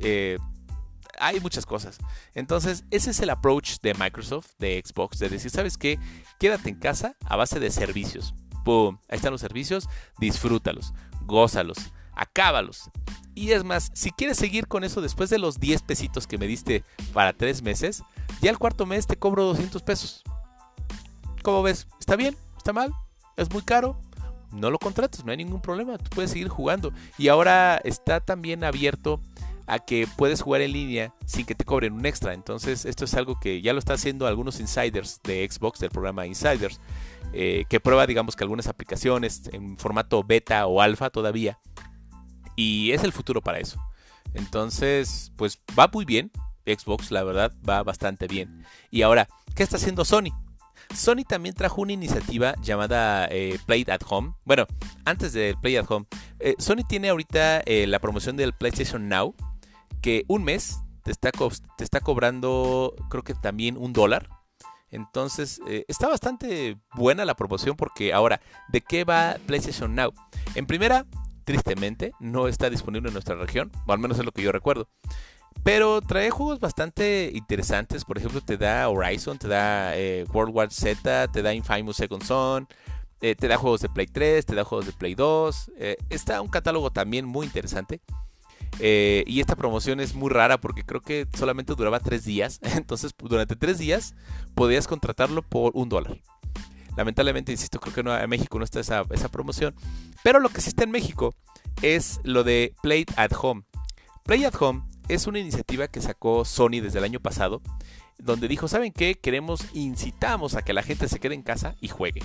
hay 1.19 1.39
muchas 1.39 1.65
cosas. 1.65 1.97
Entonces, 2.35 2.85
ese 2.91 3.09
es 3.09 3.19
el 3.21 3.31
approach 3.31 3.79
de 3.81 3.93
Microsoft, 3.95 4.51
de 4.59 4.81
Xbox, 4.85 5.17
de 5.17 5.29
decir, 5.29 5.49
¿sabes 5.49 5.77
qué? 5.77 5.99
Quédate 6.39 6.69
en 6.69 6.75
casa 6.75 7.15
a 7.25 7.35
base 7.35 7.59
de 7.59 7.71
servicios. 7.71 8.35
¡Pum! 8.63 8.99
Ahí 9.09 9.15
están 9.15 9.31
los 9.31 9.41
servicios, 9.41 9.89
disfrútalos, 10.19 10.93
gózalos, 11.25 11.77
acábalos. 12.13 12.91
Y 13.33 13.51
es 13.51 13.63
más, 13.63 13.89
si 13.93 14.11
quieres 14.11 14.37
seguir 14.37 14.67
con 14.67 14.83
eso 14.83 15.01
después 15.01 15.29
de 15.29 15.39
los 15.39 15.59
10 15.59 15.81
pesitos 15.83 16.27
que 16.27 16.37
me 16.37 16.47
diste 16.47 16.83
para 17.13 17.33
3 17.33 17.63
meses, 17.63 18.03
ya 18.41 18.51
el 18.51 18.59
cuarto 18.59 18.85
mes 18.85 19.07
te 19.07 19.15
cobro 19.15 19.43
200 19.45 19.81
pesos. 19.81 20.23
¿Cómo 21.43 21.63
ves? 21.63 21.87
¿Está 21.99 22.15
bien? 22.15 22.37
¿Está 22.57 22.73
mal? 22.73 22.93
¿Es 23.37 23.51
muy 23.51 23.61
caro? 23.61 23.99
No 24.51 24.71
lo 24.71 24.79
contrates, 24.79 25.25
no 25.25 25.31
hay 25.31 25.37
ningún 25.37 25.61
problema, 25.61 25.97
tú 25.97 26.09
puedes 26.09 26.31
seguir 26.31 26.47
jugando. 26.47 26.93
Y 27.17 27.27
ahora 27.27 27.77
está 27.83 28.19
también 28.19 28.63
abierto 28.63 29.21
a 29.67 29.79
que 29.79 30.07
puedes 30.15 30.41
jugar 30.41 30.61
en 30.61 30.71
línea 30.71 31.13
sin 31.25 31.45
que 31.45 31.53
te 31.53 31.65
cobren 31.65 31.93
un 31.93 32.05
extra. 32.05 32.33
Entonces, 32.33 32.85
esto 32.85 33.05
es 33.05 33.13
algo 33.13 33.39
que 33.39 33.61
ya 33.61 33.73
lo 33.73 33.79
está 33.79 33.93
haciendo 33.93 34.25
algunos 34.25 34.59
insiders 34.59 35.19
de 35.23 35.47
Xbox, 35.49 35.79
del 35.79 35.89
programa 35.89 36.25
Insiders, 36.25 36.79
eh, 37.33 37.65
que 37.69 37.81
prueba, 37.81 38.07
digamos 38.07 38.35
que 38.35 38.45
algunas 38.45 38.67
aplicaciones 38.67 39.49
en 39.51 39.77
formato 39.77 40.23
beta 40.23 40.65
o 40.67 40.81
alfa 40.81 41.09
todavía. 41.09 41.59
Y 42.55 42.91
es 42.93 43.03
el 43.03 43.11
futuro 43.11 43.41
para 43.41 43.59
eso. 43.59 43.79
Entonces, 44.33 45.33
pues 45.35 45.61
va 45.77 45.89
muy 45.93 46.05
bien. 46.05 46.31
Xbox, 46.65 47.11
la 47.11 47.23
verdad, 47.23 47.53
va 47.67 47.83
bastante 47.83 48.27
bien. 48.27 48.65
Y 48.89 49.01
ahora, 49.01 49.27
¿qué 49.55 49.63
está 49.63 49.77
haciendo 49.77 50.05
Sony? 50.05 50.31
Sony 50.93 51.23
también 51.27 51.55
trajo 51.55 51.81
una 51.81 51.93
iniciativa 51.93 52.55
llamada 52.61 53.27
eh, 53.29 53.59
Play 53.65 53.85
at 53.87 54.01
Home. 54.09 54.33
Bueno, 54.45 54.65
antes 55.05 55.33
del 55.33 55.57
Play 55.57 55.77
at 55.77 55.85
Home, 55.89 56.05
eh, 56.39 56.55
Sony 56.57 56.83
tiene 56.87 57.09
ahorita 57.09 57.63
la 57.65 57.99
promoción 57.99 58.37
del 58.37 58.53
PlayStation 58.53 59.07
Now, 59.09 59.35
que 60.01 60.23
un 60.27 60.43
mes 60.43 60.79
te 61.03 61.11
está, 61.11 61.31
te 61.77 61.83
está 61.83 62.01
cobrando, 62.01 62.93
creo 63.09 63.23
que 63.23 63.33
también 63.33 63.77
un 63.77 63.93
dólar. 63.93 64.29
Entonces, 64.89 65.59
eh, 65.67 65.85
está 65.87 66.07
bastante 66.07 66.77
buena 66.93 67.25
la 67.25 67.35
promoción 67.35 67.75
porque 67.75 68.13
ahora, 68.13 68.41
¿de 68.69 68.81
qué 68.81 69.03
va 69.03 69.37
PlayStation 69.45 69.95
Now? 69.95 70.13
En 70.55 70.65
primera, 70.65 71.05
tristemente, 71.43 72.11
no 72.19 72.47
está 72.47 72.69
disponible 72.69 73.09
en 73.09 73.13
nuestra 73.13 73.35
región, 73.35 73.71
o 73.85 73.93
al 73.93 73.99
menos 73.99 74.19
es 74.19 74.25
lo 74.25 74.31
que 74.31 74.41
yo 74.41 74.51
recuerdo. 74.51 74.87
Pero 75.63 76.01
trae 76.01 76.29
juegos 76.29 76.59
bastante 76.59 77.31
interesantes. 77.33 78.05
Por 78.05 78.17
ejemplo, 78.17 78.41
te 78.41 78.57
da 78.57 78.87
Horizon, 78.89 79.37
te 79.37 79.47
da 79.47 79.97
eh, 79.97 80.25
World 80.33 80.55
War 80.55 80.71
Z, 80.71 81.27
te 81.29 81.41
da 81.41 81.53
Infamous 81.53 81.97
Second 81.97 82.23
Son, 82.23 82.67
eh, 83.21 83.35
te 83.35 83.47
da 83.47 83.57
juegos 83.57 83.81
de 83.81 83.89
Play 83.89 84.07
3, 84.07 84.45
te 84.45 84.55
da 84.55 84.63
juegos 84.63 84.85
de 84.85 84.93
Play 84.93 85.15
2. 85.15 85.71
está 86.09 86.41
un 86.41 86.47
catálogo 86.47 86.91
también 86.91 87.25
muy 87.25 87.45
interesante. 87.45 88.01
Eh, 88.79 89.23
y 89.25 89.39
esta 89.39 89.55
promoción 89.55 89.99
es 89.99 90.13
muy 90.13 90.29
rara 90.29 90.59
porque 90.59 90.83
creo 90.83 91.01
que 91.01 91.27
solamente 91.35 91.73
duraba 91.75 91.99
tres 91.99 92.25
días. 92.25 92.59
Entonces, 92.75 93.13
durante 93.17 93.55
tres 93.55 93.77
días 93.77 94.13
podías 94.55 94.87
contratarlo 94.87 95.41
por 95.41 95.71
un 95.75 95.89
dólar. 95.89 96.21
Lamentablemente, 96.95 97.51
insisto, 97.51 97.79
creo 97.79 97.93
que 97.93 98.23
en 98.23 98.29
México 98.29 98.57
no 98.57 98.65
está 98.65 98.79
esa, 98.79 99.03
promoción. 99.31 99.75
Pero 100.23 100.39
lo 100.39 100.49
que 100.49 100.61
sí 100.61 100.69
está 100.69 100.83
en 100.83 100.91
México 100.91 101.33
es 101.83 102.19
lo 102.23 102.43
de 102.43 102.73
Play 102.81 103.05
at 103.17 103.31
Home. 103.39 103.63
Play 104.23 104.43
at 104.45 104.55
Home 104.59 104.81
es 105.07 105.27
una 105.27 105.39
iniciativa 105.39 105.87
que 105.87 106.01
sacó 106.01 106.45
Sony 106.45 106.81
desde 106.81 106.99
el 106.99 107.05
año 107.05 107.19
pasado, 107.19 107.61
donde 108.17 108.47
dijo, 108.47 108.67
¿saben 108.67 108.91
qué? 108.91 109.15
Queremos, 109.15 109.65
incitamos 109.73 110.55
a 110.55 110.61
que 110.61 110.73
la 110.73 110.83
gente 110.83 111.07
se 111.07 111.19
quede 111.19 111.35
en 111.35 111.43
casa 111.43 111.75
y 111.81 111.87
juegue. 111.87 112.21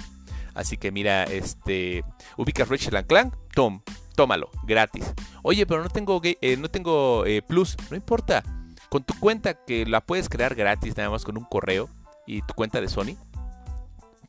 Así 0.55 0.77
que 0.77 0.91
mira, 0.91 1.25
este, 1.25 2.05
ubicas 2.37 2.69
Ratchet 2.69 3.07
Clank, 3.07 3.35
Tom, 3.55 3.83
tómalo, 4.15 4.51
gratis. 4.65 5.13
Oye, 5.43 5.67
pero 5.67 5.83
no 5.83 5.89
tengo, 5.89 6.21
eh, 6.25 6.57
no 6.59 6.71
tengo 6.71 7.25
eh, 7.27 7.43
Plus, 7.43 7.77
no 7.91 7.97
importa. 7.97 8.43
Con 8.89 9.05
tu 9.05 9.19
cuenta 9.19 9.55
que 9.55 9.87
la 9.87 10.03
puedes 10.03 10.29
crear 10.29 10.55
gratis, 10.55 10.97
nada 10.97 11.09
más 11.09 11.25
con 11.25 11.39
un 11.39 11.45
correo 11.45 11.89
y 12.27 12.43
tu 12.43 12.53
cuenta 12.55 12.81
de 12.81 12.89
Sony. 12.89 13.17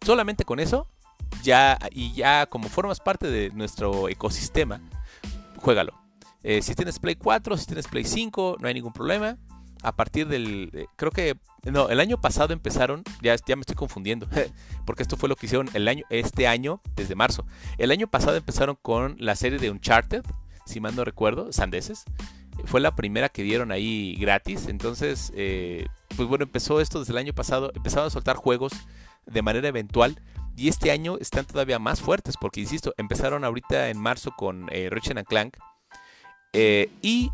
Solamente 0.05 0.45
con 0.45 0.59
eso, 0.59 0.87
ya 1.43 1.77
y 1.91 2.13
ya 2.13 2.45
como 2.45 2.69
formas 2.69 2.99
parte 2.99 3.29
de 3.29 3.49
nuestro 3.51 4.07
ecosistema, 4.07 4.81
juégalo. 5.57 6.02
Eh, 6.43 6.61
si 6.61 6.75
tienes 6.75 6.99
Play 6.99 7.15
4, 7.15 7.57
si 7.57 7.65
tienes 7.65 7.87
Play 7.87 8.03
5, 8.03 8.57
no 8.59 8.67
hay 8.67 8.73
ningún 8.73 8.93
problema 8.93 9.37
a 9.83 9.91
partir 9.91 10.27
del, 10.27 10.71
eh, 10.73 10.85
creo 10.95 11.11
que, 11.11 11.37
no, 11.69 11.89
el 11.89 11.99
año 11.99 12.19
pasado 12.19 12.53
empezaron, 12.53 13.03
ya, 13.21 13.35
ya 13.45 13.55
me 13.55 13.61
estoy 13.61 13.75
confundiendo, 13.75 14.27
porque 14.85 15.03
esto 15.03 15.17
fue 15.17 15.29
lo 15.29 15.35
que 15.35 15.45
hicieron 15.45 15.69
el 15.73 15.87
año, 15.87 16.05
este 16.09 16.47
año, 16.47 16.81
desde 16.95 17.15
marzo. 17.15 17.45
El 17.77 17.91
año 17.91 18.07
pasado 18.07 18.37
empezaron 18.37 18.77
con 18.81 19.17
la 19.19 19.35
serie 19.35 19.59
de 19.59 19.69
Uncharted, 19.69 20.23
si 20.65 20.79
mal 20.79 20.95
no 20.95 21.03
recuerdo, 21.03 21.51
Sandeses. 21.51 22.05
Fue 22.65 22.79
la 22.79 22.95
primera 22.95 23.29
que 23.29 23.43
dieron 23.43 23.71
ahí 23.71 24.15
gratis, 24.15 24.67
entonces, 24.67 25.33
eh, 25.35 25.87
pues 26.15 26.29
bueno, 26.29 26.43
empezó 26.43 26.79
esto 26.79 26.99
desde 26.99 27.11
el 27.11 27.17
año 27.17 27.33
pasado, 27.33 27.71
empezaron 27.75 28.07
a 28.07 28.09
soltar 28.09 28.37
juegos 28.37 28.71
de 29.25 29.41
manera 29.41 29.67
eventual. 29.67 30.19
Y 30.55 30.69
este 30.69 30.91
año 30.91 31.17
están 31.19 31.45
todavía 31.45 31.79
más 31.79 31.99
fuertes, 31.99 32.35
porque 32.39 32.61
insisto, 32.61 32.93
empezaron 32.97 33.43
ahorita 33.43 33.89
en 33.89 33.99
marzo 33.99 34.31
con 34.37 34.67
Ratchet 34.67 35.25
Clank. 35.25 35.57
Eh, 36.53 36.89
y 37.01 37.31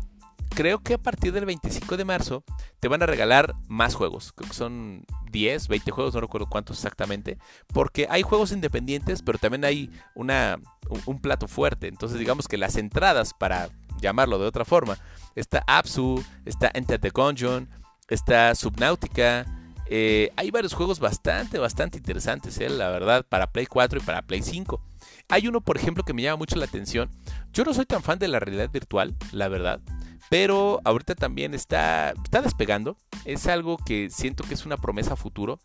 creo 0.50 0.80
que 0.80 0.94
a 0.94 0.98
partir 0.98 1.32
del 1.32 1.46
25 1.46 1.96
de 1.96 2.04
marzo 2.04 2.44
te 2.80 2.88
van 2.88 3.02
a 3.02 3.06
regalar 3.06 3.54
más 3.68 3.94
juegos. 3.94 4.32
Creo 4.32 4.48
que 4.48 4.56
son 4.56 5.04
10, 5.30 5.68
20 5.68 5.90
juegos, 5.90 6.14
no 6.14 6.20
recuerdo 6.20 6.48
cuántos 6.48 6.78
exactamente. 6.78 7.38
Porque 7.72 8.06
hay 8.10 8.22
juegos 8.22 8.52
independientes, 8.52 9.22
pero 9.22 9.38
también 9.38 9.64
hay 9.64 9.90
una, 10.14 10.58
un, 11.06 11.20
plato 11.20 11.48
fuerte. 11.48 11.88
Entonces 11.88 12.18
digamos 12.18 12.48
que 12.48 12.58
las 12.58 12.76
entradas, 12.76 13.32
para 13.34 13.70
llamarlo 14.00 14.38
de 14.38 14.46
otra 14.46 14.64
forma, 14.64 14.98
está 15.34 15.62
Apsu, 15.66 16.24
está 16.44 16.70
Enter 16.74 17.00
the 17.00 17.10
Gungeon, 17.10 17.68
está 18.08 18.54
Subnautica. 18.54 19.46
Eh, 19.86 20.30
hay 20.36 20.50
varios 20.50 20.72
juegos 20.72 21.00
bastante, 21.00 21.58
bastante 21.58 21.98
interesantes, 21.98 22.58
eh, 22.58 22.68
la 22.68 22.90
verdad, 22.90 23.26
para 23.28 23.50
Play 23.50 23.66
4 23.66 24.00
y 24.00 24.02
para 24.02 24.22
Play 24.22 24.42
5. 24.42 24.80
Hay 25.28 25.46
uno, 25.46 25.60
por 25.60 25.76
ejemplo, 25.76 26.04
que 26.04 26.12
me 26.12 26.22
llama 26.22 26.38
mucho 26.38 26.56
la 26.56 26.64
atención. 26.64 27.10
Yo 27.52 27.64
no 27.64 27.74
soy 27.74 27.86
tan 27.86 28.02
fan 28.02 28.18
de 28.18 28.28
la 28.28 28.40
realidad 28.40 28.70
virtual, 28.70 29.16
la 29.32 29.48
verdad. 29.48 29.80
Pero 30.28 30.80
ahorita 30.84 31.14
también 31.16 31.54
está, 31.54 32.10
está 32.10 32.40
despegando. 32.40 32.96
Es 33.24 33.46
algo 33.48 33.76
que 33.76 34.10
siento 34.10 34.44
que 34.44 34.54
es 34.54 34.64
una 34.64 34.76
promesa 34.76 35.16
futuro. 35.16 35.58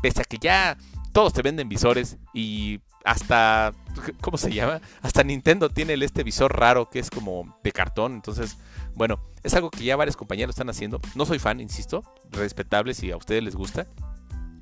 Pese 0.00 0.22
a 0.22 0.24
que 0.24 0.38
ya 0.38 0.76
todos 1.12 1.32
te 1.32 1.42
venden 1.42 1.68
visores 1.68 2.16
y 2.34 2.80
hasta, 3.04 3.72
¿cómo 4.20 4.36
se 4.36 4.52
llama? 4.52 4.80
Hasta 5.02 5.22
Nintendo 5.22 5.70
tiene 5.70 5.94
este 5.94 6.24
visor 6.24 6.58
raro 6.58 6.90
que 6.90 6.98
es 6.98 7.08
como 7.08 7.56
de 7.62 7.72
cartón. 7.72 8.14
Entonces, 8.14 8.58
bueno, 8.94 9.20
es 9.44 9.54
algo 9.54 9.70
que 9.70 9.84
ya 9.84 9.96
varios 9.96 10.16
compañeros 10.16 10.54
están 10.54 10.68
haciendo. 10.68 11.00
No 11.14 11.24
soy 11.24 11.38
fan, 11.38 11.60
insisto, 11.60 12.02
respetable 12.32 12.94
si 12.94 13.12
a 13.12 13.16
ustedes 13.16 13.44
les 13.44 13.54
gusta. 13.54 13.86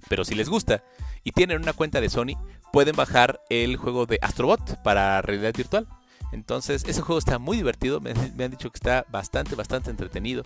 Pero 0.09 0.25
si 0.25 0.35
les 0.35 0.51
gusta 0.51 0.85
y 1.23 1.33
tienen 1.33 1.63
una 1.63 1.73
cuenta 1.73 2.03
de 2.03 2.11
Sony, 2.11 2.37
pueden 2.73 2.95
bajar 2.95 3.41
el 3.49 3.77
juego 3.77 4.05
de 4.05 4.19
Astrobot 4.21 4.83
para 4.83 5.23
realidad 5.23 5.55
virtual. 5.57 5.89
Entonces, 6.35 6.85
ese 6.87 7.01
juego 7.01 7.19
está 7.19 7.39
muy 7.39 7.57
divertido. 7.57 8.01
Me, 8.01 8.11
han 8.11 8.51
dicho 8.51 8.71
que 8.71 8.77
está 8.77 9.07
bastante, 9.09 9.55
bastante 9.55 9.91
entretenido. 9.91 10.43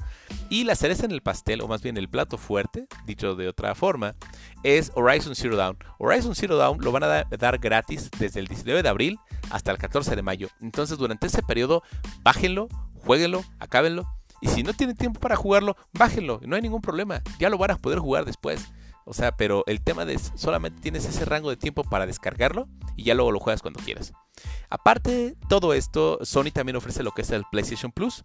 Y 0.50 0.64
la 0.64 0.74
cereza 0.74 1.06
en 1.06 1.12
el 1.12 1.22
pastel, 1.22 1.62
o 1.62 1.68
más 1.68 1.82
bien 1.82 1.96
el 1.96 2.08
plato 2.08 2.36
fuerte, 2.36 2.86
dicho 3.06 3.34
de 3.34 3.48
otra 3.48 3.74
forma, 3.74 4.14
es 4.62 4.92
Horizon 4.94 5.34
Zero 5.34 5.56
Dawn. 5.56 5.78
Horizon 5.98 6.34
Zero 6.34 6.56
Dawn 6.56 6.78
lo 6.82 6.92
van 6.92 7.04
a 7.04 7.24
dar 7.24 7.58
gratis 7.58 8.10
desde 8.18 8.40
el 8.40 8.48
19 8.48 8.82
de 8.82 8.88
abril 8.88 9.18
hasta 9.50 9.70
el 9.72 9.78
14 9.78 10.14
de 10.14 10.22
mayo. 10.22 10.48
Entonces, 10.60 10.98
durante 10.98 11.26
ese 11.26 11.42
periodo, 11.42 11.82
bájenlo, 12.22 12.68
jueguenlo, 13.04 13.42
acábenlo. 13.58 14.06
Y 14.40 14.48
si 14.48 14.62
no 14.62 14.74
tienen 14.74 14.94
tiempo 14.94 15.18
para 15.18 15.36
jugarlo, 15.36 15.76
bájenlo, 15.94 16.40
no 16.44 16.54
hay 16.54 16.62
ningún 16.62 16.82
problema. 16.82 17.22
Ya 17.38 17.48
lo 17.48 17.58
van 17.58 17.72
a 17.72 17.76
poder 17.76 17.98
jugar 17.98 18.24
después. 18.24 18.68
O 19.08 19.14
sea, 19.14 19.36
pero 19.36 19.64
el 19.66 19.80
tema 19.80 20.04
de 20.04 20.18
solamente 20.18 20.82
tienes 20.82 21.06
ese 21.06 21.24
rango 21.24 21.48
de 21.48 21.56
tiempo 21.56 21.82
para 21.82 22.06
descargarlo 22.06 22.68
y 22.94 23.04
ya 23.04 23.14
luego 23.14 23.32
lo 23.32 23.40
juegas 23.40 23.62
cuando 23.62 23.80
quieras. 23.80 24.12
Aparte 24.68 25.10
de 25.10 25.36
todo 25.48 25.72
esto, 25.72 26.18
Sony 26.22 26.50
también 26.52 26.76
ofrece 26.76 27.02
lo 27.02 27.12
que 27.12 27.22
es 27.22 27.30
el 27.30 27.44
PlayStation 27.50 27.90
Plus, 27.90 28.24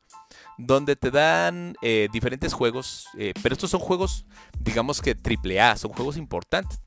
donde 0.58 0.98
te 0.98 1.10
dan 1.10 1.76
eh, 1.82 2.10
diferentes 2.12 2.52
juegos, 2.52 3.08
eh, 3.18 3.34
pero 3.42 3.54
estos 3.54 3.70
son 3.70 3.80
juegos, 3.80 4.26
digamos 4.60 5.02
que 5.02 5.16
AAA, 5.16 5.78
son 5.78 5.94
juegos 5.94 6.18
importantes. 6.18 6.82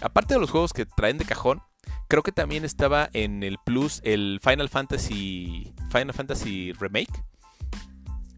Aparte 0.00 0.34
de 0.34 0.40
los 0.40 0.50
juegos 0.50 0.72
que 0.72 0.84
traen 0.84 1.16
de 1.16 1.24
cajón, 1.24 1.62
creo 2.08 2.24
que 2.24 2.32
también 2.32 2.64
estaba 2.64 3.08
en 3.12 3.44
el 3.44 3.58
Plus 3.64 4.00
el 4.02 4.40
Final 4.42 4.68
Fantasy, 4.68 5.72
Final 5.92 6.12
Fantasy 6.12 6.72
Remake. 6.72 7.22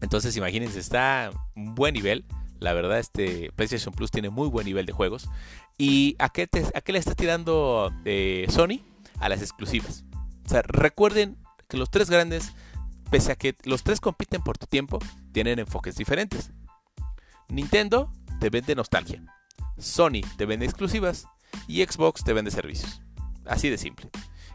Entonces, 0.01 0.37
imagínense, 0.37 0.79
está 0.79 1.31
un 1.55 1.73
buen 1.73 1.95
nivel. 1.95 2.25
La 2.59 2.73
verdad, 2.73 2.99
este 2.99 3.51
PlayStation 3.55 3.93
Plus 3.93 4.11
tiene 4.11 4.29
muy 4.29 4.49
buen 4.49 4.65
nivel 4.65 4.85
de 4.85 4.91
juegos. 4.91 5.29
¿Y 5.77 6.15
a 6.19 6.29
qué, 6.29 6.49
le 6.87 6.99
está 6.99 7.15
tirando 7.15 7.91
eh, 8.05 8.45
Sony? 8.49 8.81
A 9.19 9.29
las 9.29 9.41
exclusivas. 9.41 10.03
O 10.45 10.49
sea, 10.49 10.61
recuerden 10.63 11.37
que 11.67 11.77
los 11.77 11.89
tres 11.89 12.09
grandes, 12.09 12.51
pese 13.09 13.31
a 13.31 13.35
que 13.35 13.55
los 13.63 13.83
tres 13.83 14.01
compiten 14.01 14.41
por 14.41 14.57
tu 14.57 14.65
tiempo, 14.65 14.99
tienen 15.31 15.59
enfoques 15.59 15.95
diferentes. 15.95 16.51
Nintendo 17.47 18.11
te 18.39 18.49
vende 18.49 18.75
nostalgia. 18.75 19.23
Sony 19.77 20.21
te 20.37 20.45
vende 20.45 20.65
exclusivas. 20.65 21.25
Y 21.67 21.83
Xbox 21.83 22.23
te 22.23 22.33
vende 22.33 22.51
servicios. 22.51 23.01
Así 23.45 23.69
de 23.69 23.77
simple. 23.77 24.09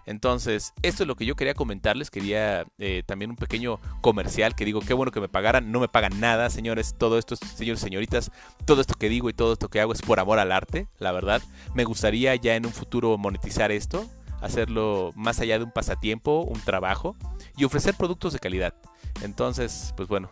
Entonces, 0.06 0.72
esto 0.82 1.04
es 1.04 1.06
lo 1.06 1.16
que 1.16 1.26
yo 1.26 1.36
quería 1.36 1.54
comentarles. 1.54 2.10
Quería 2.10 2.66
eh, 2.78 3.02
también 3.06 3.30
un 3.30 3.36
pequeño 3.36 3.80
comercial 4.00 4.54
que 4.54 4.64
digo, 4.64 4.80
qué 4.80 4.94
bueno 4.94 5.12
que 5.12 5.20
me 5.20 5.28
pagaran. 5.28 5.72
No 5.72 5.80
me 5.80 5.88
pagan 5.88 6.20
nada, 6.20 6.50
señores. 6.50 6.94
Todo 6.98 7.18
esto, 7.18 7.36
señores 7.36 7.80
y 7.80 7.84
señoritas, 7.84 8.30
todo 8.64 8.80
esto 8.80 8.94
que 8.94 9.08
digo 9.08 9.30
y 9.30 9.32
todo 9.32 9.54
esto 9.54 9.68
que 9.68 9.80
hago 9.80 9.92
es 9.92 10.02
por 10.02 10.20
amor 10.20 10.38
al 10.38 10.52
arte, 10.52 10.88
la 10.98 11.12
verdad. 11.12 11.42
Me 11.74 11.84
gustaría 11.84 12.34
ya 12.36 12.56
en 12.56 12.66
un 12.66 12.72
futuro 12.72 13.16
monetizar 13.18 13.72
esto, 13.72 14.08
hacerlo 14.40 15.12
más 15.14 15.40
allá 15.40 15.58
de 15.58 15.64
un 15.64 15.72
pasatiempo, 15.72 16.42
un 16.42 16.60
trabajo 16.60 17.16
y 17.56 17.64
ofrecer 17.64 17.94
productos 17.94 18.32
de 18.32 18.38
calidad. 18.38 18.74
Entonces, 19.22 19.94
pues 19.96 20.08
bueno, 20.08 20.30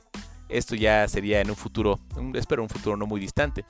esto 0.49 0.75
ya 0.75 1.09
sería 1.09 1.41
en 1.41 1.51
un 1.51 1.57
futuro, 1.57 1.99
espero 2.35 2.63
un 2.63 2.69
futuro 2.69 2.97
no 2.97 3.07
muy 3.07 3.21
distante. 3.21 3.65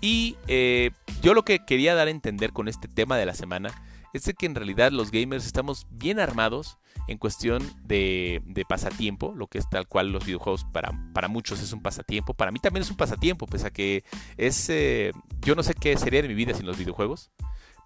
Y 0.00 0.36
eh, 0.48 0.90
yo 1.22 1.34
lo 1.34 1.44
que 1.44 1.64
quería 1.64 1.94
dar 1.94 2.08
a 2.08 2.10
entender 2.10 2.52
con 2.52 2.68
este 2.68 2.88
tema 2.88 3.16
de 3.16 3.26
la 3.26 3.34
semana 3.34 3.70
es 4.14 4.32
que 4.38 4.46
en 4.46 4.54
realidad 4.54 4.92
los 4.92 5.10
gamers 5.10 5.44
estamos 5.44 5.86
bien 5.90 6.20
armados 6.20 6.78
en 7.08 7.18
cuestión 7.18 7.62
de, 7.84 8.40
pasatiempo, 8.68 9.34
lo 9.36 9.48
que 9.48 9.58
es 9.58 9.68
tal 9.68 9.88
cual 9.88 10.12
los 10.12 10.24
videojuegos 10.24 10.64
para, 10.72 10.92
para, 11.12 11.28
muchos 11.28 11.60
es 11.60 11.72
un 11.72 11.82
pasatiempo, 11.82 12.32
para 12.32 12.52
mí 12.52 12.60
también 12.60 12.82
es 12.82 12.90
un 12.90 12.96
pasatiempo, 12.96 13.46
pese 13.46 13.66
a 13.66 13.70
que 13.70 14.04
es, 14.36 14.70
eh, 14.70 15.12
yo 15.42 15.54
no 15.54 15.62
sé 15.62 15.74
qué 15.74 15.96
sería 15.96 16.22
de 16.22 16.28
mi 16.28 16.34
vida 16.34 16.54
sin 16.54 16.64
los 16.64 16.78
videojuegos, 16.78 17.32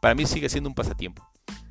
para 0.01 0.14
mí 0.14 0.26
sigue 0.26 0.49
siendo 0.49 0.68
un 0.68 0.74
pasatiempo. 0.74 1.26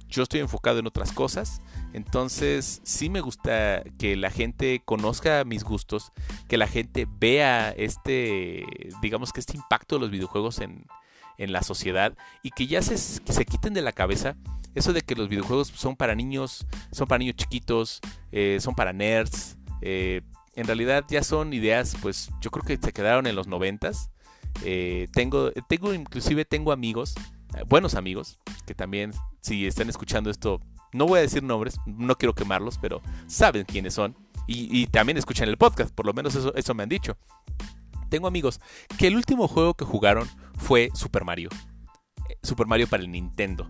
Yo 0.10 0.24
estoy 0.24 0.40
enfocado 0.40 0.80
en 0.80 0.88
otras 0.88 1.12
cosas, 1.12 1.62
entonces 1.94 2.82
sí 2.84 3.10
me 3.10 3.22
gusta 3.22 3.84
que 4.00 4.16
la 4.16 4.32
gente 4.32 4.82
conozca 4.84 5.44
mis 5.44 5.64
gustos, 5.64 6.14
que 6.48 6.58
la 6.58 6.68
gente 6.68 7.08
vea 7.20 7.72
este, 7.72 8.66
digamos 9.02 9.34
que 9.34 9.42
este 9.42 9.58
impacto 9.58 9.96
de 9.96 10.02
los 10.02 10.12
videojuegos 10.12 10.60
en, 10.60 10.86
en 11.38 11.52
la 11.52 11.64
sociedad 11.64 12.14
y 12.44 12.52
que 12.52 12.68
ya 12.68 12.82
se, 12.82 12.98
se 12.98 13.46
quiten 13.46 13.74
de 13.74 13.82
la 13.82 13.92
cabeza 13.92 14.36
eso 14.78 14.94
de 14.94 15.02
que 15.02 15.16
los 15.16 15.28
videojuegos 15.28 15.70
son 15.70 15.96
para 15.96 16.14
niños, 16.14 16.68
son 16.92 17.08
para 17.08 17.18
niños 17.18 17.36
chiquitos, 17.36 18.00
eh, 18.32 18.60
son 18.62 18.76
para 18.76 18.94
nerds. 18.94 19.58
Eh, 19.82 20.22
en 20.56 20.68
realidad 20.68 21.04
ya 21.10 21.24
son 21.24 21.52
ideas, 21.54 21.98
pues 22.00 22.30
yo 22.42 22.52
creo 22.52 22.64
que 22.64 22.78
se 22.78 22.94
quedaron 22.94 23.26
en 23.26 23.36
los 23.36 23.48
noventas. 23.48 24.12
Eh, 24.64 25.08
tengo, 25.14 25.52
tengo, 25.68 25.94
inclusive 25.94 26.46
tengo 26.46 26.72
amigos, 26.72 27.16
buenos 27.68 27.96
amigos, 27.96 28.40
que 28.68 28.76
también 28.76 29.14
si 29.42 29.66
están 29.66 29.90
escuchando 29.90 30.30
esto, 30.30 30.62
no 30.94 31.08
voy 31.08 31.20
a 31.20 31.22
decir 31.24 31.42
nombres, 31.42 31.78
no 31.88 32.16
quiero 32.16 32.36
quemarlos, 32.36 32.78
pero 32.78 33.02
saben 33.26 33.66
quiénes 33.66 33.96
son. 33.96 34.16
Y, 34.46 34.70
y 34.80 34.86
también 34.88 35.18
escuchan 35.18 35.50
el 35.50 35.58
podcast, 35.58 35.94
por 35.94 36.06
lo 36.06 36.14
menos 36.14 36.36
eso, 36.36 36.54
eso 36.56 36.74
me 36.74 36.84
han 36.84 36.90
dicho 36.90 37.18
tengo 38.08 38.28
amigos 38.28 38.60
que 38.98 39.08
el 39.08 39.16
último 39.16 39.48
juego 39.48 39.74
que 39.74 39.86
jugaron 39.86 40.28
fue 40.58 40.90
Super 40.94 41.24
Mario. 41.24 41.50
Super 42.44 42.68
Mario 42.68 42.88
para 42.88 43.04
el 43.04 43.12
Nintendo. 43.12 43.70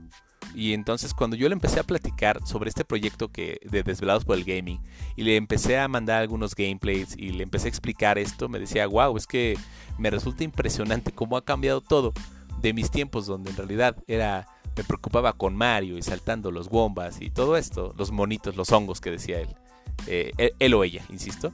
Y 0.56 0.74
entonces 0.74 1.14
cuando 1.14 1.36
yo 1.36 1.48
le 1.50 1.54
empecé 1.54 1.80
a 1.80 1.84
platicar 1.84 2.40
sobre 2.46 2.70
este 2.70 2.84
proyecto 2.84 3.32
que 3.32 3.60
de 3.64 3.84
Desvelados 3.84 4.26
por 4.26 4.38
el 4.38 4.44
Gaming 4.44 4.82
y 5.16 5.24
le 5.24 5.36
empecé 5.36 5.78
a 5.78 5.88
mandar 5.88 6.22
algunos 6.22 6.56
gameplays 6.56 7.16
y 7.16 7.32
le 7.32 7.44
empecé 7.44 7.68
a 7.68 7.70
explicar 7.70 8.18
esto, 8.18 8.50
me 8.50 8.60
decía, 8.60 8.88
wow, 8.88 9.16
es 9.18 9.28
que 9.28 9.58
me 10.00 10.10
resulta 10.10 10.44
impresionante 10.44 11.12
cómo 11.12 11.38
ha 11.38 11.46
cambiado 11.46 11.82
todo 11.82 12.14
de 12.62 12.74
mis 12.74 12.90
tiempos 12.90 13.28
donde 13.28 13.52
en 13.52 13.58
realidad 13.58 13.98
era 14.08 14.48
me 14.76 14.84
preocupaba 14.84 15.34
con 15.34 15.56
Mario 15.56 15.98
y 15.98 16.02
saltando 16.04 16.52
los 16.52 16.70
bombas 16.70 17.22
y 17.22 17.32
todo 17.32 17.58
esto, 17.58 17.94
los 17.98 18.12
monitos, 18.12 18.56
los 18.56 18.72
hongos 18.72 19.02
que 19.02 19.12
decía 19.12 19.40
él, 19.40 19.50
eh, 20.06 20.52
él 20.60 20.74
o 20.74 20.84
ella, 20.84 21.04
insisto. 21.10 21.52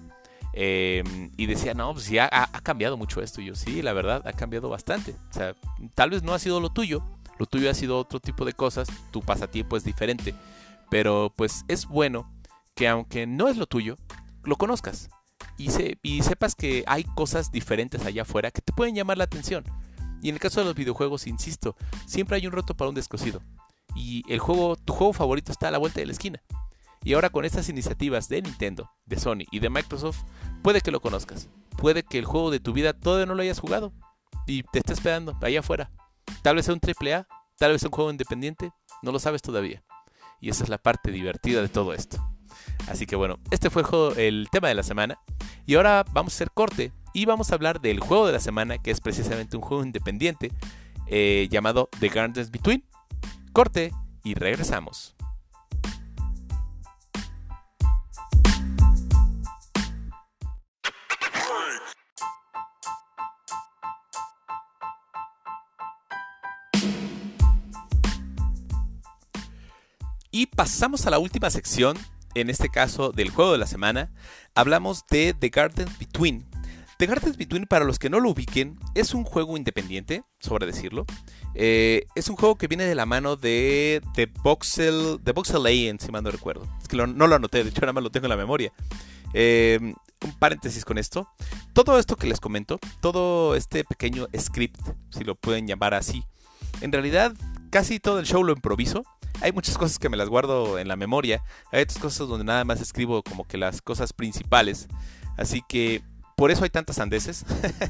Em, 0.54 1.32
y 1.36 1.48
decía, 1.48 1.74
no, 1.74 1.94
pues 1.94 2.08
ya 2.10 2.30
ha, 2.32 2.62
cambiado 2.62 2.96
mucho 2.96 3.22
esto. 3.22 3.42
Y 3.42 3.46
yo, 3.46 3.56
sí, 3.56 3.82
la 3.82 3.94
verdad, 3.94 4.22
ha 4.26 4.34
cambiado 4.34 4.70
bastante. 4.70 5.16
O 5.30 5.34
sea, 5.34 5.56
tal 5.96 6.12
vez 6.12 6.24
no 6.24 6.34
ha 6.34 6.40
sido 6.40 6.60
lo 6.60 6.70
tuyo, 6.70 7.04
lo 7.40 7.46
tuyo 7.48 7.70
ha 7.70 7.74
sido 7.74 7.98
otro 7.98 8.20
tipo 8.20 8.46
de 8.46 8.54
cosas, 8.54 8.88
tu 9.12 9.22
pasatiempo 9.22 9.76
es 9.76 9.84
diferente. 9.84 10.36
Pero 10.90 11.34
pues 11.36 11.66
es 11.68 11.88
bueno 11.88 12.32
que 12.76 12.88
aunque 12.88 13.26
no 13.26 13.48
es 13.48 13.58
lo 13.58 13.66
tuyo, 13.66 13.98
lo 14.44 14.56
conozcas. 14.56 15.10
Y, 15.58 15.72
se, 15.72 15.98
y 16.04 16.22
sepas 16.24 16.56
que 16.56 16.84
hay 16.88 17.04
cosas 17.04 17.52
diferentes 17.52 18.06
allá 18.06 18.22
afuera 18.22 18.52
que 18.52 18.62
te 18.62 18.74
pueden 18.74 18.96
llamar 18.96 19.18
la 19.18 19.24
atención. 19.24 19.64
Y 20.22 20.30
en 20.30 20.36
el 20.36 20.42
caso 20.42 20.62
de 20.62 20.68
los 20.68 20.76
videojuegos, 20.76 21.28
insisto, 21.28 21.76
siempre 22.06 22.38
hay 22.38 22.48
un 22.48 22.54
roto 22.54 22.76
para 22.76 22.90
un 22.90 22.96
descosido. 22.96 23.42
Y 23.96 24.24
el 24.32 24.40
juego, 24.40 24.76
tu 24.76 24.94
juego 24.94 25.14
favorito 25.14 25.52
está 25.52 25.68
a 25.68 25.72
la 25.72 25.78
vuelta 25.78 26.00
de 26.00 26.06
la 26.06 26.14
esquina. 26.14 26.42
Y 27.04 27.14
ahora 27.14 27.30
con 27.30 27.46
estas 27.46 27.70
iniciativas 27.70 28.30
de 28.30 28.42
Nintendo, 28.42 28.90
de 29.06 29.20
Sony 29.20 29.46
y 29.52 29.60
de 29.60 29.70
Microsoft, 29.70 30.24
puede 30.62 30.82
que 30.82 30.92
lo 30.92 31.02
conozcas. 31.02 31.50
Puede 31.78 32.04
que 32.04 32.20
el 32.20 32.26
juego 32.26 32.52
de 32.52 32.60
tu 32.60 32.74
vida 32.74 32.94
todavía 32.94 33.26
no 33.26 33.36
lo 33.36 33.42
hayas 33.42 33.60
jugado 33.60 33.92
y 34.48 34.64
te 34.64 34.80
esté 34.80 34.94
esperando 34.94 35.38
allá 35.42 35.60
afuera. 35.60 35.92
Tal 36.42 36.56
vez 36.56 36.66
sea 36.66 36.74
un 36.74 36.82
AAA, 36.82 37.28
tal 37.58 37.72
vez 37.72 37.82
sea 37.82 37.90
un 37.90 37.96
juego 37.96 38.12
independiente, 38.12 38.72
no 39.02 39.12
lo 39.12 39.20
sabes 39.20 39.42
todavía. 39.42 39.84
Y 40.40 40.50
esa 40.50 40.64
es 40.64 40.70
la 40.70 40.78
parte 40.78 41.12
divertida 41.12 41.62
de 41.62 41.70
todo 41.70 41.94
esto. 41.94 42.18
Así 42.88 43.06
que 43.06 43.16
bueno, 43.16 43.40
este 43.52 43.70
fue 43.70 43.84
el 44.18 44.48
tema 44.52 44.68
de 44.68 44.76
la 44.76 44.84
semana. 44.84 45.20
Y 45.66 45.76
ahora 45.76 46.06
vamos 46.12 46.34
a 46.34 46.36
hacer 46.38 46.52
corte 46.52 46.92
y 47.14 47.26
vamos 47.26 47.52
a 47.52 47.56
hablar 47.56 47.82
del 47.82 48.00
juego 48.00 48.28
de 48.28 48.34
la 48.34 48.40
semana, 48.40 48.78
que 48.78 48.92
es 48.92 49.02
precisamente 49.02 49.56
un 49.56 49.64
juego 49.64 49.84
independiente 49.84 50.52
eh, 51.08 51.48
llamado 51.50 51.90
The 52.00 52.10
Gardens 52.10 52.52
Between. 52.52 52.84
Corte 53.52 53.92
y 54.24 54.34
regresamos. 54.34 55.16
Y 70.36 70.48
pasamos 70.48 71.06
a 71.06 71.12
la 71.12 71.20
última 71.20 71.52
sección, 71.52 71.96
en 72.34 72.50
este 72.50 72.68
caso 72.68 73.12
del 73.12 73.30
juego 73.30 73.52
de 73.52 73.60
la 73.60 73.68
semana. 73.68 74.12
Hablamos 74.56 75.04
de 75.12 75.36
The 75.36 75.50
Garden 75.50 75.88
Between. 76.00 76.44
The 76.98 77.06
Garden 77.06 77.36
Between, 77.38 77.68
para 77.68 77.86
los 77.86 78.00
que 78.00 78.10
no 78.10 78.20
lo 78.20 78.32
ubiquen, 78.32 78.80
es 78.96 79.14
un 79.14 79.26
juego 79.26 79.58
independiente, 79.58 80.24
sobre 80.40 80.66
decirlo. 80.66 81.06
Eh, 81.54 82.08
es 82.16 82.30
un 82.30 82.36
juego 82.36 82.56
que 82.56 82.68
viene 82.68 82.86
de 82.86 82.96
la 82.96 83.06
mano 83.06 83.36
de 83.36 84.02
The 84.16 84.26
Voxel, 84.42 85.20
The 85.24 85.34
Voxel 85.34 86.00
si 86.00 86.12
mal 86.12 86.24
no 86.24 86.32
recuerdo. 86.32 86.68
Es 86.82 86.88
que 86.88 86.98
no 86.98 87.28
lo 87.28 87.36
anoté, 87.36 87.64
de 87.64 87.70
hecho 87.70 87.82
nada 87.82 87.94
más 87.94 88.04
lo 88.04 88.10
tengo 88.10 88.26
en 88.26 88.32
la 88.32 88.36
memoria. 88.36 88.74
Eh, 89.36 89.78
un 90.26 90.40
paréntesis 90.40 90.84
con 90.84 90.98
esto. 90.98 91.30
Todo 91.74 92.00
esto 92.00 92.16
que 92.16 92.26
les 92.26 92.40
comento, 92.40 92.80
todo 93.02 93.56
este 93.56 93.84
pequeño 93.84 94.26
script, 94.36 94.82
si 95.12 95.24
lo 95.24 95.36
pueden 95.36 95.68
llamar 95.68 95.94
así, 95.94 96.24
en 96.82 96.92
realidad 96.92 97.36
casi 97.70 98.00
todo 98.00 98.18
el 98.18 98.26
show 98.26 98.44
lo 98.44 98.52
improviso. 98.52 99.04
Hay 99.42 99.52
muchas 99.52 99.78
cosas 99.78 100.00
que 100.00 100.10
me 100.10 100.18
las 100.18 100.30
guardo 100.30 100.80
en 100.80 100.88
la 100.88 100.96
memoria. 100.96 101.44
Hay 101.72 101.84
otras 101.84 102.00
cosas 102.00 102.28
donde 102.28 102.46
nada 102.46 102.64
más 102.64 102.82
escribo 102.82 103.24
como 103.24 103.46
que 103.46 103.58
las 103.58 103.82
cosas 103.82 104.14
principales. 104.14 104.88
Así 105.38 105.62
que 105.68 106.04
por 106.36 106.52
eso 106.52 106.64
hay 106.64 106.70
tantas 106.70 107.00
andeses. 107.00 107.46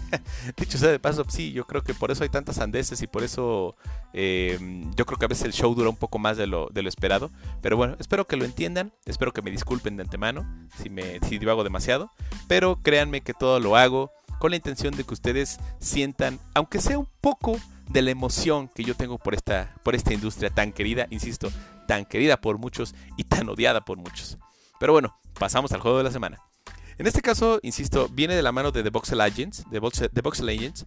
Dicho 0.57 0.77
sea 0.77 0.89
de 0.89 0.99
paso, 0.99 1.25
sí, 1.27 1.53
yo 1.53 1.65
creo 1.65 1.83
que 1.83 1.93
por 1.93 2.11
eso 2.11 2.23
hay 2.23 2.29
tantas 2.29 2.59
andeses 2.59 3.01
y 3.01 3.07
por 3.07 3.23
eso 3.23 3.75
eh, 4.13 4.59
yo 4.95 5.05
creo 5.05 5.17
que 5.17 5.25
a 5.25 5.29
veces 5.29 5.45
el 5.45 5.53
show 5.53 5.73
dura 5.73 5.89
un 5.89 5.95
poco 5.95 6.19
más 6.19 6.37
de 6.37 6.47
lo, 6.47 6.69
de 6.69 6.83
lo, 6.83 6.89
esperado. 6.89 7.31
Pero 7.61 7.77
bueno, 7.77 7.95
espero 7.99 8.27
que 8.27 8.35
lo 8.35 8.45
entiendan, 8.45 8.91
espero 9.05 9.31
que 9.31 9.41
me 9.41 9.51
disculpen 9.51 9.95
de 9.95 10.03
antemano 10.03 10.45
si, 10.81 10.89
me, 10.89 11.19
si 11.21 11.37
divago 11.37 11.63
demasiado. 11.63 12.11
Pero 12.47 12.79
créanme 12.81 13.21
que 13.21 13.33
todo 13.33 13.59
lo 13.59 13.77
hago 13.77 14.11
con 14.39 14.51
la 14.51 14.57
intención 14.57 14.95
de 14.95 15.05
que 15.05 15.13
ustedes 15.13 15.57
sientan, 15.79 16.37
aunque 16.53 16.81
sea 16.81 16.99
un 16.99 17.07
poco 17.21 17.57
de 17.89 18.01
la 18.01 18.11
emoción 18.11 18.67
que 18.67 18.83
yo 18.83 18.95
tengo 18.95 19.17
por 19.17 19.33
esta, 19.33 19.73
por 19.83 19.95
esta 19.95 20.13
industria 20.13 20.49
tan 20.49 20.71
querida, 20.71 21.07
insisto, 21.09 21.51
tan 21.87 22.05
querida 22.05 22.37
por 22.37 22.57
muchos 22.57 22.95
y 23.17 23.23
tan 23.23 23.49
odiada 23.49 23.81
por 23.81 23.97
muchos. 23.97 24.37
Pero 24.79 24.93
bueno, 24.93 25.17
pasamos 25.39 25.71
al 25.71 25.81
juego 25.81 25.97
de 25.97 26.03
la 26.03 26.11
semana. 26.11 26.39
En 26.97 27.07
este 27.07 27.21
caso, 27.21 27.59
insisto, 27.63 28.07
viene 28.09 28.35
de 28.35 28.43
la 28.43 28.51
mano 28.51 28.71
de 28.71 28.83
The 28.83 28.89
Voxel 28.89 29.21
Agents, 29.21 29.65
The 29.71 29.79
Voxel, 29.79 30.49
Agents. 30.49 30.85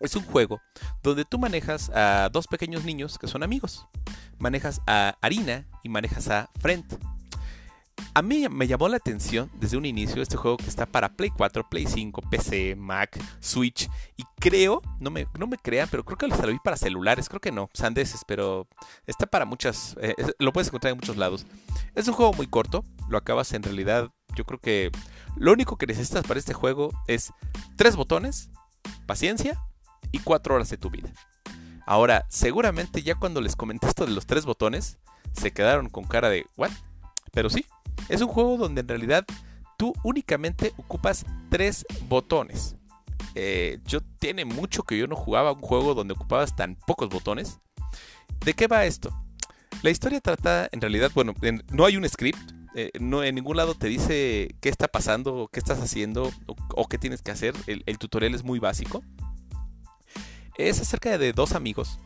Es 0.00 0.16
un 0.16 0.22
juego 0.22 0.60
donde 1.02 1.26
tú 1.26 1.38
manejas 1.38 1.90
a 1.90 2.30
dos 2.32 2.46
pequeños 2.46 2.84
niños 2.84 3.18
que 3.18 3.26
son 3.26 3.42
amigos. 3.42 3.86
Manejas 4.38 4.80
a 4.86 5.16
Arina 5.20 5.66
y 5.82 5.90
manejas 5.90 6.28
a 6.28 6.48
Frent. 6.58 6.94
A 8.14 8.22
mí 8.22 8.48
me 8.48 8.66
llamó 8.66 8.88
la 8.88 8.96
atención 8.96 9.50
desde 9.54 9.76
un 9.76 9.86
inicio 9.86 10.22
este 10.22 10.36
juego 10.36 10.56
que 10.56 10.66
está 10.66 10.86
para 10.86 11.10
Play 11.10 11.30
4, 11.30 11.68
Play 11.68 11.86
5, 11.86 12.22
PC, 12.30 12.76
Mac, 12.76 13.18
Switch 13.40 13.88
y 14.16 14.24
creo, 14.38 14.82
no 14.98 15.10
me, 15.10 15.26
no 15.38 15.46
me 15.46 15.56
crean, 15.56 15.88
pero 15.90 16.04
creo 16.04 16.18
que 16.18 16.26
lo 16.26 16.36
vi 16.52 16.58
para 16.62 16.76
celulares, 16.76 17.28
creo 17.28 17.40
que 17.40 17.52
no, 17.52 17.68
sandeses, 17.72 18.22
pero 18.26 18.66
está 19.06 19.26
para 19.26 19.44
muchas, 19.44 19.96
eh, 20.00 20.14
lo 20.38 20.52
puedes 20.52 20.68
encontrar 20.68 20.92
en 20.92 20.98
muchos 20.98 21.16
lados. 21.16 21.46
Es 21.94 22.08
un 22.08 22.14
juego 22.14 22.32
muy 22.32 22.46
corto, 22.46 22.84
lo 23.08 23.18
acabas 23.18 23.52
en 23.52 23.62
realidad, 23.62 24.10
yo 24.34 24.44
creo 24.44 24.60
que 24.60 24.90
lo 25.36 25.52
único 25.52 25.76
que 25.76 25.86
necesitas 25.86 26.26
para 26.26 26.40
este 26.40 26.54
juego 26.54 26.90
es 27.06 27.32
tres 27.76 27.96
botones 27.96 28.50
paciencia 29.06 29.58
y 30.12 30.20
4 30.20 30.54
horas 30.54 30.70
de 30.70 30.76
tu 30.76 30.90
vida. 30.90 31.12
Ahora, 31.86 32.26
seguramente 32.28 33.02
ya 33.02 33.14
cuando 33.14 33.40
les 33.40 33.56
comenté 33.56 33.88
esto 33.88 34.06
de 34.06 34.12
los 34.12 34.26
tres 34.26 34.44
botones, 34.44 34.98
se 35.32 35.52
quedaron 35.52 35.88
con 35.88 36.04
cara 36.04 36.28
de 36.28 36.46
¿what? 36.56 36.70
Pero 37.32 37.50
sí, 37.50 37.66
es 38.08 38.20
un 38.20 38.28
juego 38.28 38.56
donde 38.56 38.80
en 38.80 38.88
realidad 38.88 39.24
tú 39.76 39.92
únicamente 40.02 40.72
ocupas 40.76 41.24
tres 41.48 41.86
botones. 42.08 42.76
Eh, 43.34 43.78
yo 43.86 44.00
tiene 44.18 44.44
mucho 44.44 44.82
que 44.82 44.98
yo 44.98 45.06
no 45.06 45.16
jugaba 45.16 45.52
un 45.52 45.60
juego 45.60 45.94
donde 45.94 46.14
ocupabas 46.14 46.54
tan 46.54 46.76
pocos 46.86 47.08
botones. 47.08 47.58
¿De 48.44 48.54
qué 48.54 48.66
va 48.66 48.84
esto? 48.84 49.10
La 49.82 49.90
historia 49.90 50.20
trata, 50.20 50.68
en 50.72 50.80
realidad, 50.80 51.10
bueno, 51.14 51.34
no 51.72 51.86
hay 51.86 51.96
un 51.96 52.06
script, 52.08 52.52
eh, 52.74 52.90
no 53.00 53.24
en 53.24 53.34
ningún 53.34 53.56
lado 53.56 53.74
te 53.74 53.88
dice 53.88 54.54
qué 54.60 54.68
está 54.68 54.86
pasando, 54.88 55.48
qué 55.52 55.58
estás 55.58 55.80
haciendo 55.80 56.30
o, 56.46 56.88
qué 56.88 56.98
tienes 56.98 57.22
que 57.22 57.30
hacer. 57.30 57.54
El, 57.66 57.98
tutorial 57.98 58.34
es 58.34 58.44
muy 58.44 58.58
básico. 58.58 59.02
Es 60.56 60.80
acerca 60.80 61.16
de 61.16 61.32
dos 61.32 61.52
amigos 61.52 61.98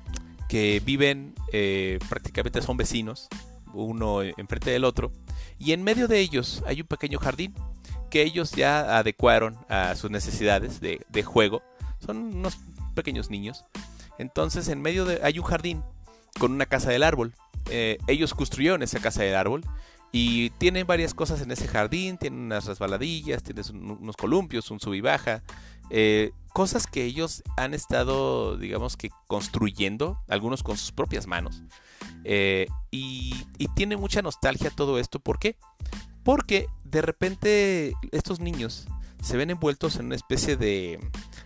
que 0.49 0.81
viven, 0.85 1.35
eh, 1.53 1.99
prácticamente 2.09 2.63
son 2.63 2.77
vecinos, 2.77 3.29
uno 3.75 4.23
enfrente 4.23 4.71
del 4.71 4.85
otro, 4.85 5.13
y 5.59 5.73
en 5.73 5.83
medio 5.83 6.09
de 6.09 6.21
ellos 6.21 6.63
hay 6.67 6.81
un 6.81 6.87
pequeño 6.87 7.19
jardín 7.19 7.55
que 8.11 8.23
ellos 8.23 8.53
ya 8.53 8.99
adecuaron 8.99 9.57
a 9.69 9.95
sus 9.97 10.11
necesidades 10.11 10.81
de, 10.81 11.23
juego. 11.25 11.63
Son 12.05 12.17
unos 12.17 12.59
pequeños 12.95 13.29
niños. 13.31 13.65
Entonces 14.19 14.69
en 14.69 14.81
medio 14.81 15.05
de 15.05 15.21
hay 15.25 15.39
un 15.39 15.45
jardín 15.45 15.83
con 16.39 16.53
una 16.53 16.67
casa 16.67 16.91
del 16.91 17.03
árbol. 17.03 17.35
Eh, 17.71 17.99
ellos 18.07 18.35
construyeron 18.35 18.83
esa 18.83 19.01
casa 19.01 19.23
del 19.23 19.35
árbol 19.35 19.65
y 20.13 20.51
tienen 20.51 20.87
varias 20.87 21.13
cosas 21.13 21.41
en 21.41 21.51
ese 21.51 21.67
jardín. 21.67 22.17
Tienen 22.17 22.39
unas 22.39 22.67
resbaladillas, 22.67 23.43
tienen 23.43 23.65
unos 24.01 24.17
columpios, 24.17 24.71
un 24.71 24.79
sub 24.79 24.95
y 24.95 25.01
baja. 25.01 25.43
Eh, 25.91 26.31
cosas 26.53 26.87
que 26.87 27.03
ellos 27.03 27.43
han 27.57 27.75
estado, 27.75 28.57
digamos 28.57 28.97
que, 28.97 29.11
construyendo, 29.27 30.21
algunos 30.29 30.63
con 30.63 30.77
sus 30.77 30.93
propias 30.93 31.27
manos. 31.27 31.63
Eh, 32.25 32.67
y, 32.91 33.35
tiene 33.75 33.97
mucha 33.97 34.23
nostalgia 34.23 34.71
todo 34.71 34.99
esto. 34.99 35.19
¿Por 35.19 35.39
qué? 35.39 35.57
Porque 36.23 36.69
de 36.85 37.03
repente 37.03 37.95
estos 38.13 38.39
niños 38.39 38.87
se 39.21 39.37
ven 39.37 39.51
envueltos 39.51 39.97
en 39.97 40.07
una 40.07 40.15
especie 40.15 40.57
de 40.57 41.01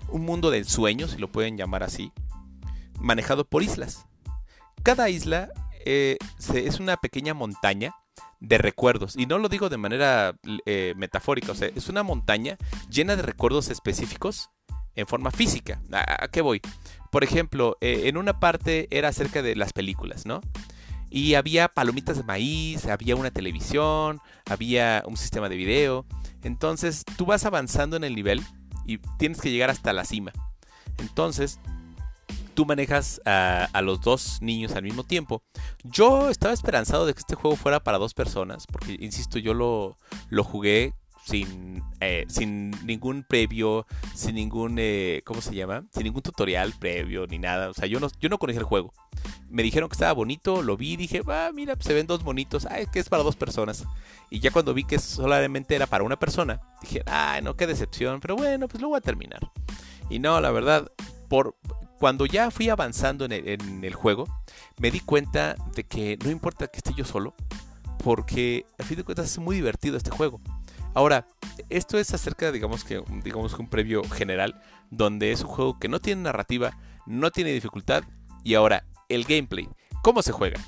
un 0.08 0.26
mundo 0.26 0.50
del 0.50 0.66
sueño, 0.66 1.08
si 1.08 1.16
lo 1.16 1.32
pueden 1.32 1.56
llamar 1.56 1.82
así, 1.82 2.12
manejado 3.00 3.46
por 3.46 3.62
islas. 3.62 4.06
Cada 4.82 5.08
isla 5.08 5.50
eh, 5.86 6.18
es 6.54 6.80
una 6.80 6.98
pequeña 6.98 7.32
montaña 7.32 7.94
de 8.40 8.58
recuerdos. 8.58 9.16
Y 9.16 9.26
no 9.26 9.38
lo 9.38 9.48
digo 9.48 9.68
de 9.68 9.78
manera 9.78 10.36
eh, 10.66 10.94
metafórica, 10.96 11.52
o 11.52 11.54
sea, 11.54 11.68
es 11.74 11.88
una 11.88 12.02
montaña 12.02 12.56
llena 12.90 13.16
de 13.16 13.22
recuerdos 13.22 13.70
específicos 13.70 14.50
en 14.98 15.06
forma 15.06 15.30
física. 15.30 15.80
¿A, 15.92 16.28
qué 16.28 16.42
voy? 16.42 16.60
Por 17.10 17.24
ejemplo, 17.24 17.76
eh, 17.80 18.02
en 18.06 18.16
una 18.16 18.40
parte 18.40 18.88
era 18.90 19.08
acerca 19.08 19.42
de 19.42 19.54
las 19.56 19.72
películas, 19.72 20.26
¿no? 20.26 20.40
Y 21.08 21.34
había 21.34 21.68
palomitas 21.68 22.18
de 22.18 22.24
maíz, 22.24 22.86
había 22.86 23.16
una 23.16 23.30
televisión, 23.30 24.20
había 24.50 25.04
un 25.06 25.16
sistema 25.16 25.48
de 25.48 25.56
video. 25.56 26.04
Entonces 26.42 27.04
tú 27.16 27.26
vas 27.26 27.46
avanzando 27.46 27.96
en 27.96 28.04
el 28.04 28.14
nivel 28.14 28.42
y 28.84 28.98
tienes 29.18 29.40
que 29.40 29.50
llegar 29.50 29.70
hasta 29.70 29.92
la 29.92 30.04
cima. 30.04 30.32
Entonces 30.98 31.60
tú 32.54 32.66
manejas 32.66 33.22
a, 33.24 33.70
los 33.82 34.00
dos 34.00 34.38
niños 34.42 34.72
al 34.72 34.82
mismo 34.82 35.04
tiempo. 35.04 35.44
Yo 35.84 36.28
estaba 36.28 36.52
esperanzado 36.52 37.06
de 37.06 37.14
que 37.14 37.20
este 37.20 37.36
juego 37.36 37.56
fuera 37.56 37.78
para 37.78 37.98
dos 37.98 38.14
personas, 38.14 38.66
porque 38.66 38.96
insisto, 38.98 39.38
yo 39.38 39.54
lo, 39.54 39.96
lo 40.28 40.42
jugué 40.42 40.92
sin, 41.28 41.82
eh, 42.00 42.24
sin 42.28 42.70
ningún 42.86 43.22
previo, 43.22 43.86
sin 44.14 44.36
ningún, 44.36 44.76
eh, 44.78 45.20
¿cómo 45.26 45.42
se 45.42 45.54
llama? 45.54 45.84
Sin 45.92 46.04
ningún 46.04 46.22
tutorial 46.22 46.72
previo 46.78 47.26
ni 47.26 47.38
nada. 47.38 47.68
O 47.68 47.74
sea, 47.74 47.86
yo 47.86 48.00
no, 48.00 48.08
yo 48.18 48.28
no 48.30 48.38
conocía 48.38 48.60
el 48.60 48.66
juego. 48.66 48.94
Me 49.50 49.62
dijeron 49.62 49.88
que 49.88 49.94
estaba 49.94 50.12
bonito, 50.12 50.62
lo 50.62 50.76
vi 50.76 50.92
y 50.92 50.96
dije, 50.96 51.22
ah, 51.28 51.50
mira, 51.54 51.76
se 51.80 51.92
ven 51.92 52.06
dos 52.06 52.22
bonitos, 52.22 52.66
ah, 52.66 52.78
es 52.78 52.88
que 52.88 52.98
es 52.98 53.08
para 53.08 53.22
dos 53.22 53.36
personas. 53.36 53.84
Y 54.30 54.40
ya 54.40 54.50
cuando 54.50 54.72
vi 54.72 54.84
que 54.84 54.98
solamente 54.98 55.74
era 55.74 55.86
para 55.86 56.04
una 56.04 56.18
persona, 56.18 56.60
dije, 56.80 57.02
ah, 57.06 57.40
no, 57.42 57.56
qué 57.56 57.66
decepción, 57.66 58.20
pero 58.20 58.36
bueno, 58.36 58.68
pues 58.68 58.80
lo 58.80 58.88
voy 58.88 58.98
a 58.98 59.02
terminar. 59.02 59.40
Y 60.08 60.18
no, 60.18 60.40
la 60.40 60.50
verdad, 60.50 60.90
por, 61.28 61.56
cuando 61.98 62.24
ya 62.24 62.50
fui 62.50 62.70
avanzando 62.70 63.26
en 63.26 63.32
el, 63.32 63.48
en 63.48 63.84
el 63.84 63.94
juego, 63.94 64.26
me 64.78 64.90
di 64.90 65.00
cuenta 65.00 65.56
de 65.74 65.84
que 65.84 66.18
no 66.24 66.30
importa 66.30 66.68
que 66.68 66.78
esté 66.78 66.94
yo 66.94 67.04
solo, 67.04 67.34
porque 68.02 68.64
a 68.78 68.84
fin 68.84 68.96
de 68.96 69.04
cuentas 69.04 69.26
es 69.26 69.38
muy 69.38 69.56
divertido 69.56 69.96
este 69.96 70.10
juego. 70.10 70.40
Ahora, 70.94 71.26
esto 71.68 71.98
es 71.98 72.12
acerca, 72.14 72.50
digamos 72.50 72.84
que, 72.84 73.02
digamos 73.22 73.54
un 73.54 73.68
previo 73.68 74.02
general, 74.04 74.60
donde 74.90 75.32
es 75.32 75.42
un 75.42 75.48
juego 75.48 75.78
que 75.78 75.88
no 75.88 76.00
tiene 76.00 76.22
narrativa, 76.22 76.76
no 77.06 77.30
tiene 77.30 77.52
dificultad, 77.52 78.04
y 78.44 78.54
ahora, 78.54 78.84
el 79.08 79.24
gameplay. 79.24 79.68
¿Cómo 80.02 80.22
se 80.22 80.32
juega? 80.32 80.60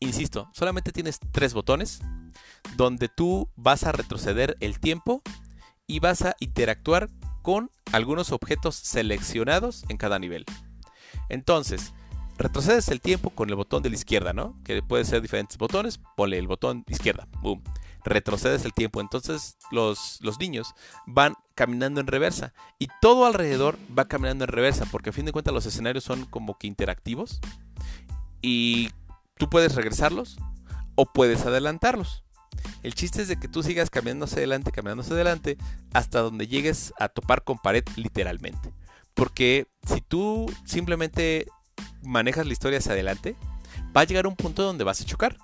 Insisto, 0.00 0.50
solamente 0.52 0.92
tienes 0.92 1.18
tres 1.32 1.54
botones, 1.54 2.00
donde 2.76 3.08
tú 3.08 3.48
vas 3.56 3.84
a 3.84 3.92
retroceder 3.92 4.56
el 4.60 4.80
tiempo 4.80 5.22
y 5.86 6.00
vas 6.00 6.22
a 6.22 6.36
interactuar 6.40 7.08
con 7.42 7.70
algunos 7.92 8.32
objetos 8.32 8.74
seleccionados 8.74 9.84
en 9.88 9.96
cada 9.96 10.18
nivel. 10.18 10.44
Entonces, 11.28 11.94
retrocedes 12.36 12.88
el 12.88 13.00
tiempo 13.00 13.30
con 13.30 13.48
el 13.48 13.54
botón 13.54 13.82
de 13.82 13.90
la 13.90 13.94
izquierda, 13.94 14.32
¿no? 14.32 14.60
Que 14.64 14.82
puede 14.82 15.04
ser 15.04 15.22
diferentes 15.22 15.56
botones, 15.56 16.00
ponle 16.16 16.38
el 16.38 16.48
botón 16.48 16.84
izquierda, 16.88 17.28
boom 17.40 17.62
retrocedes 18.06 18.64
el 18.64 18.72
tiempo. 18.72 19.00
Entonces 19.00 19.58
los, 19.70 20.18
los, 20.22 20.38
niños 20.40 20.74
van 21.06 21.34
caminando 21.54 22.00
en 22.00 22.06
reversa 22.06 22.52
y 22.78 22.88
todo 23.00 23.26
alrededor 23.26 23.78
va 23.96 24.06
caminando 24.06 24.44
en 24.44 24.48
reversa 24.48 24.86
porque 24.90 25.10
a 25.10 25.12
fin 25.12 25.26
de 25.26 25.32
cuentas 25.32 25.52
los 25.52 25.66
escenarios 25.66 26.04
son 26.04 26.24
como 26.26 26.56
que 26.58 26.66
interactivos 26.66 27.40
y 28.40 28.90
tú 29.36 29.50
puedes 29.50 29.74
regresarlos 29.74 30.38
o 30.94 31.06
puedes 31.06 31.44
adelantarlos. 31.44 32.22
El 32.82 32.94
chiste 32.94 33.22
es 33.22 33.28
de 33.28 33.38
que 33.38 33.48
tú 33.48 33.62
sigas 33.62 33.90
caminando 33.90 34.24
hacia 34.24 34.38
adelante, 34.38 34.72
caminando 34.72 35.02
hacia 35.02 35.14
adelante 35.14 35.58
hasta 35.92 36.20
donde 36.20 36.46
llegues 36.46 36.94
a 36.98 37.08
topar 37.08 37.44
con 37.44 37.58
pared 37.58 37.84
literalmente. 37.96 38.72
Porque 39.14 39.66
si 39.86 40.00
tú 40.00 40.52
simplemente 40.64 41.46
manejas 42.02 42.46
la 42.46 42.52
historia 42.52 42.78
hacia 42.78 42.92
adelante, 42.92 43.36
va 43.94 44.02
a 44.02 44.04
llegar 44.04 44.26
un 44.26 44.36
punto 44.36 44.62
donde 44.62 44.84
vas 44.84 45.00
a 45.00 45.04
chocar 45.04 45.36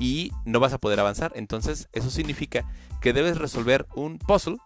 y 0.00 0.32
no 0.44 0.58
vas 0.58 0.72
a 0.72 0.78
poder 0.78 0.98
avanzar. 0.98 1.30
Entonces 1.36 1.88
eso 1.92 2.10
significa 2.10 2.64
que 3.00 3.12
debes 3.12 3.38
resolver 3.38 3.86
un 3.94 4.18
puzzle 4.18 4.56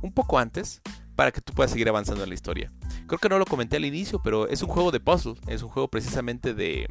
un 0.00 0.12
poco 0.12 0.38
antes 0.38 0.80
para 1.16 1.32
que 1.32 1.42
tú 1.42 1.52
puedas 1.52 1.70
seguir 1.70 1.88
avanzando 1.90 2.22
en 2.22 2.30
la 2.30 2.34
historia. 2.34 2.72
Creo 3.06 3.18
que 3.18 3.28
no 3.28 3.38
lo 3.38 3.44
comenté 3.44 3.76
al 3.76 3.84
inicio, 3.84 4.22
pero 4.22 4.48
es 4.48 4.62
un 4.62 4.70
juego 4.70 4.90
de 4.90 5.00
puzzle, 5.00 5.34
es 5.48 5.62
un 5.62 5.68
juego 5.68 5.88
precisamente 5.88 6.54
de, 6.54 6.88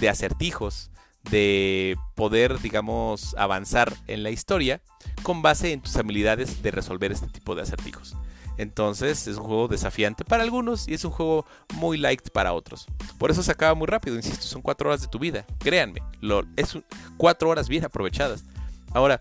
de 0.00 0.08
acertijos, 0.08 0.90
de 1.30 1.96
poder, 2.16 2.58
digamos, 2.60 3.36
avanzar 3.38 3.94
en 4.06 4.22
la 4.22 4.30
historia 4.30 4.80
con 5.22 5.42
base 5.42 5.72
en 5.72 5.80
tus 5.80 5.96
habilidades 5.96 6.62
de 6.62 6.70
resolver 6.70 7.12
este 7.12 7.28
tipo 7.28 7.54
de 7.54 7.62
acertijos. 7.62 8.16
Entonces 8.58 9.28
es 9.28 9.36
un 9.36 9.44
juego 9.44 9.68
desafiante 9.68 10.24
para 10.24 10.42
algunos 10.42 10.88
y 10.88 10.94
es 10.94 11.04
un 11.04 11.12
juego 11.12 11.46
muy 11.74 11.96
liked 11.96 12.30
para 12.32 12.52
otros. 12.52 12.86
Por 13.16 13.30
eso 13.30 13.42
se 13.42 13.52
acaba 13.52 13.74
muy 13.74 13.86
rápido, 13.86 14.16
insisto, 14.16 14.44
son 14.44 14.62
cuatro 14.62 14.90
horas 14.90 15.00
de 15.00 15.06
tu 15.06 15.20
vida. 15.20 15.46
Créanme, 15.60 16.02
lo, 16.20 16.42
es 16.56 16.76
cuatro 17.16 17.48
horas 17.48 17.68
bien 17.68 17.84
aprovechadas. 17.84 18.44
Ahora, 18.92 19.20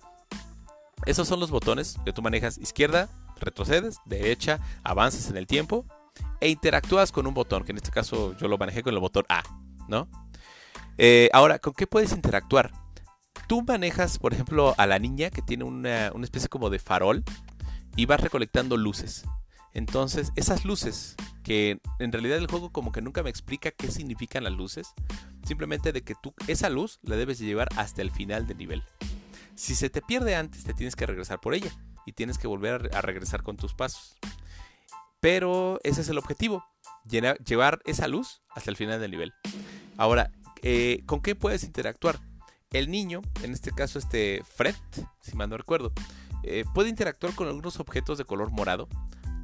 esos 1.06 1.28
son 1.28 1.40
los 1.40 1.52
botones 1.52 1.98
que 2.04 2.12
tú 2.12 2.24
manejas 2.24 2.58
izquierda, 2.58 3.10
retrocedes, 3.40 4.00
derecha, 4.06 4.60
avanzas 4.84 5.30
en 5.30 5.38
el 5.38 5.46
tiempo 5.46 5.86
e 6.40 6.50
interactúas 6.50 7.12
con 7.12 7.28
un 7.28 7.36
botón, 7.36 7.64
que 7.64 7.72
en 7.72 7.78
este 7.78 7.92
caso 7.92 8.36
yo 8.38 8.48
lo 8.48 8.58
manejé 8.58 8.82
con 8.82 8.94
el 8.96 9.00
botón 9.00 9.26
A, 9.30 9.44
¿no? 9.88 10.10
Eh, 10.98 11.30
ahora, 11.32 11.60
¿con 11.60 11.74
qué 11.74 11.86
puedes 11.86 12.12
interactuar? 12.12 12.72
Tú 13.48 13.62
manejas, 13.62 14.18
por 14.18 14.34
ejemplo, 14.34 14.74
a 14.80 14.88
la 14.88 14.98
niña 14.98 15.30
que 15.30 15.44
tiene 15.44 15.64
una, 15.64 16.12
una 16.16 16.26
especie 16.26 16.50
como 16.50 16.72
de 16.72 16.80
farol 16.80 17.24
y 17.98 18.06
vas 18.06 18.22
recolectando 18.22 18.78
luces. 18.78 19.26
Entonces, 19.74 20.32
esas 20.36 20.64
luces, 20.64 21.16
que 21.44 21.80
en 22.00 22.12
realidad 22.12 22.38
el 22.38 22.48
juego 22.48 22.72
como 22.72 22.94
que 22.94 23.02
nunca 23.02 23.24
me 23.24 23.30
explica 23.30 23.72
qué 23.72 23.92
significan 23.92 24.46
las 24.46 24.54
luces, 24.54 24.94
simplemente 25.46 25.92
de 25.92 26.04
que 26.04 26.16
tú 26.22 26.34
esa 26.48 26.70
luz 26.70 27.00
la 27.02 27.18
debes 27.18 27.40
llevar 27.40 27.68
hasta 27.76 28.02
el 28.02 28.12
final 28.12 28.48
del 28.48 28.58
nivel. 28.58 28.84
Si 29.56 29.76
se 29.76 29.90
te 29.90 30.02
pierde 30.02 30.36
antes, 30.36 30.64
te 30.64 30.74
tienes 30.74 30.96
que 30.96 31.06
regresar 31.06 31.42
por 31.42 31.54
ella 31.54 31.72
y 32.06 32.14
tienes 32.14 32.38
que 32.38 32.48
volver 32.48 32.90
a 32.96 33.02
regresar 33.02 33.44
con 33.44 33.58
tus 33.58 33.74
pasos. 33.74 34.16
Pero 35.20 35.80
ese 35.84 36.02
es 36.02 36.10
el 36.10 36.20
objetivo, 36.20 36.64
llevar 37.04 37.82
esa 37.86 38.08
luz 38.08 38.42
hasta 38.50 38.70
el 38.70 38.78
final 38.78 39.02
del 39.02 39.12
nivel. 39.12 39.34
Ahora, 39.98 40.32
eh, 40.62 41.02
¿con 41.08 41.22
qué 41.22 41.36
puedes 41.36 41.64
interactuar? 41.64 42.20
El 42.72 42.92
niño, 42.92 43.22
en 43.44 43.54
este 43.54 43.72
caso 43.72 43.98
este 43.98 44.44
Fred, 44.56 44.76
si 45.22 45.36
mal 45.36 45.50
no 45.50 45.58
recuerdo, 45.58 45.92
eh, 46.44 46.66
puede 46.74 46.90
interactuar 46.90 47.34
con 47.34 47.48
algunos 47.48 47.80
objetos 47.80 48.18
de 48.18 48.26
color 48.26 48.52
morado, 48.52 48.88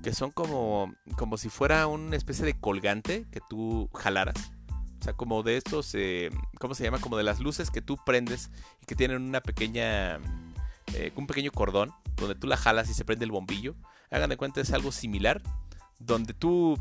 que 0.02 0.14
son 0.14 0.32
como, 0.32 0.94
como 1.18 1.38
si 1.38 1.50
fuera 1.50 1.88
una 1.88 2.16
especie 2.16 2.46
de 2.46 2.60
colgante 2.60 3.26
que 3.32 3.41
tú 3.50 3.89
jalaras. 3.94 4.52
O 5.00 5.04
sea, 5.04 5.14
como 5.14 5.44
de 5.44 5.58
estos, 5.58 5.94
eh, 5.96 6.30
¿cómo 6.60 6.76
se 6.76 6.84
llama? 6.84 7.00
Como 7.00 7.18
de 7.18 7.24
las 7.24 7.39
luces 7.39 7.72
que 7.72 7.82
tú 7.82 7.98
prendes 8.06 8.50
y 8.82 8.86
que 8.86 8.96
tienen 8.96 9.22
una 9.22 9.41
pequeña, 9.41 10.20
eh, 10.94 11.12
un 11.16 11.28
pequeño 11.28 11.52
cordón 11.52 11.91
donde 12.16 12.36
tú 12.36 12.48
la 12.48 12.56
jalas 12.56 12.89
y 12.89 12.94
se 12.94 13.04
prende 13.04 13.26
el 13.26 13.32
bombillo. 13.32 13.76
Hagan 14.12 14.30
de 14.30 14.38
cuenta, 14.38 14.62
es 14.62 14.72
algo 14.72 14.91
similar, 14.91 15.41
donde 16.00 16.34
tú 16.34 16.78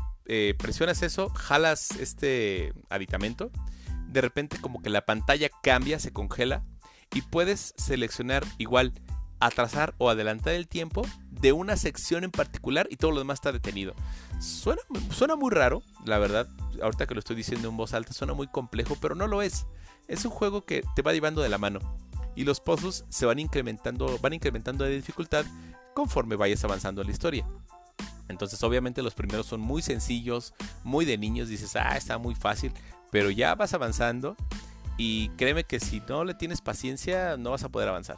presionas 0.57 1.03
eso, 1.03 1.29
jalas 1.29 1.91
este 1.99 2.73
aditamento, 2.89 3.51
de 4.07 4.21
repente 4.21 4.57
como 4.61 4.81
que 4.81 4.89
la 4.89 5.05
pantalla 5.05 5.49
cambia, 5.61 5.99
se 5.99 6.13
congela 6.13 6.63
y 7.13 7.21
puedes 7.21 7.73
seleccionar 7.77 8.45
igual 8.57 8.93
atrasar 9.45 9.93
o 9.97 10.09
adelantar 10.09 10.53
el 10.53 10.67
tiempo 10.67 11.05
de 11.29 11.51
una 11.51 11.75
sección 11.75 12.23
en 12.23 12.31
particular 12.31 12.87
y 12.89 12.95
todo 12.95 13.11
lo 13.11 13.19
demás 13.19 13.37
está 13.37 13.51
detenido. 13.51 13.93
Suena, 14.39 14.81
suena 15.11 15.35
muy 15.35 15.51
raro, 15.51 15.83
la 16.05 16.19
verdad, 16.19 16.47
ahorita 16.81 17.05
que 17.05 17.13
lo 17.13 17.19
estoy 17.19 17.35
diciendo 17.35 17.69
en 17.69 17.77
voz 17.77 17.93
alta, 17.93 18.13
suena 18.13 18.33
muy 18.33 18.47
complejo, 18.47 18.97
pero 19.01 19.15
no 19.15 19.27
lo 19.27 19.41
es. 19.41 19.65
Es 20.07 20.25
un 20.25 20.31
juego 20.31 20.65
que 20.65 20.83
te 20.95 21.01
va 21.01 21.13
llevando 21.13 21.41
de 21.41 21.49
la 21.49 21.57
mano 21.57 21.79
y 22.35 22.43
los 22.43 22.59
puzzles 22.59 23.05
se 23.09 23.25
van 23.25 23.39
incrementando, 23.39 24.17
van 24.19 24.33
incrementando 24.33 24.83
de 24.83 24.95
dificultad 24.95 25.45
conforme 25.93 26.35
vayas 26.35 26.63
avanzando 26.63 27.01
en 27.01 27.07
la 27.07 27.13
historia. 27.13 27.47
Entonces 28.27 28.61
obviamente 28.63 29.03
los 29.03 29.13
primeros 29.13 29.45
son 29.45 29.59
muy 29.59 29.81
sencillos, 29.81 30.53
muy 30.83 31.05
de 31.05 31.17
niños, 31.17 31.49
dices, 31.49 31.75
ah, 31.75 31.95
está 31.97 32.17
muy 32.17 32.35
fácil, 32.35 32.73
pero 33.11 33.29
ya 33.29 33.53
vas 33.55 33.73
avanzando 33.73 34.35
y 34.97 35.29
créeme 35.29 35.63
que 35.63 35.79
si 35.79 36.01
no 36.07 36.23
le 36.23 36.33
tienes 36.33 36.61
paciencia 36.61 37.37
no 37.37 37.51
vas 37.51 37.63
a 37.63 37.69
poder 37.69 37.89
avanzar. 37.89 38.17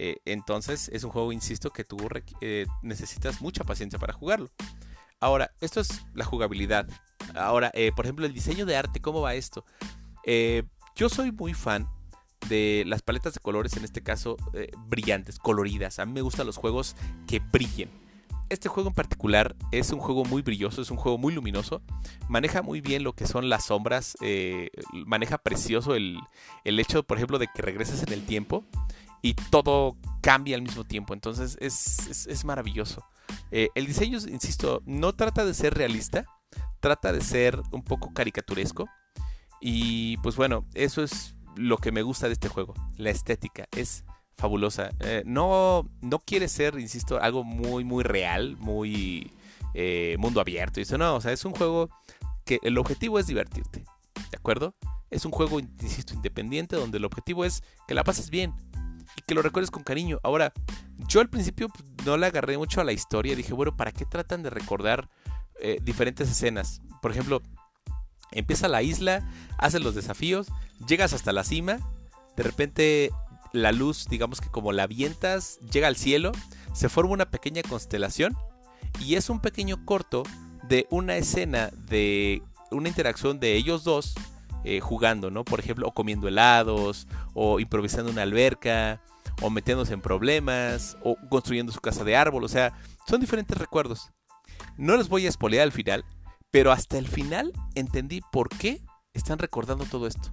Eh, 0.00 0.20
entonces 0.26 0.88
es 0.92 1.02
un 1.02 1.10
juego, 1.10 1.32
insisto, 1.32 1.70
que 1.70 1.82
tú 1.82 1.96
eh, 2.40 2.66
necesitas 2.82 3.40
mucha 3.40 3.64
paciencia 3.64 3.98
para 3.98 4.12
jugarlo. 4.12 4.48
Ahora, 5.18 5.50
esto 5.60 5.80
es 5.80 6.06
la 6.14 6.24
jugabilidad. 6.24 6.88
Ahora, 7.34 7.72
eh, 7.74 7.90
por 7.96 8.06
ejemplo, 8.06 8.24
el 8.24 8.32
diseño 8.32 8.64
de 8.64 8.76
arte, 8.76 9.00
¿cómo 9.00 9.20
va 9.20 9.34
esto? 9.34 9.64
yo 10.94 11.08
soy 11.08 11.32
muy 11.32 11.54
fan 11.54 11.88
de 12.50 12.84
las 12.86 13.00
paletas 13.00 13.32
de 13.32 13.40
colores, 13.40 13.78
en 13.78 13.84
este 13.84 14.02
caso 14.02 14.36
brillantes, 14.88 15.38
coloridas. 15.38 15.98
A 15.98 16.04
mí 16.04 16.12
me 16.12 16.20
gustan 16.20 16.44
los 16.44 16.58
juegos 16.58 16.96
que 17.26 17.40
brillen 17.40 17.88
este 18.50 18.68
juego 18.68 18.90
en 18.90 18.94
particular 18.94 19.56
es 19.72 19.90
un 19.90 20.00
juego 20.00 20.24
muy 20.24 20.42
brilloso, 20.42 20.80
es 20.80 20.90
un 20.90 20.96
juego 20.96 21.18
muy 21.18 21.34
luminoso. 21.34 21.82
Maneja 22.28 22.62
muy 22.62 22.80
bien 22.80 23.04
lo 23.04 23.12
que 23.12 23.26
son 23.26 23.48
las 23.48 23.66
sombras. 23.66 24.16
Maneja 25.06 25.38
precioso 25.38 25.94
el, 25.94 26.18
hecho, 26.64 27.02
por 27.02 27.18
ejemplo, 27.18 27.38
de 27.38 27.48
que 27.54 27.62
regreses 27.62 28.02
en 28.02 28.12
el 28.12 28.24
tiempo 28.24 28.64
y 29.22 29.34
todo 29.34 29.96
cambia 30.20 30.56
al 30.56 30.62
mismo 30.62 30.84
tiempo. 30.84 31.14
Entonces 31.14 31.56
es, 31.60 32.44
maravilloso. 32.44 33.04
Eh, 33.50 33.68
el 33.74 33.86
diseño, 33.86 34.18
insisto, 34.28 34.82
no 34.86 35.14
trata 35.14 35.44
de 35.44 35.54
ser 35.54 35.74
realista, 35.74 36.24
trata 36.80 37.12
de 37.12 37.20
ser 37.20 37.60
un 37.72 37.82
poco 37.82 38.12
caricaturesco. 38.12 38.88
Y 39.60 40.16
pues 40.18 40.36
bueno, 40.36 40.64
eso 40.74 41.02
es 41.02 41.34
lo 41.56 41.78
que 41.78 41.92
me 41.92 42.02
gusta 42.02 42.26
de 42.26 42.34
este 42.34 42.48
juego. 42.48 42.74
La 42.96 43.10
estética 43.10 43.66
es 43.76 44.04
fabulosa. 44.36 44.90
Eh, 45.00 45.22
no, 45.26 45.88
no 46.00 46.18
quiere 46.20 46.48
ser, 46.48 46.78
insisto, 46.78 47.20
algo 47.20 47.42
muy, 47.44 47.84
muy 47.84 48.04
real, 48.04 48.56
muy 48.58 49.32
eh, 49.74 50.16
mundo 50.18 50.40
abierto. 50.40 50.80
No, 50.96 51.16
o 51.16 51.20
sea, 51.20 51.32
es 51.32 51.44
un 51.44 51.52
juego 51.52 51.90
que 52.44 52.60
el 52.62 52.78
objetivo 52.78 53.18
es 53.18 53.26
divertirte. 53.26 53.84
¿De 54.30 54.36
acuerdo? 54.36 54.74
Es 55.10 55.24
un 55.24 55.32
juego, 55.32 55.58
insisto, 55.58 56.14
independiente 56.14 56.76
donde 56.76 56.98
el 56.98 57.04
objetivo 57.04 57.44
es 57.44 57.62
que 57.86 57.94
la 57.94 58.04
pases 58.04 58.30
bien 58.30 58.54
que 59.28 59.34
lo 59.34 59.42
recuerdes 59.42 59.70
con 59.70 59.84
cariño. 59.84 60.18
Ahora, 60.24 60.52
yo 61.06 61.20
al 61.20 61.28
principio 61.28 61.68
pues, 61.68 61.84
no 62.04 62.16
le 62.16 62.26
agarré 62.26 62.56
mucho 62.56 62.80
a 62.80 62.84
la 62.84 62.92
historia. 62.92 63.36
Dije, 63.36 63.52
bueno, 63.52 63.76
¿para 63.76 63.92
qué 63.92 64.04
tratan 64.04 64.42
de 64.42 64.50
recordar 64.50 65.08
eh, 65.60 65.78
diferentes 65.82 66.30
escenas? 66.30 66.80
Por 67.02 67.12
ejemplo, 67.12 67.42
empieza 68.32 68.68
la 68.68 68.82
isla, 68.82 69.30
haces 69.58 69.82
los 69.82 69.94
desafíos, 69.94 70.48
llegas 70.88 71.12
hasta 71.12 71.32
la 71.32 71.44
cima, 71.44 71.78
de 72.36 72.42
repente 72.42 73.10
la 73.52 73.70
luz, 73.70 74.06
digamos 74.08 74.40
que 74.40 74.48
como 74.48 74.72
la 74.72 74.84
avientas, 74.84 75.60
llega 75.70 75.88
al 75.88 75.96
cielo, 75.96 76.32
se 76.72 76.88
forma 76.88 77.12
una 77.12 77.30
pequeña 77.30 77.62
constelación 77.62 78.34
y 78.98 79.16
es 79.16 79.28
un 79.28 79.40
pequeño 79.40 79.84
corto 79.84 80.22
de 80.68 80.86
una 80.90 81.16
escena 81.16 81.70
de 81.88 82.42
una 82.70 82.88
interacción 82.88 83.40
de 83.40 83.56
ellos 83.56 83.84
dos 83.84 84.14
eh, 84.64 84.80
jugando, 84.80 85.30
¿no? 85.30 85.44
Por 85.44 85.60
ejemplo, 85.60 85.86
o 85.86 85.92
comiendo 85.92 86.28
helados, 86.28 87.06
o 87.32 87.60
improvisando 87.60 88.10
una 88.10 88.22
alberca, 88.22 89.00
o 89.42 89.50
metiéndose 89.50 89.94
en 89.94 90.00
problemas, 90.00 90.96
o 91.02 91.16
construyendo 91.28 91.72
su 91.72 91.80
casa 91.80 92.04
de 92.04 92.16
árbol, 92.16 92.44
o 92.44 92.48
sea, 92.48 92.72
son 93.06 93.20
diferentes 93.20 93.56
recuerdos. 93.56 94.10
No 94.76 94.96
les 94.96 95.08
voy 95.08 95.26
a 95.26 95.28
espolear 95.28 95.62
al 95.62 95.72
final, 95.72 96.04
pero 96.50 96.72
hasta 96.72 96.98
el 96.98 97.08
final 97.08 97.52
entendí 97.74 98.20
por 98.32 98.48
qué 98.48 98.82
están 99.12 99.38
recordando 99.38 99.84
todo 99.84 100.06
esto. 100.06 100.30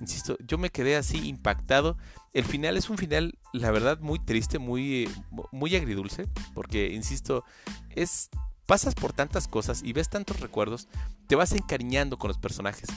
Insisto, 0.00 0.36
yo 0.40 0.56
me 0.56 0.70
quedé 0.70 0.96
así 0.96 1.28
impactado. 1.28 1.98
El 2.32 2.44
final 2.44 2.76
es 2.76 2.88
un 2.88 2.96
final, 2.96 3.38
la 3.52 3.70
verdad, 3.70 3.98
muy 4.00 4.18
triste, 4.18 4.58
muy, 4.58 5.10
muy 5.52 5.76
agridulce, 5.76 6.26
porque, 6.54 6.92
insisto, 6.92 7.44
es 7.90 8.30
pasas 8.70 8.94
por 8.94 9.12
tantas 9.12 9.48
cosas 9.48 9.82
y 9.82 9.92
ves 9.92 10.08
tantos 10.08 10.38
recuerdos, 10.38 10.86
te 11.26 11.34
vas 11.34 11.50
encariñando 11.50 12.18
con 12.18 12.28
los 12.28 12.38
personajes. 12.38 12.88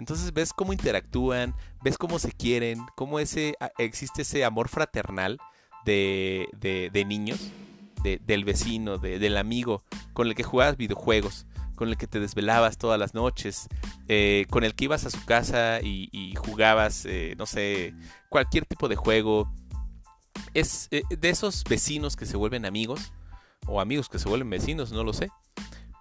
Entonces 0.00 0.32
ves 0.32 0.52
cómo 0.52 0.72
interactúan, 0.72 1.54
ves 1.82 1.96
cómo 1.96 2.18
se 2.18 2.32
quieren, 2.32 2.84
cómo 2.96 3.20
ese, 3.20 3.54
existe 3.78 4.22
ese 4.22 4.44
amor 4.44 4.68
fraternal 4.68 5.38
de, 5.84 6.48
de, 6.58 7.04
niños, 7.04 7.38
del 8.02 8.44
vecino, 8.44 8.98
del 8.98 9.36
amigo 9.36 9.84
con 10.12 10.26
el 10.26 10.34
que 10.34 10.42
jugabas 10.42 10.76
videojuegos 10.76 11.46
con 11.80 11.88
el 11.88 11.96
que 11.96 12.06
te 12.06 12.20
desvelabas 12.20 12.76
todas 12.76 12.98
las 12.98 13.14
noches, 13.14 13.66
eh, 14.06 14.44
con 14.50 14.64
el 14.64 14.74
que 14.74 14.84
ibas 14.84 15.06
a 15.06 15.10
su 15.10 15.24
casa 15.24 15.80
y, 15.80 16.34
jugabas, 16.36 17.06
eh, 17.06 17.34
no 17.38 17.46
sé, 17.46 17.94
cualquier 18.28 18.66
tipo 18.66 18.86
de 18.86 18.96
juego. 18.96 19.50
Es 20.52 20.88
eh, 20.90 21.04
de 21.08 21.30
esos 21.30 21.64
vecinos 21.64 22.16
que 22.16 22.26
se 22.26 22.36
vuelven 22.36 22.66
amigos, 22.66 23.14
o 23.66 23.80
amigos 23.80 24.10
que 24.10 24.18
se 24.18 24.28
vuelven 24.28 24.50
vecinos, 24.50 24.92
no 24.92 25.04
lo 25.04 25.14
sé. 25.14 25.30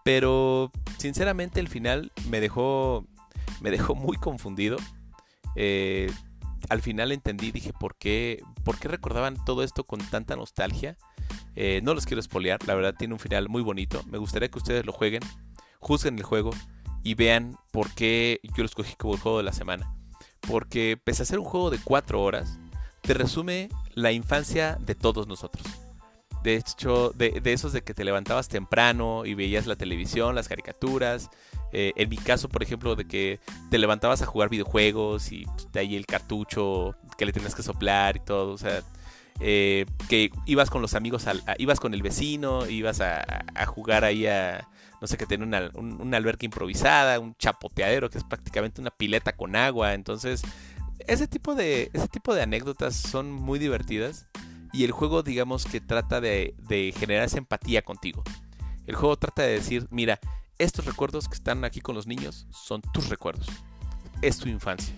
Pero 0.04 0.70
sinceramente 0.98 1.62
el 1.62 1.70
final 1.70 2.12
me 2.30 2.42
dejó, 2.42 3.06
me 3.62 3.72
dejó 3.72 3.96
muy 3.96 4.18
confundido. 4.18 4.78
al 6.70 6.82
final 6.82 7.12
entendí, 7.12 7.52
dije, 7.52 7.74
¿por 7.74 7.96
qué, 7.96 8.44
¿por 8.64 8.78
qué 8.78 8.88
recordaban 8.88 9.38
todo 9.46 9.64
esto 9.64 9.84
con 9.84 10.00
tanta 10.00 10.36
nostalgia? 10.36 10.98
no 11.84 11.94
los 11.94 12.06
quiero 12.06 12.22
espolear, 12.22 12.66
la 12.68 12.76
verdad 12.76 12.96
tiene 12.98 13.14
un 13.14 13.20
final 13.20 13.50
muy 13.50 13.62
bonito. 13.62 14.02
Me 14.08 14.18
gustaría 14.18 14.50
que 14.50 14.58
ustedes 14.58 14.86
lo 14.86 14.94
jueguen 14.94 15.24
juzguen 15.80 16.18
el 16.18 16.24
juego 16.24 16.52
y 17.04 17.16
vean 17.16 17.58
por 17.72 17.90
qué 17.92 18.40
yo 18.44 18.58
lo 18.58 18.66
escogí 18.66 18.96
como 18.96 19.14
el 19.14 19.20
juego 19.20 19.38
de 19.38 19.44
la 19.44 19.54
semana. 19.54 19.94
Porque 20.48 21.00
pese 21.04 21.24
a 21.24 21.26
ser 21.26 21.40
un 21.40 21.46
juego 21.46 21.70
de 21.70 21.80
4 21.84 22.22
horas, 22.22 22.60
te 23.02 23.14
resume 23.14 23.70
la 23.94 24.12
infancia 24.12 24.78
de 24.80 24.96
todos 24.96 25.28
nosotros. 25.28 25.66
De 26.44 26.56
hecho, 26.56 27.12
de, 27.16 27.42
esos 27.46 27.74
de 27.74 27.82
que 27.82 27.94
te 27.94 28.04
levantabas 28.04 28.48
temprano 28.48 29.26
y 29.26 29.34
veías 29.34 29.68
la 29.68 29.76
televisión, 29.76 30.36
las 30.36 30.48
caricaturas. 30.48 31.30
Eh, 31.72 31.92
en 31.96 32.10
mi 32.10 32.18
caso, 32.18 32.50
por 32.50 32.64
ejemplo, 32.64 32.96
de 32.96 33.06
que 33.06 33.40
te 33.70 33.78
levantabas 33.78 34.22
a 34.22 34.26
jugar 34.26 34.50
videojuegos 34.50 35.32
y 35.32 35.46
de 35.72 35.80
ahí 35.82 35.96
el 35.96 36.06
cartucho 36.06 36.96
que 37.18 37.26
le 37.26 37.34
tenías 37.34 37.56
que 37.56 37.64
soplar 37.64 38.16
y 38.16 38.20
todo. 38.22 38.54
O 38.54 38.58
sea, 38.58 38.82
eh, 39.42 39.86
que 40.08 40.32
ibas 40.46 40.70
con 40.70 40.82
los 40.82 40.96
amigos, 40.96 41.26
ibas 41.58 41.80
con 41.80 41.94
el 41.94 42.02
vecino, 42.02 42.68
ibas 42.68 43.02
a, 43.02 43.44
a 43.54 43.66
jugar 43.66 44.06
ahí 44.06 44.26
a, 44.26 44.68
no 45.02 45.08
sé, 45.08 45.18
que 45.18 45.26
tiene 45.26 45.44
una, 45.44 45.70
una 45.76 46.18
alberca 46.18 46.46
improvisada, 46.46 47.20
un 47.20 47.36
chapoteadero 47.36 48.10
que 48.10 48.18
es 48.18 48.24
prácticamente 48.24 48.80
una 48.80 48.92
pileta 48.92 49.34
con 49.34 49.56
agua. 49.56 49.94
Entonces, 49.94 50.42
ese 51.08 51.28
tipo 51.28 51.56
de, 51.56 51.90
ese 51.94 52.08
tipo 52.08 52.34
de 52.34 52.44
anécdotas 52.44 52.96
son 52.96 53.32
muy 53.32 53.60
divertidas 53.60 54.28
y 54.72 54.84
el 54.84 54.92
juego, 54.92 55.24
digamos 55.24 55.66
que 55.66 55.82
trata 55.82 56.22
de, 56.22 56.56
generar 56.98 57.26
esa 57.26 57.38
empatía 57.38 57.82
contigo. 57.82 58.24
El 58.86 58.96
juego 58.96 59.18
trata 59.18 59.44
de 59.44 59.54
decir, 59.54 59.88
mira, 59.90 60.20
estos 60.58 60.86
recuerdos 60.86 61.28
que 61.28 61.36
están 61.36 61.64
aquí 61.64 61.82
con 61.82 61.96
los 61.96 62.08
niños 62.08 62.48
son 62.52 62.82
tus 62.82 63.10
recuerdos. 63.10 63.48
Es 64.22 64.38
tu 64.38 64.50
infancia. 64.50 64.94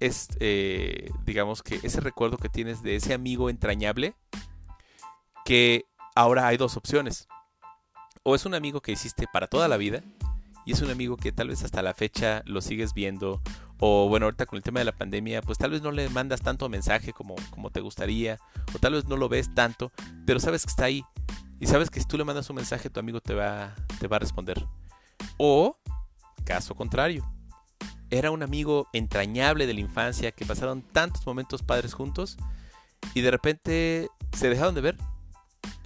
Es, 0.00 0.28
eh, 0.40 1.10
digamos 1.24 1.62
que 1.62 1.78
ese 1.82 2.00
recuerdo 2.00 2.36
que 2.36 2.48
tienes 2.48 2.82
de 2.82 2.96
ese 2.96 3.14
amigo 3.14 3.48
entrañable 3.48 4.14
que 5.44 5.84
ahora 6.14 6.46
hay 6.48 6.56
dos 6.56 6.76
opciones 6.76 7.28
o 8.22 8.34
es 8.34 8.44
un 8.46 8.54
amigo 8.54 8.80
que 8.80 8.92
hiciste 8.92 9.26
para 9.32 9.46
toda 9.46 9.68
la 9.68 9.76
vida 9.76 10.02
y 10.64 10.72
es 10.72 10.82
un 10.82 10.90
amigo 10.90 11.16
que 11.16 11.32
tal 11.32 11.48
vez 11.48 11.64
hasta 11.64 11.82
la 11.82 11.94
fecha 11.94 12.42
lo 12.46 12.60
sigues 12.60 12.94
viendo 12.94 13.40
o 13.84 14.08
bueno, 14.08 14.26
ahorita 14.26 14.46
con 14.46 14.58
el 14.58 14.62
tema 14.62 14.78
de 14.78 14.84
la 14.84 14.92
pandemia, 14.92 15.42
pues 15.42 15.58
tal 15.58 15.72
vez 15.72 15.82
no 15.82 15.90
le 15.90 16.08
mandas 16.08 16.40
tanto 16.40 16.68
mensaje 16.68 17.12
como, 17.12 17.34
como 17.50 17.70
te 17.70 17.80
gustaría 17.80 18.38
o 18.72 18.78
tal 18.78 18.92
vez 18.92 19.06
no 19.06 19.16
lo 19.16 19.28
ves 19.28 19.52
tanto, 19.56 19.90
pero 20.24 20.38
sabes 20.38 20.62
que 20.62 20.70
está 20.70 20.84
ahí 20.84 21.04
y 21.58 21.66
sabes 21.66 21.90
que 21.90 21.98
si 21.98 22.06
tú 22.06 22.16
le 22.16 22.22
mandas 22.22 22.48
un 22.48 22.54
mensaje 22.54 22.90
tu 22.90 23.00
amigo 23.00 23.20
te 23.20 23.34
va, 23.34 23.74
te 23.98 24.06
va 24.06 24.16
a 24.16 24.20
responder. 24.20 24.64
O, 25.36 25.76
caso 26.44 26.76
contrario, 26.76 27.28
era 28.08 28.30
un 28.30 28.44
amigo 28.44 28.86
entrañable 28.92 29.66
de 29.66 29.74
la 29.74 29.80
infancia 29.80 30.30
que 30.30 30.46
pasaron 30.46 30.82
tantos 30.82 31.26
momentos 31.26 31.64
padres 31.64 31.92
juntos 31.92 32.36
y 33.14 33.22
de 33.22 33.32
repente 33.32 34.08
se 34.32 34.48
dejaron 34.48 34.76
de 34.76 34.80
ver 34.80 34.96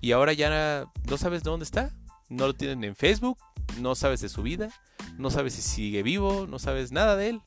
y 0.02 0.12
ahora 0.12 0.34
ya 0.34 0.86
no 1.08 1.16
sabes 1.16 1.42
dónde 1.42 1.64
está 1.64 1.94
no 2.28 2.46
lo 2.46 2.54
tienen 2.54 2.84
en 2.84 2.96
Facebook, 2.96 3.38
no 3.80 3.94
sabes 3.94 4.20
de 4.20 4.28
su 4.28 4.42
vida, 4.42 4.68
no 5.16 5.30
sabes 5.30 5.54
si 5.54 5.62
sigue 5.62 6.02
vivo, 6.02 6.46
no 6.48 6.58
sabes 6.58 6.92
nada 6.92 7.16
de 7.16 7.30
él, 7.30 7.42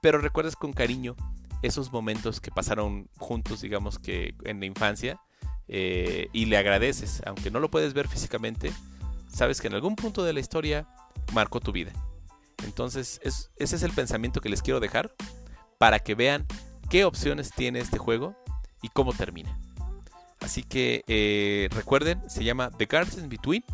pero 0.00 0.18
recuerdas 0.18 0.56
con 0.56 0.72
cariño 0.72 1.16
esos 1.62 1.92
momentos 1.92 2.40
que 2.40 2.50
pasaron 2.50 3.08
juntos, 3.18 3.60
digamos 3.60 3.98
que 3.98 4.34
en 4.44 4.60
la 4.60 4.66
infancia, 4.66 5.20
eh, 5.68 6.28
y 6.32 6.46
le 6.46 6.56
agradeces, 6.56 7.22
aunque 7.26 7.50
no 7.50 7.60
lo 7.60 7.70
puedes 7.70 7.94
ver 7.94 8.08
físicamente, 8.08 8.72
sabes 9.28 9.60
que 9.60 9.68
en 9.68 9.74
algún 9.74 9.96
punto 9.96 10.24
de 10.24 10.32
la 10.32 10.40
historia 10.40 10.88
marcó 11.32 11.60
tu 11.60 11.72
vida. 11.72 11.92
Entonces, 12.64 13.20
ese 13.22 13.76
es 13.76 13.82
el 13.82 13.92
pensamiento 13.92 14.40
que 14.40 14.48
les 14.48 14.62
quiero 14.62 14.80
dejar 14.80 15.14
para 15.78 15.98
que 15.98 16.14
vean 16.14 16.46
qué 16.90 17.04
opciones 17.04 17.52
tiene 17.52 17.80
este 17.80 17.98
juego 17.98 18.36
y 18.82 18.88
cómo 18.88 19.12
termina. 19.12 19.56
Así 20.40 20.62
que 20.62 21.04
eh, 21.06 21.68
recuerden, 21.70 22.28
se 22.28 22.44
llama 22.44 22.70
The 22.70 22.86
Gardens 22.86 23.28
Between. 23.28 23.64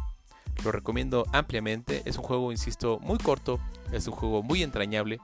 Lo 0.65 0.73
recomiendo 0.73 1.27
ampliamente. 1.33 2.03
Es 2.05 2.17
un 2.17 2.25
juego, 2.25 2.53
insisto, 2.53 2.99
muy 3.01 3.19
corto. 3.19 3.61
Es 3.93 4.07
un 4.07 4.15
juego 4.15 4.43
muy 4.43 4.63
entrañable. 4.63 5.21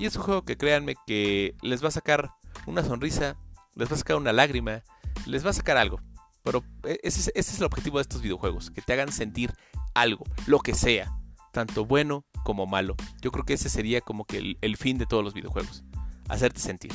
Y 0.00 0.06
es 0.06 0.16
un 0.16 0.22
juego 0.22 0.46
que 0.46 0.56
créanme 0.56 0.94
que 1.06 1.54
les 1.60 1.84
va 1.84 1.88
a 1.88 1.90
sacar 1.90 2.32
una 2.66 2.82
sonrisa, 2.82 3.36
les 3.74 3.90
va 3.90 3.96
a 3.96 3.98
sacar 3.98 4.16
una 4.16 4.32
lágrima, 4.32 4.82
les 5.26 5.44
va 5.44 5.50
a 5.50 5.52
sacar 5.52 5.76
algo. 5.76 6.00
Pero 6.42 6.64
e, 6.84 6.98
ese, 7.02 7.30
es 7.34 7.58
el 7.58 7.64
objetivo 7.64 7.98
de 7.98 8.02
estos 8.02 8.22
videojuegos, 8.22 8.70
que 8.70 8.80
te 8.80 8.94
hagan 8.94 9.12
sentir 9.12 9.52
algo, 9.92 10.24
lo 10.46 10.60
que 10.60 10.72
sea, 10.72 11.12
tanto 11.52 11.84
bueno 11.84 12.24
como 12.44 12.66
malo. 12.66 12.96
Yo 13.20 13.30
creo 13.30 13.44
que 13.44 13.52
ese 13.52 13.68
sería 13.68 14.00
como 14.00 14.24
que 14.24 14.56
el, 14.58 14.76
fin 14.78 14.96
de 14.96 15.04
todos 15.04 15.22
los 15.22 15.34
videojuegos, 15.34 15.84
hacerte 16.30 16.60
sentir. 16.60 16.92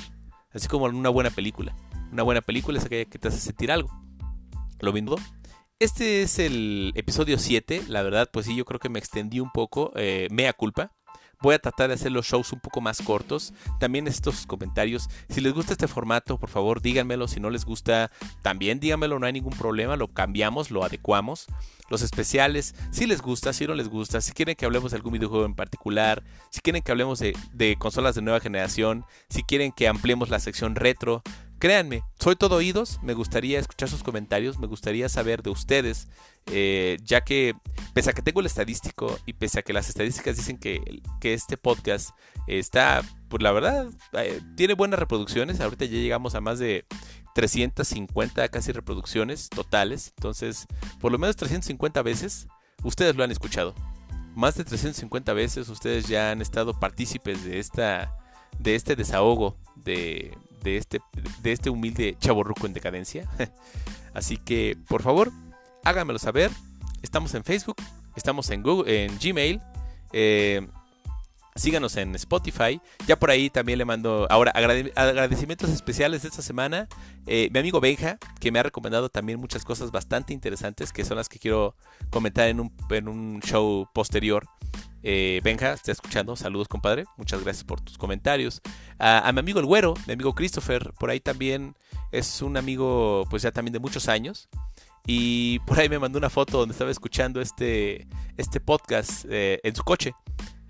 Así 0.51 0.67
como 0.67 0.89
en 0.89 0.95
una 0.95 1.09
buena 1.09 1.29
película. 1.29 1.75
Una 2.11 2.23
buena 2.23 2.41
película 2.41 2.79
es 2.79 2.85
aquella 2.85 3.05
que 3.05 3.19
te 3.19 3.27
hace 3.27 3.39
sentir 3.39 3.71
algo. 3.71 3.91
Lo 4.79 4.91
mismo. 4.91 5.17
Este 5.77 6.23
es 6.23 6.39
el 6.39 6.91
episodio 6.95 7.37
7. 7.37 7.83
La 7.87 8.01
verdad, 8.01 8.31
pues 8.33 8.47
sí, 8.47 8.55
yo 8.55 8.65
creo 8.65 8.79
que 8.79 8.89
me 8.89 8.97
extendí 8.97 9.39
un 9.41 9.51
poco. 9.51 9.91
Eh, 9.95 10.27
mea 10.31 10.53
culpa. 10.53 10.91
Voy 11.41 11.55
a 11.55 11.59
tratar 11.59 11.89
de 11.89 11.95
hacer 11.95 12.11
los 12.11 12.25
shows 12.25 12.53
un 12.53 12.59
poco 12.59 12.81
más 12.81 13.01
cortos. 13.01 13.53
También 13.79 14.07
estos 14.07 14.45
comentarios. 14.45 15.09
Si 15.29 15.41
les 15.41 15.53
gusta 15.53 15.73
este 15.73 15.87
formato, 15.87 16.37
por 16.37 16.49
favor 16.49 16.81
díganmelo. 16.81 17.27
Si 17.27 17.39
no 17.39 17.49
les 17.49 17.65
gusta, 17.65 18.11
también 18.41 18.79
díganmelo. 18.79 19.19
No 19.19 19.25
hay 19.25 19.33
ningún 19.33 19.53
problema. 19.53 19.95
Lo 19.95 20.07
cambiamos, 20.07 20.71
lo 20.71 20.83
adecuamos. 20.83 21.47
Los 21.89 22.01
especiales, 22.01 22.73
si 22.91 23.05
les 23.05 23.21
gusta, 23.21 23.53
si 23.53 23.67
no 23.67 23.75
les 23.75 23.89
gusta. 23.89 24.21
Si 24.21 24.31
quieren 24.31 24.55
que 24.55 24.65
hablemos 24.65 24.91
de 24.91 24.97
algún 24.97 25.13
videojuego 25.13 25.45
en 25.45 25.55
particular. 25.55 26.23
Si 26.49 26.61
quieren 26.61 26.81
que 26.81 26.91
hablemos 26.91 27.19
de, 27.19 27.37
de 27.53 27.75
consolas 27.77 28.15
de 28.15 28.21
nueva 28.21 28.39
generación. 28.39 29.05
Si 29.29 29.43
quieren 29.43 29.71
que 29.71 29.87
ampliemos 29.87 30.29
la 30.29 30.39
sección 30.39 30.75
retro. 30.75 31.21
Créanme, 31.57 32.03
soy 32.19 32.35
todo 32.35 32.57
oídos, 32.57 32.99
me 33.01 33.13
gustaría 33.13 33.59
escuchar 33.59 33.87
sus 33.87 34.03
comentarios, 34.03 34.59
me 34.59 34.67
gustaría 34.67 35.07
saber 35.07 35.41
de 35.41 35.51
ustedes, 35.51 36.09
eh, 36.47 36.97
ya 37.03 37.21
que 37.21 37.55
pese 37.93 38.09
a 38.09 38.13
que 38.13 38.21
tengo 38.21 38.41
el 38.41 38.45
estadístico 38.45 39.17
y 39.25 39.33
pese 39.33 39.59
a 39.59 39.61
que 39.61 39.71
las 39.71 39.87
estadísticas 39.87 40.35
dicen 40.35 40.57
que, 40.57 41.01
este 41.21 41.57
podcast 41.57 42.11
está, 42.45 43.01
pues 43.29 43.41
la 43.41 43.51
verdad, 43.51 43.87
eh, 44.13 44.41
tiene 44.55 44.73
buenas 44.73 44.99
reproducciones, 44.99 45.61
ahorita 45.61 45.85
ya 45.85 45.93
llegamos 45.93 46.35
a 46.35 46.41
más 46.41 46.59
de 46.59 46.85
350 47.35 48.49
casi 48.49 48.71
reproducciones 48.73 49.49
totales, 49.49 50.13
entonces 50.17 50.67
por 50.99 51.11
lo 51.11 51.17
menos 51.17 51.35
350 51.37 52.01
veces 52.01 52.47
ustedes 52.83 53.15
lo 53.15 53.23
han 53.23 53.31
escuchado. 53.31 53.73
Más 54.35 54.55
de 54.55 54.65
350 54.65 55.33
veces 55.33 55.69
ustedes 55.69 56.07
ya 56.07 56.31
han 56.31 56.41
estado 56.41 56.77
partícipes 56.77 57.45
de 57.45 57.59
esta 57.59 58.17
de 58.59 58.75
este 58.75 58.95
desahogo 58.95 59.57
de, 59.75 60.37
de 60.65 60.77
este, 60.77 60.99
de 61.41 61.51
este 61.51 61.69
humilde 61.69 62.17
chaborruco 62.19 62.65
en 62.65 62.73
decadencia. 62.73 63.29
Así 64.13 64.37
que, 64.37 64.77
por 64.89 65.01
favor, 65.01 65.31
háganmelo 65.83 66.19
saber. 66.19 66.51
Estamos 67.01 67.33
en 67.35 67.43
Facebook, 67.43 67.77
estamos 68.15 68.49
en 68.49 68.63
Google, 68.63 69.05
en 69.05 69.17
Gmail. 69.19 69.61
Eh, 70.11 70.67
síganos 71.55 71.95
en 71.97 72.15
Spotify. 72.15 72.81
Ya 73.07 73.17
por 73.17 73.29
ahí 73.29 73.49
también 73.49 73.77
le 73.77 73.85
mando 73.85 74.27
ahora 74.29 74.51
agradecimientos 74.51 75.69
especiales 75.69 76.23
de 76.23 76.29
esta 76.29 76.41
semana. 76.41 76.87
Eh, 77.27 77.49
mi 77.53 77.59
amigo 77.59 77.79
Benja, 77.79 78.17
que 78.39 78.51
me 78.51 78.59
ha 78.59 78.63
recomendado 78.63 79.09
también 79.09 79.39
muchas 79.39 79.63
cosas 79.63 79.91
bastante 79.91 80.33
interesantes, 80.33 80.91
que 80.91 81.05
son 81.05 81.17
las 81.17 81.29
que 81.29 81.37
quiero 81.39 81.75
comentar 82.09 82.49
en 82.49 82.59
un, 82.59 82.73
en 82.89 83.07
un 83.07 83.39
show 83.41 83.87
posterior. 83.93 84.47
Eh, 85.07 85.39
Benja, 85.43 85.73
está 85.73 85.91
escuchando. 85.91 86.35
Saludos, 86.35 86.67
compadre. 86.67 87.05
Muchas 87.15 87.43
gracias 87.43 87.63
por 87.63 87.79
tus 87.79 87.95
comentarios. 87.95 88.59
A, 88.97 89.31
mi 89.31 89.39
amigo 89.39 89.59
el 89.59 89.67
güero, 89.67 89.93
mi 90.07 90.13
amigo 90.13 90.33
Christopher, 90.33 90.93
por 90.99 91.11
ahí 91.11 91.19
también 91.19 91.75
es 92.11 92.41
un 92.41 92.57
amigo, 92.57 93.23
pues 93.29 93.43
ya 93.43 93.51
también 93.51 93.73
de 93.73 93.79
muchos 93.79 94.09
años. 94.09 94.49
Y 95.05 95.59
por 95.59 95.79
ahí 95.79 95.89
me 95.89 95.99
mandó 95.99 96.17
una 96.17 96.31
foto 96.31 96.57
donde 96.57 96.73
estaba 96.73 96.89
escuchando 96.89 97.39
este, 97.39 98.07
este 98.35 98.59
podcast 98.59 99.25
eh, 99.29 99.59
en 99.63 99.75
su 99.75 99.83
coche. 99.83 100.13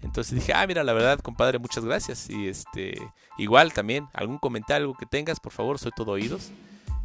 Entonces 0.01 0.35
dije, 0.35 0.51
ah, 0.53 0.67
mira, 0.67 0.83
la 0.83 0.91
verdad, 0.91 1.19
compadre, 1.19 1.57
muchas 1.57 1.85
gracias. 1.85 2.29
Y 2.29 2.49
este, 2.49 2.95
igual 3.37 3.71
también, 3.71 4.09
algún 4.11 4.37
comentario 4.37 4.93
que 4.95 5.05
tengas, 5.05 5.39
por 5.39 5.53
favor, 5.53 5.79
soy 5.79 5.91
todo 5.95 6.11
oídos. 6.11 6.51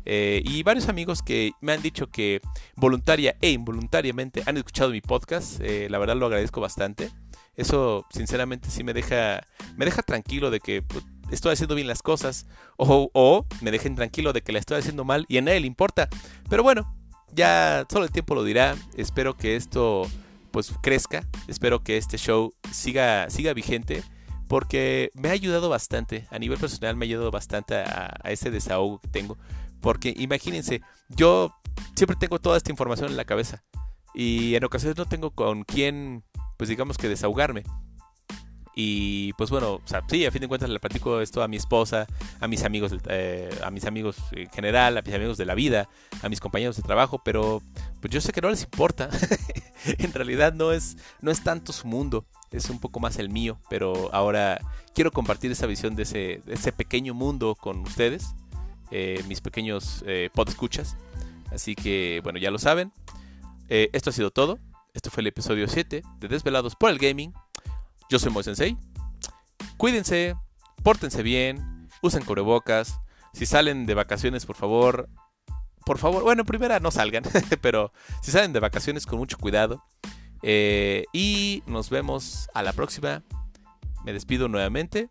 Eh, 0.04 0.42
y 0.44 0.62
varios 0.62 0.88
amigos 0.88 1.22
que 1.22 1.52
me 1.60 1.72
han 1.72 1.82
dicho 1.82 2.08
que 2.08 2.40
voluntaria 2.76 3.36
e 3.40 3.50
involuntariamente 3.50 4.42
han 4.46 4.56
escuchado 4.56 4.90
mi 4.90 5.00
podcast. 5.00 5.60
Eh, 5.60 5.88
la 5.90 5.98
verdad 5.98 6.16
lo 6.16 6.26
agradezco 6.26 6.60
bastante. 6.60 7.10
Eso 7.56 8.06
sinceramente 8.10 8.70
sí 8.70 8.84
me 8.84 8.94
deja, 8.94 9.42
me 9.76 9.84
deja 9.84 10.02
tranquilo 10.02 10.50
de 10.50 10.60
que 10.60 10.82
pues, 10.82 11.04
estoy 11.30 11.52
haciendo 11.52 11.74
bien 11.74 11.88
las 11.88 12.02
cosas. 12.02 12.46
O, 12.76 13.10
o 13.12 13.46
me 13.60 13.70
dejen 13.70 13.96
tranquilo 13.96 14.32
de 14.32 14.42
que 14.42 14.52
la 14.52 14.58
estoy 14.58 14.78
haciendo 14.78 15.04
mal 15.04 15.26
y 15.28 15.38
a 15.38 15.42
nadie 15.42 15.60
le 15.60 15.66
importa. 15.66 16.08
Pero 16.48 16.62
bueno, 16.62 16.94
ya 17.34 17.86
solo 17.90 18.04
el 18.04 18.12
tiempo 18.12 18.34
lo 18.34 18.44
dirá. 18.44 18.76
Espero 18.96 19.36
que 19.36 19.56
esto 19.56 20.06
pues 20.50 20.72
crezca. 20.82 21.26
Espero 21.48 21.82
que 21.82 21.96
este 21.96 22.16
show 22.16 22.52
siga, 22.72 23.28
siga 23.30 23.52
vigente. 23.52 24.02
Porque 24.48 25.10
me 25.14 25.28
ha 25.28 25.32
ayudado 25.32 25.68
bastante. 25.68 26.26
A 26.30 26.38
nivel 26.38 26.58
personal 26.58 26.96
me 26.96 27.04
ha 27.04 27.08
ayudado 27.08 27.30
bastante 27.30 27.76
a 27.76 28.18
ese 28.24 28.50
desahogo 28.50 28.98
que 28.98 29.06
tengo. 29.06 29.36
Porque 29.80 30.14
imagínense, 30.16 30.82
yo 31.08 31.54
siempre 31.96 32.16
tengo 32.16 32.38
toda 32.38 32.56
esta 32.56 32.70
información 32.70 33.10
en 33.10 33.16
la 33.16 33.24
cabeza 33.24 33.62
y 34.14 34.54
en 34.54 34.64
ocasiones 34.64 34.96
no 34.96 35.06
tengo 35.06 35.30
con 35.30 35.64
quién, 35.64 36.24
pues 36.56 36.68
digamos 36.68 36.98
que 36.98 37.08
desahogarme. 37.08 37.64
Y 38.74 39.32
pues 39.34 39.50
bueno, 39.50 39.74
o 39.74 39.82
sea, 39.84 40.02
sí, 40.08 40.24
a 40.24 40.30
fin 40.30 40.40
de 40.40 40.48
cuentas 40.48 40.70
le 40.70 40.78
platico 40.78 41.20
esto 41.20 41.42
a 41.42 41.48
mi 41.48 41.56
esposa, 41.56 42.06
a 42.40 42.46
mis 42.46 42.64
amigos, 42.64 42.94
eh, 43.08 43.50
a 43.62 43.70
mis 43.70 43.84
amigos 43.84 44.16
en 44.32 44.48
general, 44.50 44.96
a 44.96 45.02
mis 45.02 45.14
amigos 45.14 45.36
de 45.36 45.44
la 45.44 45.54
vida, 45.54 45.88
a 46.22 46.28
mis 46.28 46.40
compañeros 46.40 46.76
de 46.76 46.82
trabajo, 46.82 47.20
pero 47.24 47.62
pues 48.00 48.12
yo 48.12 48.20
sé 48.20 48.32
que 48.32 48.40
no 48.40 48.48
les 48.48 48.62
importa. 48.62 49.10
en 49.98 50.12
realidad 50.12 50.54
no 50.54 50.72
es, 50.72 50.96
no 51.20 51.30
es 51.30 51.42
tanto 51.42 51.72
su 51.72 51.88
mundo, 51.88 52.26
es 52.52 52.70
un 52.70 52.78
poco 52.78 53.00
más 53.00 53.18
el 53.18 53.28
mío, 53.28 53.60
pero 53.68 54.08
ahora 54.14 54.60
quiero 54.94 55.10
compartir 55.10 55.50
esa 55.50 55.66
visión 55.66 55.96
de 55.96 56.04
ese, 56.04 56.40
de 56.46 56.54
ese 56.54 56.72
pequeño 56.72 57.12
mundo 57.12 57.56
con 57.56 57.80
ustedes 57.80 58.34
eh, 58.90 59.22
mis 59.28 59.40
pequeños 59.40 60.02
eh, 60.06 60.30
escuchas 60.46 60.96
Así 61.52 61.74
que, 61.74 62.20
bueno, 62.22 62.38
ya 62.38 62.50
lo 62.50 62.58
saben. 62.58 62.92
Eh, 63.68 63.90
esto 63.92 64.10
ha 64.10 64.12
sido 64.12 64.30
todo. 64.30 64.58
Esto 64.94 65.10
fue 65.10 65.20
el 65.22 65.28
episodio 65.28 65.68
7 65.68 66.02
de 66.18 66.28
Desvelados 66.28 66.76
por 66.76 66.90
el 66.90 66.98
Gaming. 66.98 67.32
Yo 68.08 68.18
soy 68.18 68.30
Moisensei. 68.32 68.76
Cuídense, 69.76 70.36
pórtense 70.82 71.22
bien, 71.22 71.88
usen 72.02 72.24
cubrebocas. 72.24 73.00
Si 73.32 73.46
salen 73.46 73.86
de 73.86 73.94
vacaciones, 73.94 74.46
por 74.46 74.56
favor, 74.56 75.08
por 75.84 75.98
favor, 75.98 76.22
bueno, 76.22 76.44
primera 76.44 76.80
no 76.80 76.90
salgan, 76.90 77.22
pero 77.60 77.92
si 78.22 78.30
salen 78.30 78.52
de 78.52 78.60
vacaciones 78.60 79.06
con 79.06 79.18
mucho 79.18 79.38
cuidado. 79.38 79.84
Eh, 80.42 81.04
y 81.12 81.62
nos 81.66 81.90
vemos 81.90 82.48
a 82.54 82.62
la 82.62 82.72
próxima. 82.72 83.22
Me 84.04 84.12
despido 84.12 84.48
nuevamente. 84.48 85.10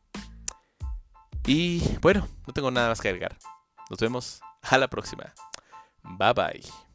Y 1.46 1.82
bueno, 2.02 2.28
no 2.46 2.54
tengo 2.54 2.72
nada 2.72 2.90
más 2.90 3.02
que 3.02 3.10
agregar. 3.10 3.38
Nos 3.90 4.00
vemos 4.00 4.42
a 4.62 4.78
la 4.78 4.88
próxima. 4.88 5.34
Bye 6.04 6.34
bye. 6.34 6.89